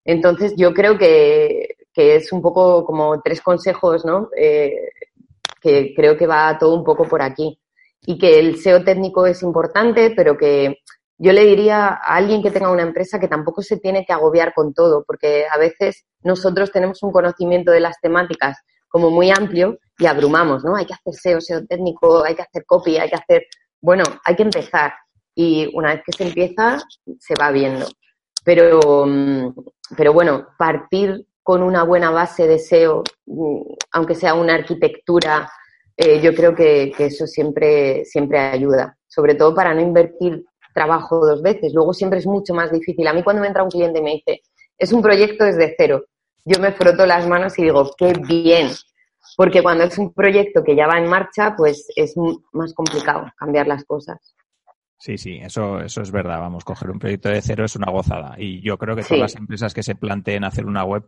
Entonces 0.07 0.55
yo 0.57 0.73
creo 0.73 0.97
que, 0.97 1.77
es 1.95 2.33
un 2.33 2.41
poco 2.41 2.83
como 2.87 3.21
tres 3.21 3.43
consejos, 3.43 4.07
¿no? 4.07 4.31
Eh, 4.35 4.89
que 5.61 5.93
creo 5.95 6.17
que 6.17 6.27
va 6.27 6.57
todo 6.59 6.75
un 6.75 6.85
poco 6.85 7.05
por 7.05 7.21
aquí. 7.21 7.61
Y 8.07 8.17
que 8.17 8.39
el 8.39 8.57
SEO 8.57 8.85
técnico 8.85 9.27
es 9.27 9.43
importante, 9.43 10.15
pero 10.17 10.39
que 10.39 10.79
yo 11.19 11.33
le 11.33 11.45
diría 11.45 11.89
a 11.89 12.17
alguien 12.17 12.43
que 12.43 12.51
tenga 12.51 12.71
una 12.71 12.83
empresa 12.83 13.19
que 13.19 13.29
tampoco 13.29 13.63
se 13.63 13.79
tiene 13.79 14.05
que 14.05 14.13
agobiar 14.13 14.53
con 14.55 14.75
todo, 14.75 15.05
porque 15.07 15.47
a 15.51 15.59
veces 15.59 16.05
nosotros 16.23 16.71
tenemos 16.71 17.03
un 17.03 17.13
conocimiento 17.13 17.71
de 17.71 17.81
las 17.81 17.99
temáticas 18.01 18.59
como 18.89 19.11
muy 19.11 19.31
amplio 19.31 19.79
y 19.99 20.07
abrumamos, 20.07 20.65
¿no? 20.65 20.77
Hay 20.77 20.87
que 20.87 20.95
hacer 20.95 21.15
SEO, 21.15 21.41
SEO 21.41 21.67
técnico, 21.67 22.25
hay 22.25 22.35
que 22.35 22.43
hacer 22.43 22.65
copy, 22.67 22.99
hay 22.99 23.09
que 23.09 23.17
hacer... 23.17 23.47
Bueno, 23.81 24.05
hay 24.25 24.37
que 24.37 24.43
empezar 24.43 24.93
y 25.35 25.71
una 25.75 25.95
vez 25.95 26.03
que 26.05 26.13
se 26.13 26.25
empieza 26.25 26.79
se 27.19 27.35
va 27.41 27.51
viendo. 27.51 27.87
Pero, 28.45 29.07
mm, 29.07 29.55
pero 29.97 30.13
bueno, 30.13 30.49
partir 30.59 31.27
con 31.43 31.63
una 31.63 31.83
buena 31.85 32.11
base 32.11 32.47
de 32.47 32.59
SEO, 32.59 33.03
mm, 33.27 33.61
aunque 33.93 34.15
sea 34.15 34.35
una 34.35 34.55
arquitectura, 34.55 35.51
eh, 35.97 36.21
yo 36.21 36.35
creo 36.35 36.55
que, 36.55 36.93
que, 36.97 37.07
eso 37.07 37.27
siempre, 37.27 38.05
siempre 38.05 38.39
ayuda, 38.39 38.99
sobre 39.07 39.35
todo 39.35 39.55
para 39.55 39.73
no 39.73 39.81
invertir 39.81 40.45
trabajo 40.77 41.27
dos 41.27 41.43
veces. 41.43 41.73
Luego 41.75 41.95
siempre 41.95 42.19
es 42.19 42.27
mucho 42.27 42.53
más 42.53 42.71
difícil. 42.71 43.09
A 43.09 43.15
mí 43.15 43.23
cuando 43.23 43.41
me 43.41 43.49
entra 43.49 43.65
un 43.65 43.71
cliente 43.71 43.99
y 43.99 44.03
me 44.03 44.13
dice, 44.13 44.43
es 44.77 44.93
un 44.93 45.01
proyecto 45.01 45.45
desde 45.45 45.75
cero, 45.77 46.05
yo 46.45 46.61
me 46.61 46.73
froto 46.73 47.07
las 47.07 47.27
manos 47.27 47.59
y 47.59 47.63
digo, 47.63 47.91
qué 47.97 48.13
bien, 48.29 48.69
porque 49.37 49.63
cuando 49.63 49.85
es 49.85 49.97
un 49.99 50.13
proyecto 50.13 50.63
que 50.63 50.77
ya 50.77 50.87
va 50.87 50.99
en 50.99 51.09
marcha, 51.09 51.55
pues 51.57 51.89
es 51.97 52.15
más 52.53 52.75
complicado 52.75 53.25
cambiar 53.37 53.67
las 53.67 53.85
cosas. 53.85 54.35
Sí, 54.99 55.19
sí, 55.19 55.39
eso, 55.43 55.81
eso 55.81 56.03
es 56.03 56.11
verdad. 56.11 56.39
Vamos, 56.41 56.65
coger 56.65 56.91
un 56.91 56.99
proyecto 56.99 57.29
de 57.31 57.43
cero 57.43 57.65
es 57.65 57.77
una 57.77 57.91
gozada. 57.91 58.35
Y 58.39 58.63
yo 58.63 58.79
creo 58.79 58.95
que 58.95 59.03
todas 59.03 59.21
las 59.21 59.37
empresas 59.37 59.75
que 59.75 59.83
se 59.83 59.95
planteen 59.95 60.45
hacer 60.45 60.67
una 60.67 60.85
web 60.85 61.05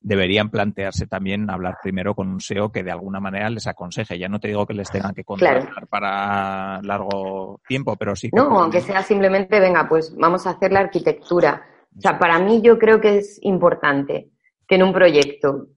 deberían 0.00 0.50
plantearse 0.50 1.06
también 1.06 1.50
hablar 1.50 1.76
primero 1.82 2.14
con 2.14 2.28
un 2.28 2.40
SEO 2.40 2.70
que 2.70 2.82
de 2.82 2.90
alguna 2.90 3.20
manera 3.20 3.50
les 3.50 3.66
aconseje. 3.66 4.18
Ya 4.18 4.28
no 4.28 4.38
te 4.38 4.48
digo 4.48 4.66
que 4.66 4.74
les 4.74 4.90
tengan 4.90 5.14
que 5.14 5.24
contratar 5.24 5.86
para 5.88 6.80
largo 6.82 7.60
tiempo, 7.66 7.96
pero 7.96 8.14
sí. 8.14 8.30
no, 8.32 8.60
aunque 8.60 8.80
sea 8.80 9.02
simplemente, 9.02 9.60
venga, 9.60 9.88
pues 9.88 10.14
vamos 10.16 10.46
a 10.46 10.50
hacer 10.50 10.72
la 10.72 10.80
arquitectura. 10.80 11.62
O 11.96 12.00
sea, 12.00 12.18
para 12.18 12.38
mí 12.38 12.60
yo 12.62 12.78
creo 12.78 13.00
que 13.00 13.18
es 13.18 13.38
importante 13.42 14.30
que 14.66 14.76
en 14.76 14.82
un 14.82 14.92
proyecto 14.92 15.68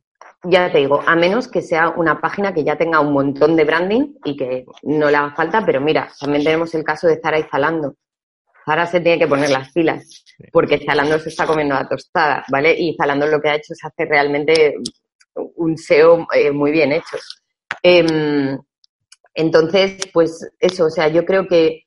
ya 0.44 0.72
te 0.72 0.80
digo, 0.80 1.02
a 1.06 1.16
menos 1.16 1.48
que 1.48 1.62
sea 1.62 1.90
una 1.90 2.20
página 2.20 2.54
que 2.54 2.64
ya 2.64 2.76
tenga 2.76 3.00
un 3.00 3.14
montón 3.14 3.56
de 3.56 3.64
branding 3.64 4.16
y 4.24 4.36
que 4.36 4.66
no 4.84 5.10
le 5.10 5.18
haga 5.18 5.36
falta, 5.36 5.64
pero 5.66 5.80
mira, 5.82 6.10
también 6.20 6.44
tenemos 6.44 6.74
el 6.74 6.84
caso 6.84 7.08
de 7.08 7.20
Zara 7.20 7.40
y 7.40 7.44
Zalando. 7.44 7.96
Zara 8.66 8.86
se 8.86 9.00
tiene 9.00 9.20
que 9.20 9.28
poner 9.28 9.50
las 9.50 9.72
pilas, 9.72 10.24
porque 10.52 10.84
Zalando 10.86 11.20
se 11.20 11.30
está 11.30 11.46
comiendo 11.46 11.76
la 11.76 11.88
tostada, 11.88 12.44
¿vale? 12.50 12.74
Y 12.78 12.96
Zalando 12.96 13.28
lo 13.28 13.42
que 13.42 13.50
ha 13.50 13.56
hecho 13.56 13.74
es 13.74 13.84
hacer 13.84 14.08
realmente 14.08 14.76
un 15.36 15.78
SEO 15.78 16.28
eh, 16.34 16.52
muy 16.52 16.72
bien 16.72 16.92
hecho. 16.92 17.18
Em, 17.82 18.58
entonces, 19.34 19.98
pues 20.14 20.52
eso, 20.60 20.86
o 20.86 20.90
sea, 20.90 21.08
yo 21.08 21.26
creo 21.26 21.48
que 21.48 21.86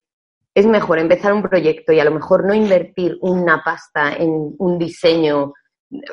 es 0.54 0.66
mejor 0.66 0.98
empezar 0.98 1.32
un 1.32 1.42
proyecto 1.42 1.92
y 1.92 2.00
a 2.00 2.04
lo 2.04 2.12
mejor 2.12 2.46
no 2.46 2.54
invertir 2.54 3.18
una 3.20 3.62
pasta 3.64 4.14
en 4.14 4.54
un 4.58 4.78
diseño 4.78 5.52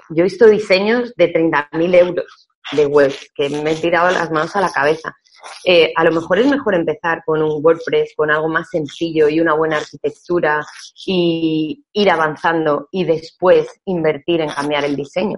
yo 0.10 0.22
he 0.22 0.24
visto 0.24 0.48
diseños 0.48 1.14
de 1.16 1.34
30.000 1.34 1.96
euros 1.96 2.50
de 2.72 2.86
web 2.86 3.14
que 3.36 3.50
me 3.50 3.72
he 3.72 3.76
tirado 3.76 4.12
las 4.12 4.32
manos 4.32 4.56
a 4.56 4.62
la 4.62 4.72
cabeza. 4.72 5.16
Eh, 5.66 5.92
a 5.96 6.04
lo 6.04 6.12
mejor 6.12 6.40
es 6.40 6.48
mejor 6.48 6.76
empezar 6.76 7.24
con 7.26 7.42
un 7.42 7.64
WordPress, 7.64 8.14
con 8.16 8.32
algo 8.32 8.48
más 8.48 8.70
sencillo 8.70 9.30
y 9.30 9.40
una 9.40 9.54
buena 9.54 9.78
arquitectura 9.78 10.66
y 11.06 11.84
ir 11.94 12.10
avanzando 12.10 12.88
y 12.92 13.04
después 13.06 13.68
invertir 13.86 14.42
en 14.42 14.50
cambiar 14.50 14.86
el 14.86 14.96
diseño. 14.96 15.38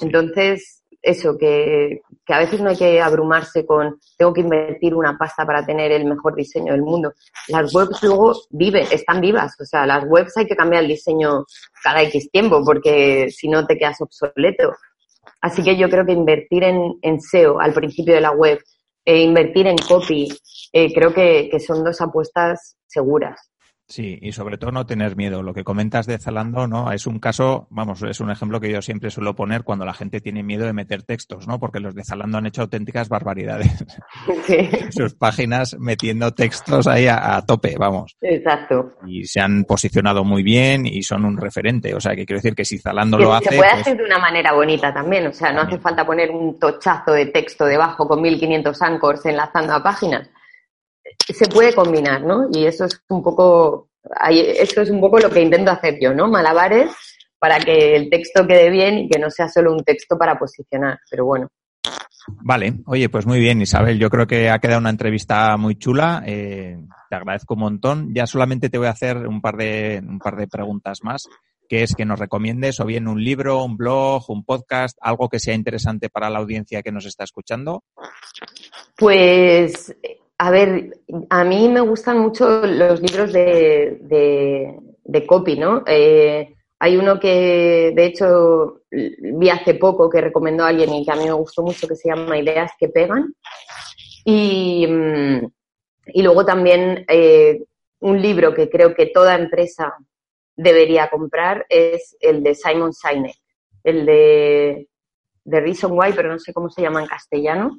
Entonces, 0.00 0.80
eso, 1.02 1.36
que, 1.38 2.02
a 2.28 2.38
veces 2.38 2.60
no 2.60 2.70
hay 2.70 2.76
que 2.76 3.00
abrumarse 3.00 3.64
con 3.64 3.98
tengo 4.16 4.32
que 4.32 4.42
invertir 4.42 4.94
una 4.94 5.16
pasta 5.16 5.46
para 5.46 5.64
tener 5.64 5.90
el 5.92 6.04
mejor 6.04 6.34
diseño 6.34 6.72
del 6.72 6.82
mundo. 6.82 7.14
Las 7.48 7.74
webs 7.74 8.02
luego 8.02 8.34
viven, 8.50 8.86
están 8.90 9.20
vivas, 9.20 9.56
o 9.60 9.64
sea, 9.64 9.86
las 9.86 10.04
webs 10.06 10.36
hay 10.36 10.46
que 10.46 10.56
cambiar 10.56 10.82
el 10.82 10.88
diseño 10.88 11.44
cada 11.82 12.02
X 12.02 12.30
tiempo 12.30 12.62
porque 12.64 13.30
si 13.30 13.48
no 13.48 13.66
te 13.66 13.78
quedas 13.78 14.00
obsoleto. 14.00 14.74
Así 15.40 15.62
que 15.62 15.76
yo 15.76 15.88
creo 15.88 16.04
que 16.04 16.12
invertir 16.12 16.64
en, 16.64 16.98
en 17.02 17.20
SEO 17.20 17.60
al 17.60 17.72
principio 17.72 18.14
de 18.14 18.20
la 18.20 18.32
web, 18.32 18.60
e 19.04 19.22
invertir 19.22 19.66
en 19.66 19.76
copy, 19.76 20.28
eh, 20.72 20.92
creo 20.92 21.12
que, 21.12 21.48
que 21.50 21.60
son 21.60 21.84
dos 21.84 22.00
apuestas 22.00 22.76
seguras. 22.86 23.50
Sí, 23.90 24.20
y 24.22 24.30
sobre 24.30 24.56
todo 24.56 24.70
no 24.70 24.86
tener 24.86 25.16
miedo. 25.16 25.42
Lo 25.42 25.52
que 25.52 25.64
comentas 25.64 26.06
de 26.06 26.16
Zalando, 26.16 26.68
¿no? 26.68 26.92
Es 26.92 27.08
un 27.08 27.18
caso, 27.18 27.66
vamos, 27.70 28.00
es 28.04 28.20
un 28.20 28.30
ejemplo 28.30 28.60
que 28.60 28.70
yo 28.70 28.80
siempre 28.80 29.10
suelo 29.10 29.34
poner 29.34 29.64
cuando 29.64 29.84
la 29.84 29.92
gente 29.92 30.20
tiene 30.20 30.44
miedo 30.44 30.64
de 30.64 30.72
meter 30.72 31.02
textos, 31.02 31.48
¿no? 31.48 31.58
Porque 31.58 31.80
los 31.80 31.96
de 31.96 32.04
Zalando 32.04 32.38
han 32.38 32.46
hecho 32.46 32.62
auténticas 32.62 33.08
barbaridades. 33.08 33.84
Sí. 34.44 34.68
Sus 34.90 35.14
páginas 35.14 35.76
metiendo 35.78 36.32
textos 36.32 36.86
ahí 36.86 37.06
a, 37.08 37.42
tope, 37.46 37.74
vamos. 37.78 38.16
Exacto. 38.20 38.94
Y 39.06 39.24
se 39.24 39.40
han 39.40 39.64
posicionado 39.64 40.24
muy 40.24 40.42
bien 40.42 40.86
y 40.86 41.02
son 41.02 41.24
un 41.24 41.36
referente. 41.36 41.94
O 41.94 42.00
sea, 42.00 42.14
que 42.14 42.24
quiero 42.24 42.38
decir 42.38 42.54
que 42.54 42.64
si 42.64 42.78
Zalando 42.78 43.18
lo 43.18 43.32
hace. 43.32 43.50
Se 43.50 43.56
puede 43.56 43.70
pues 43.70 43.80
hacer 43.82 43.96
de 43.96 44.04
una 44.04 44.18
manera 44.18 44.52
bonita 44.52 44.94
también. 44.94 45.26
O 45.26 45.32
sea, 45.32 45.52
no 45.52 45.62
hace 45.62 45.78
falta 45.78 46.06
poner 46.06 46.30
un 46.30 46.58
tochazo 46.58 47.12
de 47.12 47.26
texto 47.26 47.64
debajo 47.64 48.06
con 48.06 48.22
1500 48.22 48.82
anchors 48.82 49.26
enlazando 49.26 49.74
a 49.74 49.82
páginas 49.82 50.30
se 51.28 51.46
puede 51.46 51.74
combinar, 51.74 52.22
¿no? 52.22 52.48
Y 52.52 52.66
eso 52.66 52.84
es 52.84 53.00
un 53.08 53.22
poco, 53.22 53.88
eso 54.28 54.82
es 54.82 54.90
un 54.90 55.00
poco 55.00 55.18
lo 55.18 55.30
que 55.30 55.42
intento 55.42 55.70
hacer 55.70 55.98
yo, 56.00 56.12
¿no? 56.14 56.28
Malabares 56.28 56.90
para 57.40 57.58
que 57.58 57.96
el 57.96 58.10
texto 58.10 58.46
quede 58.46 58.70
bien 58.70 58.98
y 58.98 59.08
que 59.08 59.18
no 59.18 59.30
sea 59.30 59.48
solo 59.48 59.72
un 59.72 59.82
texto 59.82 60.18
para 60.18 60.38
posicionar, 60.38 60.98
pero 61.10 61.24
bueno. 61.24 61.48
Vale, 62.42 62.74
oye, 62.86 63.08
pues 63.08 63.26
muy 63.26 63.40
bien, 63.40 63.62
Isabel. 63.62 63.98
Yo 63.98 64.10
creo 64.10 64.26
que 64.26 64.50
ha 64.50 64.58
quedado 64.58 64.78
una 64.78 64.90
entrevista 64.90 65.56
muy 65.56 65.76
chula. 65.76 66.22
Eh, 66.26 66.78
te 67.08 67.16
agradezco 67.16 67.54
un 67.54 67.60
montón. 67.60 68.14
Ya 68.14 68.26
solamente 68.26 68.68
te 68.68 68.76
voy 68.76 68.88
a 68.88 68.90
hacer 68.90 69.26
un 69.26 69.40
par 69.40 69.56
de, 69.56 70.02
un 70.06 70.18
par 70.18 70.36
de 70.36 70.46
preguntas 70.46 70.98
más, 71.02 71.22
que 71.66 71.82
es 71.82 71.94
que 71.94 72.04
nos 72.04 72.18
recomiendes 72.18 72.78
o 72.78 72.84
bien 72.84 73.08
un 73.08 73.24
libro, 73.24 73.64
un 73.64 73.78
blog, 73.78 74.28
un 74.28 74.44
podcast, 74.44 74.98
algo 75.00 75.30
que 75.30 75.40
sea 75.40 75.54
interesante 75.54 76.10
para 76.10 76.28
la 76.28 76.40
audiencia 76.40 76.82
que 76.82 76.92
nos 76.92 77.06
está 77.06 77.24
escuchando. 77.24 77.82
Pues 78.96 79.96
a 80.42 80.50
ver, 80.50 80.98
a 81.28 81.44
mí 81.44 81.68
me 81.68 81.82
gustan 81.82 82.18
mucho 82.18 82.64
los 82.64 83.02
libros 83.02 83.30
de, 83.30 83.98
de, 85.04 85.26
copy, 85.26 85.58
¿no? 85.58 85.82
Eh, 85.86 86.56
hay 86.78 86.96
uno 86.96 87.20
que, 87.20 87.92
de 87.94 88.06
hecho, 88.06 88.80
vi 88.90 89.50
hace 89.50 89.74
poco 89.74 90.08
que 90.08 90.22
recomendó 90.22 90.64
a 90.64 90.68
alguien 90.68 90.94
y 90.94 91.04
que 91.04 91.12
a 91.12 91.16
mí 91.16 91.26
me 91.26 91.32
gustó 91.32 91.62
mucho, 91.62 91.86
que 91.86 91.94
se 91.94 92.08
llama 92.08 92.38
Ideas 92.38 92.72
que 92.78 92.88
pegan. 92.88 93.34
Y, 94.24 94.86
mm, 94.86 95.46
y 96.06 96.22
luego 96.22 96.46
también 96.46 97.04
eh, 97.06 97.62
un 97.98 98.22
libro 98.22 98.54
que 98.54 98.70
creo 98.70 98.94
que 98.94 99.06
toda 99.12 99.34
empresa 99.34 99.94
debería 100.56 101.10
comprar 101.10 101.66
es 101.68 102.16
el 102.18 102.42
de 102.42 102.54
Simon 102.54 102.94
Sinek, 102.94 103.36
el 103.84 104.06
de, 104.06 104.88
de 105.44 105.60
Reason 105.60 105.92
Why, 105.92 106.14
pero 106.16 106.30
no 106.30 106.38
sé 106.38 106.54
cómo 106.54 106.70
se 106.70 106.80
llama 106.80 107.02
en 107.02 107.08
castellano. 107.08 107.78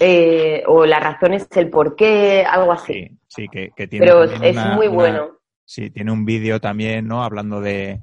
Eh, 0.00 0.62
o 0.66 0.84
la 0.86 1.00
razón 1.00 1.34
es 1.34 1.48
el 1.56 1.70
por 1.70 1.96
qué, 1.96 2.44
algo 2.48 2.72
así. 2.72 3.18
Sí, 3.28 3.48
que, 3.48 3.70
tiene. 3.86 4.06
Pero 4.06 4.24
es 4.24 4.56
muy 4.74 4.88
bueno. 4.88 5.38
Sí, 5.64 5.90
tiene 5.90 6.10
un 6.10 6.24
vídeo 6.24 6.60
también, 6.60 7.06
¿no? 7.06 7.22
Hablando 7.22 7.60
de. 7.60 8.00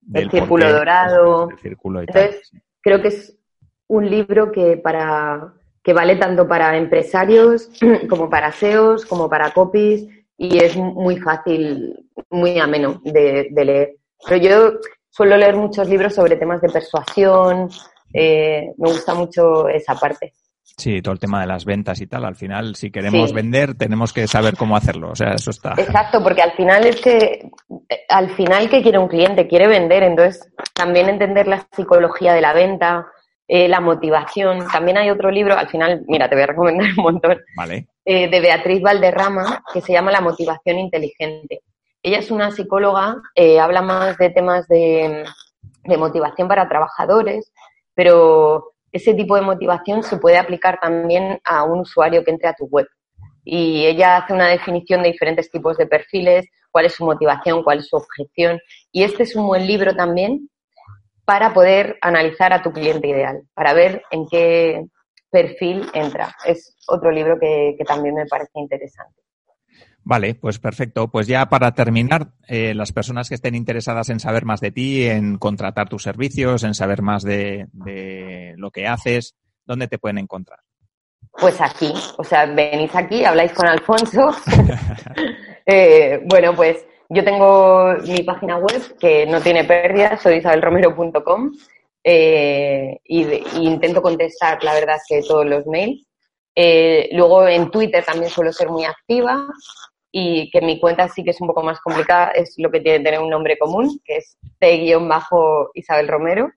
Del 0.00 0.24
el 0.24 0.30
círculo 0.30 0.70
dorado. 0.70 1.48
Entonces, 1.62 2.52
creo 2.80 3.00
que 3.00 3.08
es 3.08 3.38
un 3.88 4.08
libro 4.10 4.52
que 4.52 4.76
para 4.76 5.54
que 5.82 5.92
vale 5.92 6.16
tanto 6.16 6.48
para 6.48 6.76
empresarios 6.76 7.68
como 8.08 8.28
para 8.30 8.50
SEOs, 8.50 9.04
como 9.04 9.28
para 9.28 9.52
copies, 9.52 10.06
y 10.36 10.58
es 10.58 10.76
muy 10.76 11.18
fácil, 11.18 12.08
muy 12.30 12.58
ameno 12.58 13.00
de, 13.04 13.50
leer. 13.54 13.96
Pero 14.26 14.36
yo 14.36 14.72
suelo 15.10 15.36
leer 15.36 15.54
muchos 15.56 15.88
libros 15.88 16.14
sobre 16.14 16.36
temas 16.36 16.60
de 16.60 16.70
persuasión, 16.70 17.68
eh, 18.12 18.72
me 18.78 18.88
gusta 18.88 19.14
mucho 19.14 19.68
esa 19.68 19.94
parte. 19.94 20.32
Sí, 20.76 21.00
todo 21.02 21.14
el 21.14 21.20
tema 21.20 21.40
de 21.40 21.46
las 21.46 21.64
ventas 21.64 22.00
y 22.00 22.06
tal. 22.06 22.24
Al 22.24 22.34
final, 22.34 22.74
si 22.74 22.90
queremos 22.90 23.32
vender, 23.32 23.74
tenemos 23.74 24.12
que 24.12 24.26
saber 24.26 24.56
cómo 24.56 24.76
hacerlo. 24.76 25.10
O 25.10 25.14
sea, 25.14 25.34
eso 25.34 25.50
está. 25.50 25.74
Exacto, 25.76 26.22
porque 26.22 26.42
al 26.42 26.52
final 26.52 26.84
es 26.86 27.00
que, 27.00 27.48
al 28.08 28.30
final, 28.30 28.68
¿qué 28.68 28.82
quiere 28.82 28.98
un 28.98 29.08
cliente? 29.08 29.46
Quiere 29.46 29.68
vender. 29.68 30.02
Entonces, 30.02 30.52
también 30.74 31.08
entender 31.08 31.46
la 31.46 31.66
psicología 31.70 32.34
de 32.34 32.40
la 32.40 32.52
venta, 32.52 33.06
eh, 33.46 33.68
la 33.68 33.80
motivación. 33.80 34.66
También 34.72 34.98
hay 34.98 35.10
otro 35.10 35.30
libro, 35.30 35.56
al 35.56 35.68
final, 35.68 36.02
mira, 36.08 36.28
te 36.28 36.34
voy 36.34 36.42
a 36.42 36.48
recomendar 36.48 36.88
un 36.96 37.02
montón. 37.04 37.38
Vale. 37.56 37.86
eh, 38.04 38.28
de 38.28 38.40
Beatriz 38.40 38.82
Valderrama 38.82 39.62
que 39.72 39.80
se 39.80 39.92
llama 39.92 40.12
La 40.12 40.20
motivación 40.20 40.78
inteligente. 40.78 41.62
Ella 42.02 42.18
es 42.18 42.30
una 42.30 42.50
psicóloga, 42.50 43.16
eh, 43.34 43.58
habla 43.58 43.80
más 43.80 44.18
de 44.18 44.28
temas 44.30 44.68
de, 44.68 45.24
de 45.84 45.96
motivación 45.96 46.48
para 46.48 46.68
trabajadores, 46.68 47.50
pero 47.94 48.73
ese 48.94 49.12
tipo 49.12 49.34
de 49.34 49.42
motivación 49.42 50.04
se 50.04 50.18
puede 50.18 50.38
aplicar 50.38 50.78
también 50.80 51.40
a 51.44 51.64
un 51.64 51.80
usuario 51.80 52.22
que 52.22 52.30
entre 52.30 52.48
a 52.48 52.54
tu 52.54 52.66
web. 52.66 52.86
Y 53.44 53.84
ella 53.86 54.18
hace 54.18 54.32
una 54.32 54.46
definición 54.46 55.02
de 55.02 55.10
diferentes 55.10 55.50
tipos 55.50 55.76
de 55.76 55.88
perfiles, 55.88 56.46
cuál 56.70 56.86
es 56.86 56.94
su 56.94 57.04
motivación, 57.04 57.64
cuál 57.64 57.80
es 57.80 57.88
su 57.88 57.96
objeción. 57.96 58.60
Y 58.92 59.02
este 59.02 59.24
es 59.24 59.34
un 59.34 59.48
buen 59.48 59.66
libro 59.66 59.96
también 59.96 60.48
para 61.24 61.52
poder 61.52 61.98
analizar 62.02 62.52
a 62.52 62.62
tu 62.62 62.70
cliente 62.70 63.08
ideal, 63.08 63.42
para 63.52 63.72
ver 63.72 64.00
en 64.12 64.28
qué 64.28 64.84
perfil 65.28 65.90
entra. 65.92 66.32
Es 66.46 66.76
otro 66.86 67.10
libro 67.10 67.36
que, 67.40 67.76
también 67.84 68.14
me 68.14 68.26
parece 68.26 68.52
interesante. 68.60 69.23
Vale, 70.04 70.34
pues 70.34 70.58
perfecto. 70.58 71.08
Pues 71.08 71.26
ya 71.26 71.46
para 71.46 71.72
terminar, 71.72 72.28
eh, 72.46 72.74
las 72.74 72.92
personas 72.92 73.28
que 73.28 73.36
estén 73.36 73.54
interesadas 73.54 74.10
en 74.10 74.20
saber 74.20 74.44
más 74.44 74.60
de 74.60 74.70
ti, 74.70 75.06
en 75.06 75.38
contratar 75.38 75.88
tus 75.88 76.02
servicios, 76.02 76.62
en 76.62 76.74
saber 76.74 77.00
más 77.00 77.22
de, 77.22 77.66
lo 78.56 78.70
que 78.70 78.86
haces, 78.86 79.34
¿dónde 79.64 79.88
te 79.88 79.98
pueden 79.98 80.18
encontrar? 80.18 80.60
Pues 81.32 81.60
aquí, 81.60 81.92
o 82.18 82.22
sea, 82.22 82.46
venís 82.46 82.94
aquí, 82.94 83.24
habláis 83.24 83.52
con 83.52 83.66
Alfonso. 83.66 84.30
Eh, 85.66 86.20
bueno, 86.26 86.54
pues 86.54 86.84
yo 87.08 87.24
tengo 87.24 87.94
mi 88.06 88.22
página 88.22 88.58
web 88.58 88.98
que 89.00 89.24
no 89.24 89.40
tiene 89.40 89.64
pérdida, 89.64 90.18
soy 90.18 90.34
isabelromero.com 90.34 91.52
eh, 92.04 92.98
y, 93.02 93.22
intento 93.62 94.02
contestar, 94.02 94.62
la 94.62 94.74
verdad, 94.74 94.98
que 95.08 95.22
todos 95.22 95.46
los 95.46 95.66
mails. 95.66 96.06
Eh, 96.54 97.08
luego 97.12 97.48
en 97.48 97.70
Twitter 97.70 98.04
también 98.04 98.30
suelo 98.30 98.52
ser 98.52 98.68
muy 98.68 98.84
activa 98.84 99.48
y 100.16 100.48
que 100.48 100.60
mi 100.60 100.78
cuenta 100.78 101.08
sí 101.08 101.24
que 101.24 101.30
es 101.30 101.40
un 101.40 101.48
poco 101.48 101.64
más 101.64 101.80
complicada, 101.80 102.28
es 102.28 102.54
lo 102.58 102.70
que 102.70 102.78
tiene 102.78 102.98
que 102.98 103.04
tener 103.04 103.20
un 103.20 103.30
nombre 103.30 103.58
común, 103.58 104.00
que 104.04 104.18
es 104.18 104.38
T-Isabel 104.60 106.06
Romero. 106.06 106.52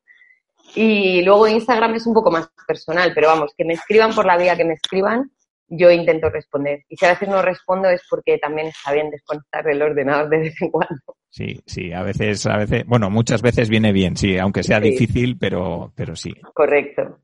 Y 0.75 1.23
luego 1.23 1.47
Instagram 1.47 1.95
es 1.95 2.05
un 2.05 2.13
poco 2.13 2.29
más 2.29 2.47
personal, 2.67 3.13
pero 3.15 3.29
vamos, 3.29 3.55
que 3.57 3.65
me 3.65 3.73
escriban 3.73 4.13
por 4.13 4.27
la 4.27 4.37
vía 4.37 4.55
que 4.55 4.63
me 4.63 4.75
escriban, 4.75 5.31
yo 5.69 5.89
intento 5.89 6.29
responder. 6.29 6.83
Y 6.87 6.97
si 6.97 7.05
a 7.07 7.13
veces 7.13 7.29
no 7.29 7.41
respondo 7.41 7.89
es 7.89 8.03
porque 8.07 8.37
también 8.37 8.67
está 8.67 8.93
bien 8.93 9.09
desconectar 9.09 9.67
el 9.67 9.81
ordenador 9.81 10.29
de 10.29 10.37
vez 10.37 10.61
en 10.61 10.69
cuando. 10.69 11.01
Sí, 11.31 11.59
sí, 11.65 11.91
a 11.93 12.03
veces, 12.03 12.45
a 12.45 12.57
veces, 12.57 12.85
bueno, 12.85 13.09
muchas 13.09 13.41
veces 13.41 13.69
viene 13.69 13.91
bien, 13.91 14.15
sí, 14.15 14.37
aunque 14.37 14.61
sea 14.61 14.79
difícil, 14.79 15.35
pero, 15.39 15.91
pero 15.95 16.15
sí. 16.15 16.31
Correcto. 16.53 17.21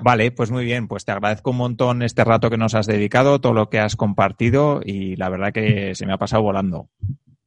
Vale, 0.00 0.32
pues 0.32 0.50
muy 0.50 0.64
bien, 0.64 0.88
pues 0.88 1.04
te 1.04 1.12
agradezco 1.12 1.50
un 1.50 1.58
montón 1.58 2.02
este 2.02 2.24
rato 2.24 2.50
que 2.50 2.56
nos 2.56 2.74
has 2.74 2.86
dedicado, 2.86 3.40
todo 3.40 3.52
lo 3.52 3.70
que 3.70 3.78
has 3.78 3.96
compartido 3.96 4.80
y 4.84 5.16
la 5.16 5.28
verdad 5.28 5.52
que 5.52 5.94
se 5.94 6.06
me 6.06 6.12
ha 6.12 6.18
pasado 6.18 6.42
volando. 6.42 6.88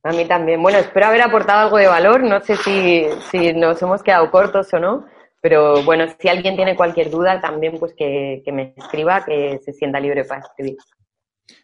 A 0.05 0.11
mí 0.11 0.23
también. 0.26 0.61
Bueno, 0.61 0.78
espero 0.78 1.07
haber 1.07 1.23
aportado 1.23 1.61
algo 1.61 1.78
de 1.78 1.88
valor. 1.88 2.23
No 2.23 2.39
sé 2.39 2.55
si, 2.57 3.05
si 3.32 3.53
nos 3.53 3.82
hemos 3.82 4.03
quedado 4.03 4.30
cortos 4.30 4.71
o 4.73 4.80
no, 4.80 5.05
pero 5.41 5.84
bueno, 5.84 6.05
si 6.19 6.28
alguien 6.28 6.55
tiene 6.55 6.76
cualquier 6.76 7.09
duda, 7.09 7.41
también 7.41 7.80
pues 7.80 7.93
que, 7.97 8.43
me 8.53 8.76
escriba, 8.78 9.26
que 9.26 9.59
se 9.65 9.73
sienta 9.73 9.99
libre 9.99 10.23
para 10.23 10.41
escribir. 10.41 10.78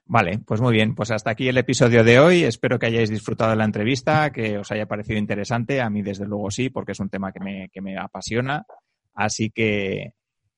Vale, 0.06 0.40
pues 0.46 0.60
muy 0.60 0.74
bien. 0.74 0.96
Pues 0.96 1.12
hasta 1.12 1.30
aquí 1.30 1.48
el 1.48 1.58
episodio 1.60 2.04
de 2.04 2.20
hoy. 2.20 2.44
Espero 2.44 2.80
que 2.80 2.88
hayáis 2.88 3.12
disfrutado 3.12 3.52
de 3.52 3.58
la 3.58 3.66
entrevista, 3.66 4.32
que 4.32 4.58
os 4.58 4.72
haya 4.72 4.88
parecido 4.88 5.20
interesante. 5.20 5.80
A 5.80 5.92
mí, 5.92 6.02
desde 6.02 6.26
luego, 6.26 6.50
sí, 6.50 6.72
porque 6.72 6.94
es 6.94 7.00
un 7.00 7.10
tema 7.10 7.32
que 7.32 7.40
me, 7.40 7.70
que 7.70 7.82
me 7.82 7.96
apasiona. 7.96 8.66
Así 9.14 9.52
que 9.52 10.14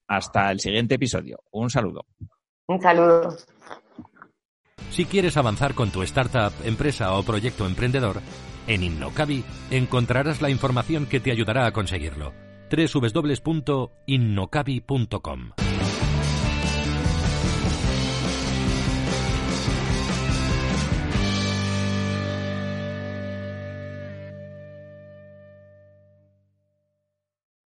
hasta 0.08 0.52
el 0.52 0.60
siguiente 0.60 0.96
episodio. 0.96 1.40
Un 1.52 1.70
saludo. 1.70 2.06
Un 2.68 2.82
saludo. 2.82 3.38
Si 4.90 5.06
quieres 5.06 5.38
avanzar 5.38 5.74
con 5.74 5.92
tu 5.92 6.04
startup, 6.04 6.52
empresa 6.64 7.14
o 7.14 7.24
proyecto 7.24 7.66
emprendedor, 7.66 8.22
en 8.68 8.84
Innocabi 8.84 9.44
encontrarás 9.72 10.42
la 10.42 10.50
información 10.50 11.06
que 11.08 11.20
te 11.20 11.32
ayudará 11.32 11.66
a 11.66 11.74
conseguirlo 11.74 12.34
www.innocabi.com. 12.70 15.63